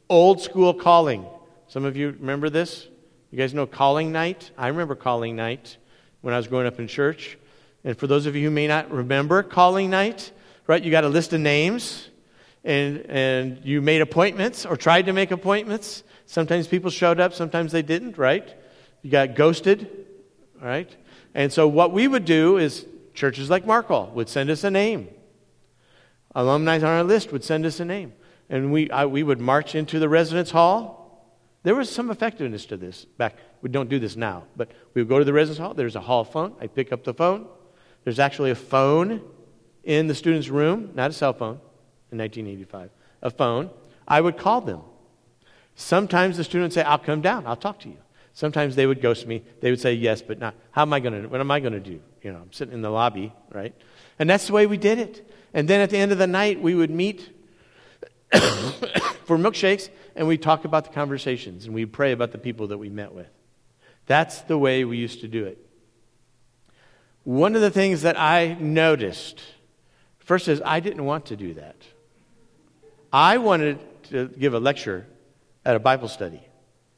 old 0.10 0.42
school 0.42 0.74
calling. 0.74 1.26
Some 1.68 1.86
of 1.86 1.96
you 1.96 2.10
remember 2.20 2.50
this? 2.50 2.88
You 3.34 3.40
guys 3.40 3.52
know 3.52 3.66
calling 3.66 4.12
night? 4.12 4.52
I 4.56 4.68
remember 4.68 4.94
calling 4.94 5.36
night 5.36 5.78
when 6.22 6.36
I 6.36 6.38
was 6.38 6.46
growing 6.46 6.68
up 6.68 6.80
in 6.80 6.88
church. 6.88 7.36
And 7.84 7.98
for 7.98 8.06
those 8.06 8.28
of 8.28 8.36
you 8.36 8.44
who 8.44 8.52
may 8.52 8.68
not 8.68 8.92
remember 8.92 9.42
calling 9.42 9.90
night, 9.90 10.32
right, 10.68 10.84
you 10.84 10.92
got 10.92 11.04
a 11.04 11.10
list 11.10 11.34
of 11.34 11.42
names 11.42 12.10
and, 12.64 13.04
and 13.10 13.66
you 13.66 13.82
made 13.82 14.02
appointments 14.02 14.68
or 14.68 14.78
tried 14.78 15.08
to 15.08 15.14
make 15.14 15.32
appointments. 15.32 16.04
Sometimes 16.28 16.68
people 16.68 16.92
showed 16.92 17.20
up, 17.20 17.34
sometimes 17.34 17.72
they 17.72 17.82
didn't, 17.82 18.20
right? 18.20 18.48
You 19.02 19.10
got 19.10 19.34
ghosted, 19.34 20.06
right? 20.62 20.96
And 21.34 21.52
so 21.52 21.68
what 21.68 21.92
we 21.92 22.08
would 22.08 22.26
do 22.26 22.58
is 22.58 22.86
churches 23.16 23.50
like 23.50 23.66
Markle 23.66 24.12
would 24.14 24.30
send 24.30 24.52
us 24.52 24.64
a 24.64 24.70
name. 24.70 25.08
Alumni 26.36 26.78
on 26.78 26.84
our 26.84 27.04
list 27.04 27.32
would 27.32 27.44
send 27.44 27.66
us 27.66 27.80
a 27.80 27.86
name. 27.86 28.14
And 28.48 28.72
we, 28.72 28.92
I, 28.92 29.08
we 29.08 29.24
would 29.24 29.42
march 29.42 29.74
into 29.74 29.98
the 29.98 30.08
residence 30.08 30.52
hall. 30.52 31.03
There 31.64 31.76
was 31.76 31.89
some 31.89 32.11
effectiveness 32.11 32.66
to 32.68 32.78
this 32.78 33.05
back. 33.05 33.38
We 33.61 33.70
don't 33.70 33.89
do 33.89 33.97
this 33.97 34.16
now, 34.16 34.43
but 34.55 34.70
we 34.93 35.01
would 35.01 35.09
go 35.09 35.20
to 35.20 35.26
the 35.26 35.34
residence 35.34 35.59
hall. 35.59 35.74
There's 35.74 35.95
a 35.95 36.01
hall 36.01 36.26
phone. 36.26 36.55
I 36.59 36.68
pick 36.68 36.91
up 36.91 37.03
the 37.03 37.14
phone. 37.14 37.47
There's 38.03 38.20
actually 38.20 38.51
a 38.51 38.55
phone 38.55 39.22
in 39.84 40.07
the 40.07 40.16
student's 40.16 40.49
room, 40.49 40.91
not 40.93 41.11
a 41.11 41.14
cell 41.14 41.34
phone 41.34 41.59
in 42.11 42.18
1985, 42.18 42.89
a 43.22 43.30
phone. 43.30 43.70
I 44.07 44.20
would 44.20 44.38
call 44.38 44.61
them. 44.61 44.82
Sometimes 45.76 46.38
the 46.38 46.43
student 46.43 46.66
would 46.66 46.74
say, 46.74 46.84
I'll 46.84 46.97
come 46.97 47.22
down, 47.22 47.47
I'll 47.47 47.55
talk 47.55 47.80
to 47.80 47.89
you. 47.89 47.97
Sometimes 48.34 48.76
they 48.76 48.86
would 48.86 49.01
ghost 49.01 49.28
me. 49.28 49.43
They 49.61 49.70
would 49.70 49.80
say 49.80 49.93
yes, 49.93 50.22
but 50.22 50.39
not. 50.39 50.55
How 50.72 50.82
am 50.82 50.93
I 50.93 50.99
going 50.99 51.22
to? 51.22 51.28
What 51.28 51.39
am 51.39 51.51
I 51.51 51.59
going 51.59 51.74
to 51.74 51.80
do? 51.80 52.01
You 52.24 52.34
know, 52.34 52.39
I'm 52.39 52.51
sitting 52.51 52.74
in 52.74 52.82
the 52.82 52.89
lobby, 52.89 53.32
right? 53.51 53.76
And 54.18 54.30
that's 54.30 54.47
the 54.47 54.53
way 54.53 54.66
we 54.66 54.78
did 54.78 54.97
it. 54.97 55.30
And 55.53 55.68
then 55.68 55.82
at 55.82 55.91
the 55.91 55.97
end 55.97 56.11
of 56.11 56.18
the 56.18 56.28
night, 56.28 56.59
we 56.59 56.74
would 56.74 56.89
meet 56.89 57.30
for 59.26 59.38
milkshakes, 59.38 59.89
and 60.16 60.28
we'd 60.28 60.41
talk 60.41 60.66
about 60.66 60.86
the 60.86 60.91
conversations, 60.91 61.66
and 61.66 61.74
we'd 61.74 61.93
pray 61.93 62.11
about 62.11 62.32
the 62.32 62.38
people 62.38 62.68
that 62.68 62.78
we 62.78 62.89
met 62.89 63.14
with. 63.14 63.30
That's 64.05 64.41
the 64.41 64.57
way 64.57 64.86
we 64.86 64.97
used 64.97 65.22
to 65.22 65.28
do 65.28 65.45
it. 65.45 65.57
One 67.24 67.55
of 67.55 67.61
the 67.61 67.72
things 67.72 68.01
that 68.01 68.20
I 68.20 68.57
noticed 68.59 69.41
first 70.20 70.47
is 70.47 70.61
I 70.64 70.80
didn't 70.80 71.05
want 71.05 71.28
to 71.28 71.36
do 71.36 71.53
that. 71.53 71.78
I 73.11 73.38
wanted 73.38 73.80
to 74.09 74.28
give 74.28 74.53
a 74.53 74.59
lecture 74.59 75.05
at 75.64 75.76
a 75.76 75.80
Bible 75.80 76.07
study. 76.07 76.41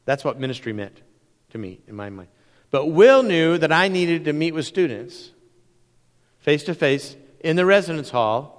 That's 0.04 0.24
what 0.24 0.40
ministry 0.40 0.72
meant 0.72 1.00
to 1.50 1.58
me 1.58 1.80
in 1.86 1.94
my 1.94 2.10
mind. 2.10 2.28
But 2.70 2.86
Will 2.86 3.22
knew 3.22 3.58
that 3.58 3.72
I 3.72 3.88
needed 3.88 4.24
to 4.24 4.32
meet 4.32 4.52
with 4.52 4.66
students 4.66 5.30
face 6.38 6.64
to 6.64 6.74
face 6.74 7.16
in 7.40 7.56
the 7.56 7.66
residence 7.66 8.10
hall. 8.10 8.55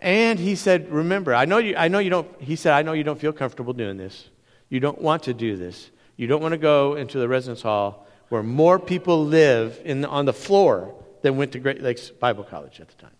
And 0.00 0.38
he 0.38 0.54
said, 0.54 0.90
Remember, 0.90 1.34
I 1.34 1.44
know, 1.44 1.58
you, 1.58 1.76
I 1.76 1.88
know 1.88 1.98
you 1.98 2.10
don't, 2.10 2.40
he 2.40 2.56
said, 2.56 2.72
I 2.72 2.82
know 2.82 2.92
you 2.92 3.04
don't 3.04 3.18
feel 3.18 3.32
comfortable 3.32 3.72
doing 3.72 3.96
this. 3.96 4.28
You 4.68 4.80
don't 4.80 5.00
want 5.00 5.24
to 5.24 5.34
do 5.34 5.56
this. 5.56 5.90
You 6.16 6.26
don't 6.26 6.42
want 6.42 6.52
to 6.52 6.58
go 6.58 6.94
into 6.94 7.18
the 7.18 7.28
residence 7.28 7.62
hall 7.62 8.06
where 8.28 8.42
more 8.42 8.78
people 8.78 9.24
live 9.24 9.80
in, 9.84 10.04
on 10.04 10.24
the 10.24 10.32
floor 10.32 10.94
than 11.22 11.36
went 11.36 11.52
to 11.52 11.58
Great 11.58 11.82
Lakes 11.82 12.10
Bible 12.10 12.44
College 12.44 12.80
at 12.80 12.88
the 12.88 12.94
time. 12.94 13.10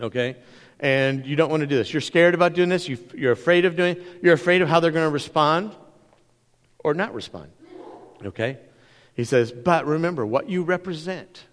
Okay? 0.00 0.36
And 0.80 1.24
you 1.24 1.36
don't 1.36 1.50
want 1.50 1.60
to 1.60 1.66
do 1.66 1.76
this. 1.76 1.92
You're 1.92 2.00
scared 2.00 2.34
about 2.34 2.54
doing 2.54 2.68
this. 2.68 2.88
You, 2.88 2.98
you're 3.14 3.32
afraid 3.32 3.64
of 3.64 3.76
doing. 3.76 3.96
You're 4.22 4.34
afraid 4.34 4.60
of 4.62 4.68
how 4.68 4.80
they're 4.80 4.90
going 4.90 5.06
to 5.06 5.12
respond 5.12 5.74
or 6.78 6.92
not 6.92 7.14
respond. 7.14 7.50
Okay? 8.24 8.58
He 9.14 9.24
says, 9.24 9.52
but 9.52 9.86
remember, 9.86 10.26
what 10.26 10.48
you 10.50 10.62
represent 10.62 11.44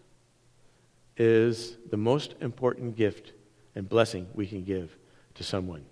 is 1.15 1.77
the 1.89 1.97
most 1.97 2.35
important 2.41 2.97
gift 2.97 3.32
and 3.75 3.87
blessing 3.87 4.27
we 4.33 4.47
can 4.47 4.63
give 4.63 4.95
to 5.35 5.43
someone. 5.43 5.85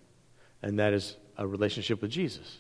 And 0.62 0.80
that 0.80 0.94
is 0.94 1.18
a 1.38 1.48
relationship 1.48 2.02
with 2.02 2.12
Jesus 2.12 2.58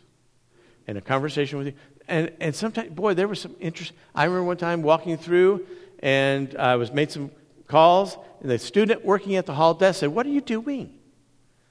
and 0.87 0.97
a 0.97 1.01
conversation 1.01 1.57
with 1.57 1.67
you. 1.67 1.73
And, 2.07 2.31
and 2.39 2.55
sometimes, 2.55 2.89
boy, 2.89 3.13
there 3.13 3.27
was 3.27 3.39
some 3.39 3.55
interest. 3.59 3.93
I 4.15 4.25
remember 4.25 4.45
one 4.45 4.57
time 4.57 4.81
walking 4.81 5.17
through 5.17 5.65
and 5.99 6.55
I 6.55 6.75
was 6.75 6.91
made 6.91 7.11
some 7.11 7.31
calls, 7.67 8.17
and 8.41 8.49
the 8.49 8.59
student 8.59 9.05
working 9.05 9.35
at 9.35 9.45
the 9.45 9.53
hall 9.53 9.73
desk 9.73 9.99
said, 9.99 10.09
What 10.09 10.25
are 10.25 10.29
you 10.29 10.41
doing? 10.41 10.97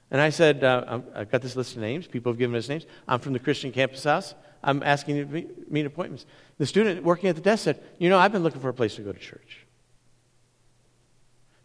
And 0.09 0.19
I 0.19 0.29
said, 0.29 0.63
uh, 0.63 0.99
I've 1.15 1.31
got 1.31 1.41
this 1.41 1.55
list 1.55 1.77
of 1.77 1.81
names. 1.81 2.05
People 2.05 2.33
have 2.33 2.39
given 2.39 2.53
us 2.57 2.67
names. 2.67 2.85
I'm 3.07 3.21
from 3.21 3.31
the 3.31 3.39
Christian 3.39 3.71
Campus 3.71 4.03
House. 4.03 4.35
I'm 4.61 4.83
asking 4.83 5.15
you 5.15 5.25
to 5.25 5.49
meet 5.69 5.85
appointments. 5.85 6.25
The 6.57 6.65
student 6.65 7.01
working 7.03 7.29
at 7.29 7.35
the 7.35 7.41
desk 7.41 7.63
said, 7.63 7.81
You 7.97 8.09
know, 8.09 8.17
I've 8.17 8.33
been 8.33 8.43
looking 8.43 8.59
for 8.59 8.69
a 8.69 8.73
place 8.73 8.95
to 8.95 9.01
go 9.03 9.13
to 9.13 9.19
church. 9.19 9.65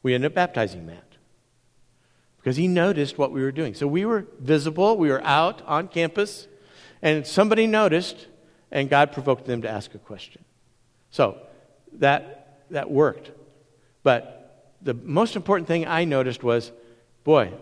We 0.02 0.14
ended 0.14 0.30
up 0.30 0.34
baptizing 0.34 0.86
Matt 0.86 1.05
because 2.46 2.56
he 2.56 2.68
noticed 2.68 3.18
what 3.18 3.32
we 3.32 3.42
were 3.42 3.50
doing. 3.50 3.74
So 3.74 3.88
we 3.88 4.04
were 4.04 4.24
visible, 4.38 4.96
we 4.96 5.08
were 5.08 5.20
out 5.24 5.62
on 5.66 5.88
campus, 5.88 6.46
and 7.02 7.26
somebody 7.26 7.66
noticed, 7.66 8.28
and 8.70 8.88
God 8.88 9.10
provoked 9.10 9.46
them 9.46 9.62
to 9.62 9.68
ask 9.68 9.96
a 9.96 9.98
question. 9.98 10.44
So 11.10 11.38
that, 11.94 12.62
that 12.70 12.88
worked. 12.88 13.32
But 14.04 14.76
the 14.80 14.94
most 14.94 15.34
important 15.34 15.66
thing 15.66 15.88
I 15.88 16.04
noticed 16.04 16.44
was 16.44 16.70
boy, 17.24 17.52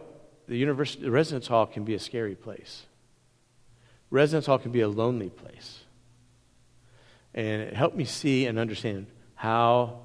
the, 0.48 0.58
university, 0.58 1.02
the 1.02 1.10
residence 1.10 1.46
hall 1.46 1.64
can 1.64 1.84
be 1.84 1.94
a 1.94 1.98
scary 1.98 2.34
place 2.34 2.84
residence 4.10 4.44
hall 4.44 4.58
can 4.58 4.70
be 4.70 4.82
a 4.82 4.88
lonely 4.88 5.30
place. 5.30 5.80
And 7.32 7.62
it 7.62 7.74
helped 7.74 7.96
me 7.96 8.04
see 8.04 8.44
and 8.44 8.58
understand 8.58 9.06
how, 9.34 10.00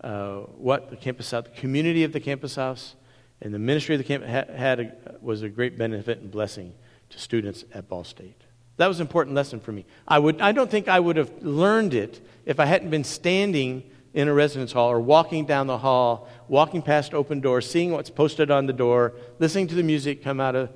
uh, 0.00 0.38
what 0.58 0.90
the 0.90 0.96
campus 0.96 1.30
house, 1.30 1.44
the 1.44 1.60
community 1.60 2.02
of 2.02 2.12
the 2.12 2.18
campus 2.18 2.56
house, 2.56 2.96
and 3.40 3.52
the 3.52 3.58
ministry 3.58 3.94
of 3.94 3.98
the 3.98 4.04
camp 4.04 4.24
had, 4.24 4.80
a, 4.80 4.92
was 5.20 5.42
a 5.42 5.48
great 5.48 5.76
benefit 5.76 6.18
and 6.18 6.30
blessing 6.30 6.72
to 7.10 7.18
students 7.18 7.64
at 7.72 7.88
Ball 7.88 8.04
State. 8.04 8.40
That 8.76 8.88
was 8.88 9.00
an 9.00 9.06
important 9.06 9.36
lesson 9.36 9.60
for 9.60 9.72
me. 9.72 9.84
I, 10.08 10.18
would, 10.18 10.40
I 10.40 10.52
don't 10.52 10.70
think 10.70 10.88
I 10.88 10.98
would 10.98 11.16
have 11.16 11.42
learned 11.42 11.94
it 11.94 12.26
if 12.44 12.58
I 12.58 12.64
hadn't 12.64 12.90
been 12.90 13.04
standing 13.04 13.88
in 14.14 14.28
a 14.28 14.34
residence 14.34 14.72
hall 14.72 14.90
or 14.90 15.00
walking 15.00 15.44
down 15.44 15.66
the 15.66 15.78
hall, 15.78 16.28
walking 16.48 16.82
past 16.82 17.14
open 17.14 17.40
doors, 17.40 17.68
seeing 17.68 17.92
what's 17.92 18.10
posted 18.10 18.50
on 18.50 18.66
the 18.66 18.72
door, 18.72 19.12
listening 19.38 19.66
to 19.68 19.74
the 19.74 19.82
music 19.82 20.22
come 20.22 20.40
out 20.40 20.54
of, 20.54 20.70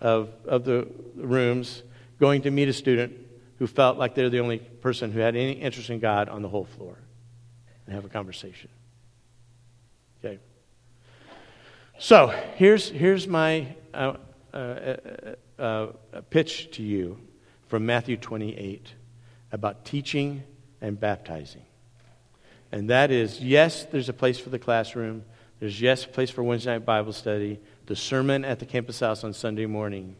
of, 0.00 0.30
of 0.46 0.64
the 0.64 0.88
rooms, 1.16 1.82
going 2.18 2.42
to 2.42 2.50
meet 2.50 2.68
a 2.68 2.72
student 2.72 3.12
who 3.58 3.66
felt 3.66 3.98
like 3.98 4.14
they're 4.14 4.30
the 4.30 4.40
only 4.40 4.58
person 4.58 5.12
who 5.12 5.20
had 5.20 5.36
any 5.36 5.52
interest 5.52 5.90
in 5.90 5.98
God 5.98 6.28
on 6.28 6.42
the 6.42 6.48
whole 6.48 6.64
floor 6.64 6.96
and 7.86 7.94
have 7.94 8.04
a 8.04 8.08
conversation. 8.08 8.70
Okay. 10.24 10.38
So 12.02 12.34
here's, 12.56 12.88
here's 12.88 13.28
my 13.28 13.76
uh, 13.94 14.14
uh, 14.52 14.56
uh, 14.56 15.62
uh 15.62 15.86
pitch 16.30 16.72
to 16.72 16.82
you 16.82 17.20
from 17.68 17.86
Matthew 17.86 18.16
28 18.16 18.92
about 19.52 19.84
teaching 19.84 20.42
and 20.80 20.98
baptizing. 20.98 21.62
And 22.72 22.90
that 22.90 23.12
is 23.12 23.38
yes, 23.38 23.84
there's 23.84 24.08
a 24.08 24.12
place 24.12 24.40
for 24.40 24.50
the 24.50 24.58
classroom, 24.58 25.24
there's 25.60 25.80
yes, 25.80 26.04
a 26.04 26.08
place 26.08 26.28
for 26.28 26.42
Wednesday 26.42 26.72
night 26.72 26.84
Bible 26.84 27.12
study, 27.12 27.60
the 27.86 27.94
sermon 27.94 28.44
at 28.44 28.58
the 28.58 28.66
campus 28.66 28.98
house 28.98 29.22
on 29.22 29.32
Sunday 29.32 29.66
morning. 29.66 30.16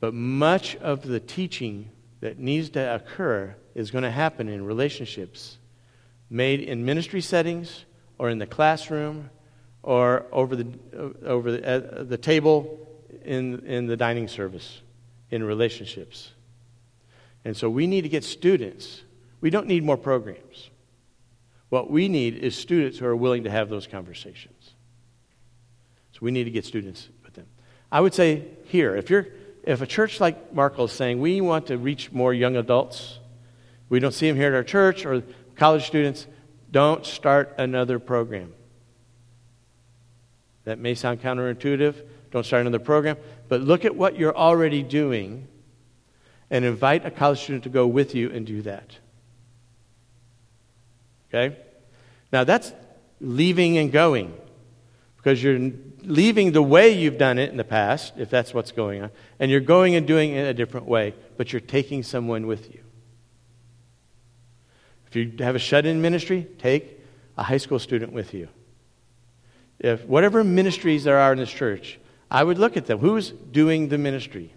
But 0.00 0.14
much 0.14 0.74
of 0.76 1.02
the 1.02 1.20
teaching 1.20 1.90
that 2.20 2.38
needs 2.38 2.70
to 2.70 2.94
occur 2.94 3.54
is 3.74 3.90
going 3.90 4.04
to 4.04 4.10
happen 4.10 4.48
in 4.48 4.64
relationships 4.64 5.58
made 6.30 6.60
in 6.60 6.86
ministry 6.86 7.20
settings 7.20 7.84
or 8.16 8.30
in 8.30 8.38
the 8.38 8.46
classroom 8.46 9.28
or 9.88 10.26
over 10.32 10.54
the, 10.54 10.68
over 11.24 11.50
the, 11.50 12.04
the 12.06 12.18
table 12.18 12.86
in, 13.24 13.60
in 13.60 13.86
the 13.86 13.96
dining 13.96 14.28
service 14.28 14.82
in 15.30 15.42
relationships. 15.42 16.32
And 17.42 17.56
so 17.56 17.70
we 17.70 17.86
need 17.86 18.02
to 18.02 18.10
get 18.10 18.22
students. 18.22 19.00
We 19.40 19.48
don't 19.48 19.66
need 19.66 19.82
more 19.82 19.96
programs. 19.96 20.68
What 21.70 21.90
we 21.90 22.06
need 22.06 22.36
is 22.36 22.54
students 22.54 22.98
who 22.98 23.06
are 23.06 23.16
willing 23.16 23.44
to 23.44 23.50
have 23.50 23.70
those 23.70 23.86
conversations. 23.86 24.74
So 26.12 26.18
we 26.20 26.32
need 26.32 26.44
to 26.44 26.50
get 26.50 26.66
students 26.66 27.08
with 27.24 27.32
them. 27.32 27.46
I 27.90 28.02
would 28.02 28.12
say 28.12 28.44
here, 28.64 28.94
if 28.94 29.08
you're 29.08 29.28
if 29.62 29.80
a 29.80 29.86
church 29.86 30.20
like 30.20 30.52
Markle 30.52 30.84
is 30.84 30.92
saying, 30.92 31.18
we 31.18 31.40
want 31.40 31.68
to 31.68 31.78
reach 31.78 32.12
more 32.12 32.34
young 32.34 32.56
adults, 32.56 33.20
we 33.88 34.00
don't 34.00 34.12
see 34.12 34.28
them 34.28 34.36
here 34.36 34.48
at 34.48 34.54
our 34.54 34.64
church 34.64 35.06
or 35.06 35.22
college 35.56 35.86
students, 35.86 36.26
don't 36.70 37.06
start 37.06 37.54
another 37.56 37.98
program. 37.98 38.52
That 40.68 40.78
may 40.78 40.94
sound 40.94 41.22
counterintuitive. 41.22 41.94
Don't 42.30 42.44
start 42.44 42.60
another 42.60 42.78
program. 42.78 43.16
But 43.48 43.62
look 43.62 43.86
at 43.86 43.96
what 43.96 44.18
you're 44.18 44.36
already 44.36 44.82
doing 44.82 45.48
and 46.50 46.62
invite 46.62 47.06
a 47.06 47.10
college 47.10 47.40
student 47.40 47.64
to 47.64 47.70
go 47.70 47.86
with 47.86 48.14
you 48.14 48.30
and 48.30 48.46
do 48.46 48.60
that. 48.60 48.98
Okay? 51.30 51.56
Now 52.34 52.44
that's 52.44 52.74
leaving 53.18 53.78
and 53.78 53.90
going 53.90 54.38
because 55.16 55.42
you're 55.42 55.70
leaving 56.02 56.52
the 56.52 56.62
way 56.62 56.90
you've 56.90 57.16
done 57.16 57.38
it 57.38 57.50
in 57.50 57.56
the 57.56 57.64
past, 57.64 58.12
if 58.18 58.28
that's 58.28 58.52
what's 58.52 58.70
going 58.70 59.02
on, 59.02 59.10
and 59.40 59.50
you're 59.50 59.60
going 59.60 59.94
and 59.94 60.06
doing 60.06 60.32
it 60.32 60.46
a 60.46 60.52
different 60.52 60.84
way, 60.84 61.14
but 61.38 61.50
you're 61.50 61.60
taking 61.60 62.02
someone 62.02 62.46
with 62.46 62.74
you. 62.74 62.80
If 65.06 65.16
you 65.16 65.32
have 65.38 65.54
a 65.54 65.58
shut 65.58 65.86
in 65.86 66.02
ministry, 66.02 66.46
take 66.58 67.00
a 67.38 67.42
high 67.42 67.56
school 67.56 67.78
student 67.78 68.12
with 68.12 68.34
you. 68.34 68.50
If 69.78 70.04
whatever 70.04 70.42
ministries 70.42 71.04
there 71.04 71.18
are 71.18 71.32
in 71.32 71.38
this 71.38 71.50
church, 71.50 71.98
I 72.30 72.42
would 72.42 72.58
look 72.58 72.76
at 72.76 72.86
them. 72.86 72.98
Who's 72.98 73.30
doing 73.30 73.88
the 73.88 73.98
ministry? 73.98 74.52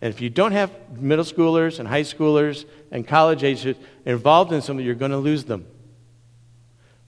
And 0.00 0.14
if 0.14 0.20
you 0.20 0.30
don't 0.30 0.52
have 0.52 0.70
middle 1.00 1.24
schoolers 1.24 1.78
and 1.78 1.88
high 1.88 2.02
schoolers 2.02 2.66
and 2.90 3.06
college 3.06 3.42
agers 3.42 3.76
involved 4.04 4.52
in 4.52 4.62
something, 4.62 4.84
you're 4.84 4.94
going 4.94 5.10
to 5.10 5.18
lose 5.18 5.44
them 5.44 5.66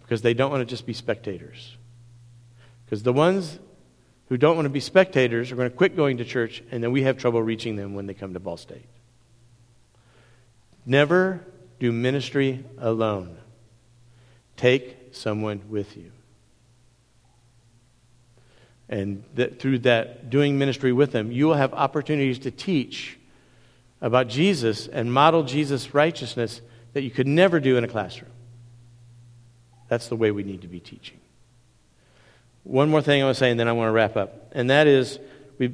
because 0.00 0.22
they 0.22 0.34
don't 0.34 0.50
want 0.50 0.60
to 0.60 0.64
just 0.64 0.86
be 0.86 0.92
spectators. 0.92 1.76
Because 2.84 3.04
the 3.04 3.12
ones 3.12 3.60
who 4.28 4.36
don't 4.36 4.56
want 4.56 4.66
to 4.66 4.70
be 4.70 4.80
spectators 4.80 5.52
are 5.52 5.56
going 5.56 5.70
to 5.70 5.76
quit 5.76 5.94
going 5.94 6.16
to 6.16 6.24
church, 6.24 6.64
and 6.72 6.82
then 6.82 6.90
we 6.90 7.02
have 7.02 7.16
trouble 7.16 7.40
reaching 7.42 7.76
them 7.76 7.94
when 7.94 8.06
they 8.06 8.14
come 8.14 8.34
to 8.34 8.40
Ball 8.40 8.56
State. 8.56 8.86
Never 10.84 11.44
do 11.78 11.92
ministry 11.92 12.64
alone. 12.78 13.36
Take 14.56 14.96
someone 15.12 15.62
with 15.68 15.96
you. 15.96 16.10
And 18.90 19.22
that 19.36 19.60
through 19.60 19.78
that, 19.80 20.28
doing 20.30 20.58
ministry 20.58 20.92
with 20.92 21.12
them, 21.12 21.30
you 21.30 21.46
will 21.46 21.54
have 21.54 21.72
opportunities 21.72 22.40
to 22.40 22.50
teach 22.50 23.18
about 24.02 24.26
Jesus 24.26 24.88
and 24.88 25.12
model 25.12 25.44
Jesus' 25.44 25.94
righteousness 25.94 26.60
that 26.92 27.02
you 27.02 27.10
could 27.10 27.28
never 27.28 27.60
do 27.60 27.76
in 27.76 27.84
a 27.84 27.88
classroom. 27.88 28.32
That's 29.88 30.08
the 30.08 30.16
way 30.16 30.32
we 30.32 30.42
need 30.42 30.62
to 30.62 30.68
be 30.68 30.80
teaching. 30.80 31.18
One 32.64 32.90
more 32.90 33.00
thing 33.00 33.22
I 33.22 33.24
want 33.26 33.36
to 33.36 33.38
say, 33.38 33.50
and 33.52 33.60
then 33.60 33.68
I 33.68 33.72
want 33.72 33.88
to 33.88 33.92
wrap 33.92 34.16
up. 34.16 34.50
And 34.52 34.68
that 34.70 34.88
is 34.88 35.20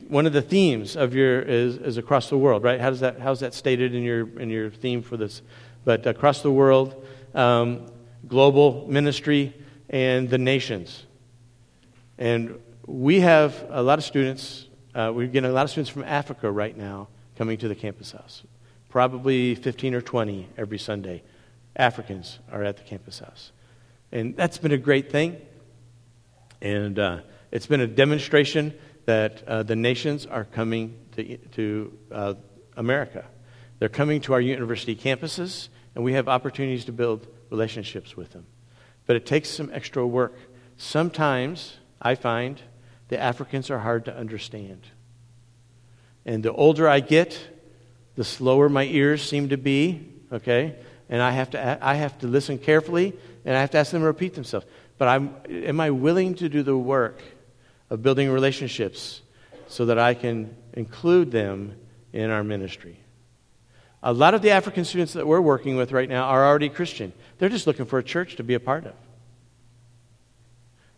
one 0.08 0.26
of 0.26 0.34
the 0.34 0.42
themes 0.42 0.94
of 0.94 1.14
your 1.14 1.40
is, 1.40 1.78
is 1.78 1.96
across 1.96 2.28
the 2.28 2.36
world, 2.36 2.64
right? 2.64 2.80
How 2.80 2.90
does 2.90 3.00
that, 3.00 3.18
how's 3.18 3.40
that 3.40 3.54
stated 3.54 3.94
in 3.94 4.02
your, 4.02 4.28
in 4.38 4.50
your 4.50 4.70
theme 4.70 5.00
for 5.00 5.16
this? 5.16 5.40
But 5.86 6.06
across 6.06 6.42
the 6.42 6.50
world, 6.50 7.06
um, 7.34 7.86
global 8.28 8.86
ministry, 8.88 9.54
and 9.88 10.28
the 10.28 10.38
nations. 10.38 11.04
And 12.18 12.58
we 12.86 13.20
have 13.20 13.66
a 13.70 13.82
lot 13.82 13.98
of 13.98 14.04
students, 14.04 14.66
uh, 14.94 15.12
we're 15.14 15.26
getting 15.26 15.50
a 15.50 15.52
lot 15.52 15.64
of 15.64 15.70
students 15.70 15.90
from 15.90 16.04
Africa 16.04 16.50
right 16.50 16.76
now 16.76 17.08
coming 17.36 17.58
to 17.58 17.68
the 17.68 17.74
campus 17.74 18.12
house. 18.12 18.44
Probably 18.88 19.54
15 19.54 19.94
or 19.94 20.00
20 20.00 20.48
every 20.56 20.78
Sunday. 20.78 21.22
Africans 21.74 22.38
are 22.50 22.62
at 22.62 22.76
the 22.76 22.84
campus 22.84 23.18
house. 23.18 23.52
And 24.12 24.36
that's 24.36 24.58
been 24.58 24.72
a 24.72 24.78
great 24.78 25.10
thing. 25.10 25.36
And 26.62 26.98
uh, 26.98 27.20
it's 27.50 27.66
been 27.66 27.80
a 27.80 27.86
demonstration 27.86 28.72
that 29.04 29.46
uh, 29.46 29.62
the 29.62 29.76
nations 29.76 30.24
are 30.24 30.44
coming 30.44 30.96
to, 31.16 31.36
to 31.36 31.98
uh, 32.10 32.34
America. 32.76 33.24
They're 33.78 33.88
coming 33.88 34.20
to 34.22 34.32
our 34.32 34.40
university 34.40 34.96
campuses, 34.96 35.68
and 35.94 36.02
we 36.02 36.14
have 36.14 36.28
opportunities 36.28 36.86
to 36.86 36.92
build 36.92 37.26
relationships 37.50 38.16
with 38.16 38.30
them. 38.30 38.46
But 39.06 39.16
it 39.16 39.26
takes 39.26 39.50
some 39.50 39.70
extra 39.72 40.06
work. 40.06 40.34
Sometimes 40.76 41.76
I 42.00 42.14
find 42.14 42.60
the 43.08 43.18
Africans 43.18 43.70
are 43.70 43.78
hard 43.78 44.06
to 44.06 44.16
understand. 44.16 44.80
And 46.24 46.42
the 46.42 46.52
older 46.52 46.88
I 46.88 47.00
get, 47.00 47.38
the 48.16 48.24
slower 48.24 48.68
my 48.68 48.84
ears 48.84 49.22
seem 49.22 49.50
to 49.50 49.56
be, 49.56 50.08
okay? 50.32 50.76
And 51.08 51.22
I 51.22 51.30
have 51.30 51.50
to, 51.50 51.78
I 51.84 51.94
have 51.94 52.18
to 52.18 52.26
listen 52.26 52.58
carefully 52.58 53.14
and 53.44 53.56
I 53.56 53.60
have 53.60 53.70
to 53.70 53.78
ask 53.78 53.92
them 53.92 54.00
to 54.00 54.06
repeat 54.06 54.34
themselves. 54.34 54.66
But 54.98 55.08
I'm, 55.08 55.34
am 55.48 55.80
I 55.80 55.90
willing 55.90 56.34
to 56.36 56.48
do 56.48 56.62
the 56.62 56.76
work 56.76 57.22
of 57.90 58.02
building 58.02 58.30
relationships 58.30 59.20
so 59.68 59.86
that 59.86 59.98
I 59.98 60.14
can 60.14 60.56
include 60.72 61.30
them 61.30 61.76
in 62.12 62.30
our 62.30 62.42
ministry? 62.42 62.98
A 64.02 64.12
lot 64.12 64.34
of 64.34 64.42
the 64.42 64.50
African 64.50 64.84
students 64.84 65.12
that 65.12 65.26
we're 65.26 65.40
working 65.40 65.76
with 65.76 65.92
right 65.92 66.08
now 66.08 66.24
are 66.24 66.44
already 66.44 66.68
Christian. 66.68 67.12
They're 67.38 67.48
just 67.48 67.66
looking 67.66 67.86
for 67.86 67.98
a 67.98 68.04
church 68.04 68.36
to 68.36 68.44
be 68.44 68.54
a 68.54 68.60
part 68.60 68.86
of. 68.86 68.94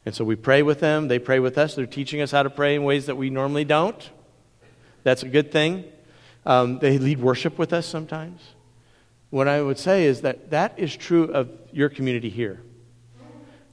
And 0.07 0.14
so 0.14 0.24
we 0.24 0.36
pray 0.36 0.62
with 0.62 0.80
them, 0.80 1.09
they 1.09 1.18
pray 1.18 1.38
with 1.38 1.59
us. 1.59 1.74
They're 1.74 1.86
teaching 1.86 2.20
us 2.20 2.30
how 2.30 2.42
to 2.42 2.51
pray 2.51 2.74
in 2.74 2.84
ways 2.84 3.07
that 3.07 3.16
we 3.16 3.30
normally 3.30 3.64
don't. 3.64 4.11
That's 5.03 5.22
a 5.22 5.28
good 5.28 5.53
thing. 5.53 5.84
Um, 6.46 6.78
they 6.78 6.99
lead 6.99 7.20
worship 7.20 7.59
with 7.59 7.72
us 7.72 7.86
sometimes. 7.86 8.40
What 9.30 9.49
I 9.49 9.61
would 9.61 9.78
say 9.78 10.05
is 10.05 10.22
that 10.22 10.51
that 10.51 10.78
is 10.78 10.96
true 10.96 11.24
of 11.24 11.51
your 11.72 11.88
community 11.88 12.30
here. 12.30 12.62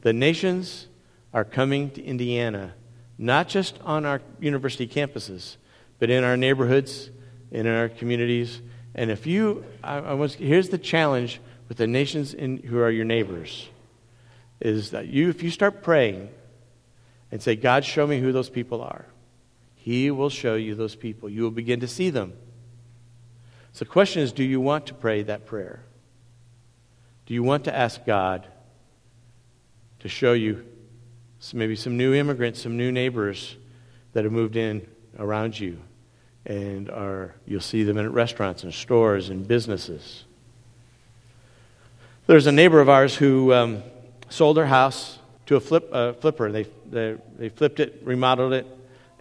The 0.01 0.13
nations 0.13 0.87
are 1.33 1.45
coming 1.45 1.89
to 1.91 2.03
Indiana, 2.03 2.73
not 3.17 3.47
just 3.47 3.79
on 3.83 4.05
our 4.05 4.21
university 4.39 4.87
campuses, 4.87 5.55
but 5.99 6.09
in 6.09 6.23
our 6.23 6.35
neighborhoods, 6.35 7.09
in 7.51 7.65
our 7.65 7.87
communities. 7.87 8.61
And 8.93 9.09
if 9.09 9.25
you, 9.25 9.63
I, 9.83 9.97
I 9.97 10.13
was, 10.13 10.35
here's 10.35 10.69
the 10.69 10.77
challenge 10.77 11.39
with 11.69 11.77
the 11.77 11.87
nations 11.87 12.33
in, 12.33 12.57
who 12.57 12.79
are 12.79 12.91
your 12.91 13.05
neighbors 13.05 13.69
is 14.59 14.91
that 14.91 15.07
you, 15.07 15.29
if 15.29 15.43
you 15.43 15.49
start 15.49 15.83
praying 15.83 16.29
and 17.31 17.41
say, 17.41 17.55
God, 17.55 17.83
show 17.83 18.07
me 18.07 18.19
who 18.19 18.31
those 18.31 18.49
people 18.49 18.81
are, 18.81 19.05
He 19.75 20.11
will 20.11 20.29
show 20.29 20.55
you 20.55 20.75
those 20.75 20.95
people. 20.95 21.29
You 21.29 21.43
will 21.43 21.51
begin 21.51 21.81
to 21.81 21.87
see 21.87 22.09
them. 22.09 22.33
So 23.73 23.83
the 23.83 23.91
question 23.91 24.21
is 24.21 24.31
do 24.31 24.43
you 24.43 24.61
want 24.61 24.85
to 24.87 24.93
pray 24.93 25.23
that 25.23 25.45
prayer? 25.45 25.83
Do 27.25 27.33
you 27.33 27.43
want 27.43 27.65
to 27.65 27.75
ask 27.75 28.05
God 28.05 28.47
to 29.99 30.07
show 30.07 30.33
you 30.33 30.65
maybe 31.53 31.75
some 31.75 31.97
new 31.97 32.13
immigrants, 32.13 32.61
some 32.61 32.77
new 32.77 32.91
neighbors 32.91 33.55
that 34.13 34.23
have 34.23 34.31
moved 34.31 34.55
in 34.55 34.87
around 35.19 35.59
you? 35.59 35.79
And 36.45 36.89
are, 36.91 37.35
you'll 37.47 37.59
see 37.59 37.83
them 37.83 37.97
in 37.97 38.13
restaurants 38.13 38.63
and 38.63 38.73
stores 38.73 39.29
and 39.29 39.47
businesses. 39.47 40.23
There's 42.27 42.47
a 42.47 42.51
neighbor 42.51 42.79
of 42.79 42.87
ours 42.87 43.15
who 43.15 43.51
um, 43.51 43.83
sold 44.35 44.57
their 44.57 44.65
house 44.65 45.19
to 45.45 45.55
a 45.55 45.59
flip, 45.59 45.89
flipper. 46.21 46.51
They, 46.51 46.67
they, 46.89 47.17
they 47.37 47.49
flipped 47.49 47.79
it, 47.79 48.01
remodeled 48.03 48.53
it, 48.53 48.67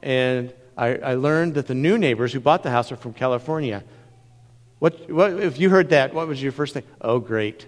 and 0.02 0.52
I, 0.76 0.96
I 0.96 1.14
learned 1.14 1.54
that 1.54 1.66
the 1.66 1.74
new 1.74 1.98
neighbors 1.98 2.32
who 2.32 2.40
bought 2.40 2.62
the 2.62 2.70
house 2.70 2.90
are 2.90 2.96
from 2.96 3.14
California. 3.14 3.84
What, 4.80 5.10
what, 5.10 5.32
if 5.40 5.58
you 5.58 5.70
heard 5.70 5.90
that, 5.90 6.12
what 6.12 6.28
was 6.28 6.42
your 6.42 6.52
first 6.52 6.74
thing? 6.74 6.82
Oh, 7.00 7.18
great. 7.20 7.66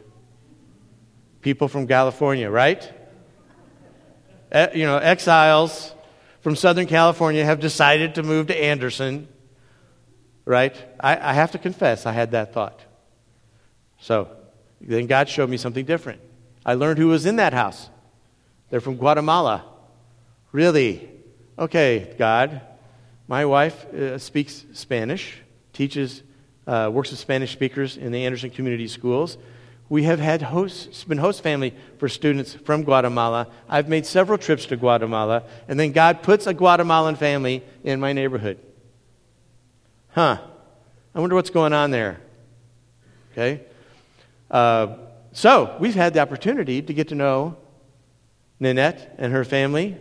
People 1.40 1.68
from 1.68 1.86
California, 1.86 2.50
right? 2.50 2.92
You 4.74 4.84
know, 4.84 4.98
exiles 4.98 5.94
from 6.40 6.56
Southern 6.56 6.86
California 6.86 7.44
have 7.44 7.60
decided 7.60 8.16
to 8.16 8.22
move 8.22 8.48
to 8.48 8.60
Anderson, 8.60 9.28
right? 10.44 10.76
I, 11.00 11.30
I 11.30 11.32
have 11.32 11.52
to 11.52 11.58
confess, 11.58 12.06
I 12.06 12.12
had 12.12 12.32
that 12.32 12.52
thought. 12.52 12.80
So, 14.00 14.28
then 14.80 15.06
God 15.06 15.28
showed 15.28 15.48
me 15.48 15.56
something 15.56 15.84
different. 15.84 16.20
I 16.66 16.74
learned 16.74 16.98
who 16.98 17.06
was 17.06 17.26
in 17.26 17.36
that 17.36 17.54
house. 17.54 17.88
They're 18.70 18.80
from 18.80 18.96
Guatemala. 18.96 19.64
Really? 20.50 21.08
Okay, 21.56 22.12
God. 22.18 22.60
My 23.28 23.44
wife 23.44 23.86
uh, 23.94 24.18
speaks 24.18 24.64
Spanish, 24.72 25.38
teaches, 25.72 26.24
uh, 26.66 26.90
works 26.92 27.12
with 27.12 27.20
Spanish 27.20 27.52
speakers 27.52 27.96
in 27.96 28.10
the 28.10 28.26
Anderson 28.26 28.50
Community 28.50 28.88
Schools. 28.88 29.38
We 29.88 30.02
have 30.02 30.18
had 30.18 30.42
hosts, 30.42 31.04
been 31.04 31.18
host 31.18 31.40
family 31.40 31.72
for 31.98 32.08
students 32.08 32.54
from 32.54 32.82
Guatemala. 32.82 33.46
I've 33.68 33.88
made 33.88 34.04
several 34.04 34.36
trips 34.36 34.66
to 34.66 34.76
Guatemala, 34.76 35.44
and 35.68 35.78
then 35.78 35.92
God 35.92 36.24
puts 36.24 36.48
a 36.48 36.54
Guatemalan 36.54 37.14
family 37.14 37.62
in 37.84 38.00
my 38.00 38.12
neighborhood. 38.12 38.58
Huh. 40.08 40.38
I 41.14 41.20
wonder 41.20 41.36
what's 41.36 41.50
going 41.50 41.72
on 41.72 41.92
there. 41.92 42.20
Okay? 43.32 43.60
Uh, 44.50 44.96
so 45.36 45.76
we've 45.78 45.94
had 45.94 46.14
the 46.14 46.20
opportunity 46.20 46.80
to 46.80 46.94
get 46.94 47.08
to 47.08 47.14
know 47.14 47.58
Nanette 48.58 49.16
and 49.18 49.34
her 49.34 49.44
family 49.44 49.94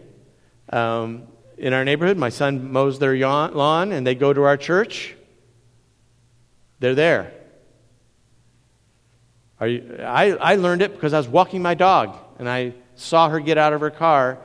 um, 0.70 1.24
in 1.58 1.74
our 1.74 1.84
neighborhood. 1.84 2.16
My 2.16 2.30
son 2.30 2.72
mows 2.72 3.00
their 3.00 3.18
lawn, 3.18 3.92
and 3.92 4.08
they 4.08 4.16
go 4.16 4.32
to 4.32 4.44
our 4.44 4.56
church. 4.56 5.14
They're 6.80 6.96
there. 6.96 7.34
You, 9.60 9.98
I, 10.00 10.38
I 10.40 10.56
learned 10.56 10.82
it 10.82 10.94
because 10.94 11.12
I 11.12 11.18
was 11.18 11.28
walking 11.28 11.62
my 11.62 11.74
dog, 11.74 12.18
and 12.40 12.48
I 12.48 12.74
saw 12.96 13.28
her 13.28 13.42
get 13.42 13.58
out 13.58 13.74
of 13.74 13.82
her 13.82 13.92
car, 13.92 14.38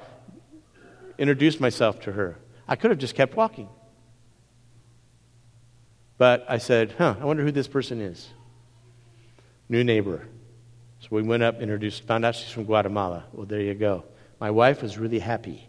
introduced 1.19 1.61
myself 1.61 2.01
to 2.01 2.11
her. 2.11 2.37
I 2.67 2.75
could 2.75 2.91
have 2.91 2.99
just 2.99 3.15
kept 3.15 3.37
walking. 3.37 3.69
But 6.19 6.45
I 6.49 6.59
said, 6.59 6.97
huh, 6.99 7.15
I 7.21 7.25
wonder 7.27 7.45
who 7.45 7.53
this 7.53 7.69
person 7.69 8.01
is 8.01 8.29
new 9.69 9.85
neighbor. 9.85 10.27
So 11.11 11.17
we 11.17 11.23
went 11.23 11.43
up, 11.43 11.61
introduced, 11.61 12.05
found 12.05 12.25
out 12.25 12.37
she's 12.37 12.51
from 12.51 12.65
Guatemala. 12.65 13.25
Well, 13.33 13.45
there 13.45 13.61
you 13.61 13.75
go. 13.75 14.05
My 14.39 14.53
wife 14.53 14.81
was 14.81 14.97
really 14.97 15.19
happy 15.19 15.69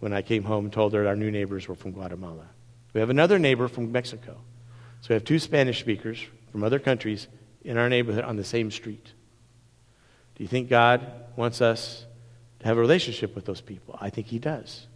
when 0.00 0.12
I 0.12 0.20
came 0.20 0.44
home 0.44 0.66
and 0.66 0.72
told 0.72 0.92
her 0.92 1.08
our 1.08 1.16
new 1.16 1.30
neighbors 1.30 1.66
were 1.66 1.74
from 1.74 1.92
Guatemala. 1.92 2.46
We 2.92 3.00
have 3.00 3.10
another 3.10 3.38
neighbor 3.38 3.68
from 3.68 3.90
Mexico. 3.90 4.36
So 5.00 5.08
we 5.08 5.14
have 5.14 5.24
two 5.24 5.38
Spanish 5.38 5.80
speakers 5.80 6.22
from 6.52 6.62
other 6.62 6.78
countries 6.78 7.26
in 7.64 7.78
our 7.78 7.88
neighborhood 7.88 8.24
on 8.24 8.36
the 8.36 8.44
same 8.44 8.70
street. 8.70 9.12
Do 10.34 10.44
you 10.44 10.48
think 10.48 10.68
God 10.68 11.00
wants 11.36 11.60
us 11.62 12.04
to 12.60 12.66
have 12.66 12.76
a 12.76 12.80
relationship 12.80 13.34
with 13.34 13.46
those 13.46 13.60
people? 13.60 13.98
I 14.00 14.10
think 14.10 14.26
He 14.26 14.38
does. 14.38 14.86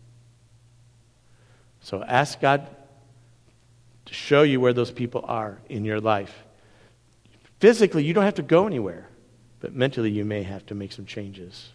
So 1.80 2.02
ask 2.02 2.40
God 2.40 2.68
to 4.04 4.14
show 4.14 4.42
you 4.42 4.60
where 4.60 4.74
those 4.74 4.90
people 4.90 5.24
are 5.26 5.58
in 5.68 5.84
your 5.84 6.00
life. 6.00 6.44
Physically, 7.60 8.04
you 8.04 8.12
don't 8.12 8.24
have 8.24 8.34
to 8.34 8.42
go 8.42 8.66
anywhere, 8.66 9.09
but 9.60 9.74
mentally, 9.74 10.10
you 10.10 10.24
may 10.24 10.42
have 10.42 10.66
to 10.66 10.74
make 10.74 10.92
some 10.92 11.06
changes. 11.06 11.70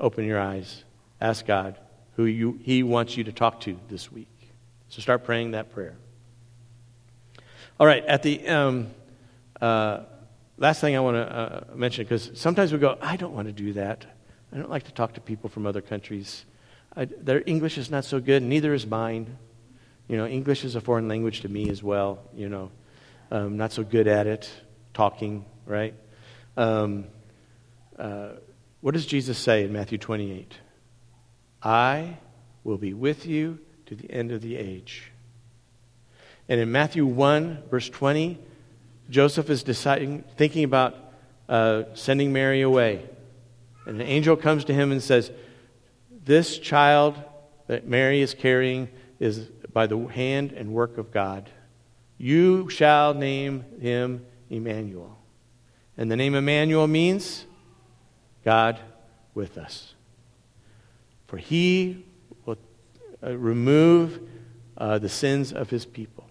Open 0.00 0.24
your 0.24 0.40
eyes, 0.40 0.84
Ask 1.20 1.46
God 1.46 1.78
who 2.16 2.24
you, 2.24 2.58
He 2.62 2.82
wants 2.82 3.16
you 3.16 3.24
to 3.24 3.32
talk 3.32 3.60
to 3.60 3.78
this 3.88 4.10
week. 4.10 4.28
So 4.88 5.00
start 5.00 5.24
praying 5.24 5.52
that 5.52 5.72
prayer. 5.72 5.94
All 7.80 7.86
right, 7.86 8.04
at 8.04 8.22
the 8.22 8.46
um, 8.48 8.90
uh, 9.60 10.00
last 10.58 10.80
thing 10.80 10.94
I 10.96 11.00
want 11.00 11.16
to 11.16 11.36
uh, 11.36 11.64
mention, 11.74 12.04
because 12.04 12.30
sometimes 12.34 12.72
we 12.72 12.78
go, 12.78 12.98
I 13.00 13.16
don't 13.16 13.34
want 13.34 13.48
to 13.48 13.52
do 13.52 13.72
that. 13.74 14.04
I 14.52 14.58
don't 14.58 14.68
like 14.68 14.84
to 14.84 14.92
talk 14.92 15.14
to 15.14 15.20
people 15.20 15.48
from 15.48 15.66
other 15.66 15.80
countries. 15.80 16.44
I, 16.94 17.06
their 17.06 17.42
English 17.46 17.78
is 17.78 17.90
not 17.90 18.04
so 18.04 18.20
good, 18.20 18.42
neither 18.42 18.74
is 18.74 18.86
mine. 18.86 19.38
You 20.08 20.18
know, 20.18 20.26
English 20.26 20.64
is 20.64 20.74
a 20.74 20.80
foreign 20.80 21.08
language 21.08 21.40
to 21.40 21.48
me 21.48 21.70
as 21.70 21.82
well. 21.82 22.18
You 22.34 22.50
know, 22.50 22.70
um, 23.30 23.56
not 23.56 23.72
so 23.72 23.82
good 23.82 24.06
at 24.06 24.26
it, 24.26 24.50
talking, 24.92 25.44
right? 25.64 25.94
Um, 26.56 27.06
uh, 27.98 28.30
what 28.80 28.94
does 28.94 29.06
Jesus 29.06 29.38
say 29.38 29.64
in 29.64 29.72
Matthew 29.72 29.98
28? 29.98 30.54
I 31.62 32.18
will 32.64 32.78
be 32.78 32.94
with 32.94 33.26
you 33.26 33.58
to 33.86 33.94
the 33.94 34.10
end 34.10 34.32
of 34.32 34.42
the 34.42 34.56
age. 34.56 35.12
And 36.48 36.60
in 36.60 36.72
Matthew 36.72 37.06
1, 37.06 37.64
verse 37.70 37.88
20, 37.88 38.38
Joseph 39.08 39.50
is 39.50 39.62
deciding, 39.62 40.24
thinking 40.36 40.64
about 40.64 40.96
uh, 41.48 41.84
sending 41.94 42.32
Mary 42.32 42.62
away. 42.62 43.08
And 43.86 44.00
an 44.00 44.06
angel 44.06 44.36
comes 44.36 44.64
to 44.64 44.74
him 44.74 44.92
and 44.92 45.02
says, 45.02 45.30
This 46.24 46.58
child 46.58 47.22
that 47.68 47.86
Mary 47.86 48.20
is 48.20 48.34
carrying 48.34 48.88
is 49.18 49.38
by 49.72 49.86
the 49.86 49.98
hand 50.06 50.52
and 50.52 50.72
work 50.72 50.98
of 50.98 51.12
God. 51.12 51.48
You 52.18 52.68
shall 52.68 53.14
name 53.14 53.64
him 53.80 54.26
Emmanuel. 54.50 55.21
And 55.96 56.10
the 56.10 56.16
name 56.16 56.34
Emmanuel 56.34 56.86
means 56.86 57.44
God 58.44 58.78
with 59.34 59.58
us. 59.58 59.94
For 61.26 61.36
he 61.36 62.04
will 62.44 62.58
uh, 63.22 63.36
remove 63.36 64.20
uh, 64.76 64.98
the 64.98 65.08
sins 65.08 65.52
of 65.52 65.70
his 65.70 65.84
people. 65.84 66.26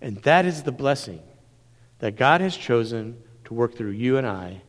And 0.00 0.18
that 0.18 0.44
is 0.44 0.62
the 0.62 0.72
blessing 0.72 1.22
that 1.98 2.16
God 2.16 2.40
has 2.40 2.56
chosen 2.56 3.22
to 3.44 3.54
work 3.54 3.74
through 3.74 3.90
you 3.90 4.16
and 4.16 4.26
I 4.26 4.62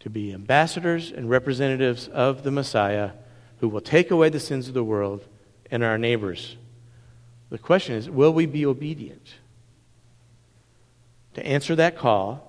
to 0.00 0.10
be 0.10 0.32
ambassadors 0.32 1.10
and 1.10 1.28
representatives 1.28 2.06
of 2.08 2.42
the 2.42 2.50
Messiah 2.50 3.12
who 3.58 3.68
will 3.68 3.80
take 3.80 4.10
away 4.10 4.28
the 4.28 4.38
sins 4.38 4.68
of 4.68 4.74
the 4.74 4.84
world 4.84 5.26
and 5.70 5.82
our 5.82 5.98
neighbors. 5.98 6.56
The 7.50 7.58
question 7.58 7.96
is 7.96 8.08
will 8.08 8.32
we 8.32 8.46
be 8.46 8.64
obedient 8.66 9.34
to 11.34 11.44
answer 11.44 11.74
that 11.76 11.96
call 11.96 12.45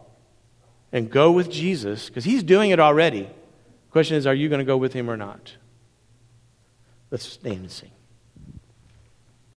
and 0.91 1.09
go 1.09 1.31
with 1.31 1.49
Jesus? 1.49 2.07
Because 2.07 2.23
he's 2.23 2.43
doing 2.43 2.71
it 2.71 2.79
already. 2.79 3.23
The 3.23 3.91
question 3.91 4.17
is 4.17 4.27
are 4.27 4.33
you 4.33 4.49
going 4.49 4.59
to 4.59 4.65
go 4.65 4.77
with 4.77 4.93
him 4.93 5.09
or 5.09 5.17
not? 5.17 5.53
Let's 7.11 7.25
stand 7.25 7.57
and 7.57 7.71
sing. 7.71 7.91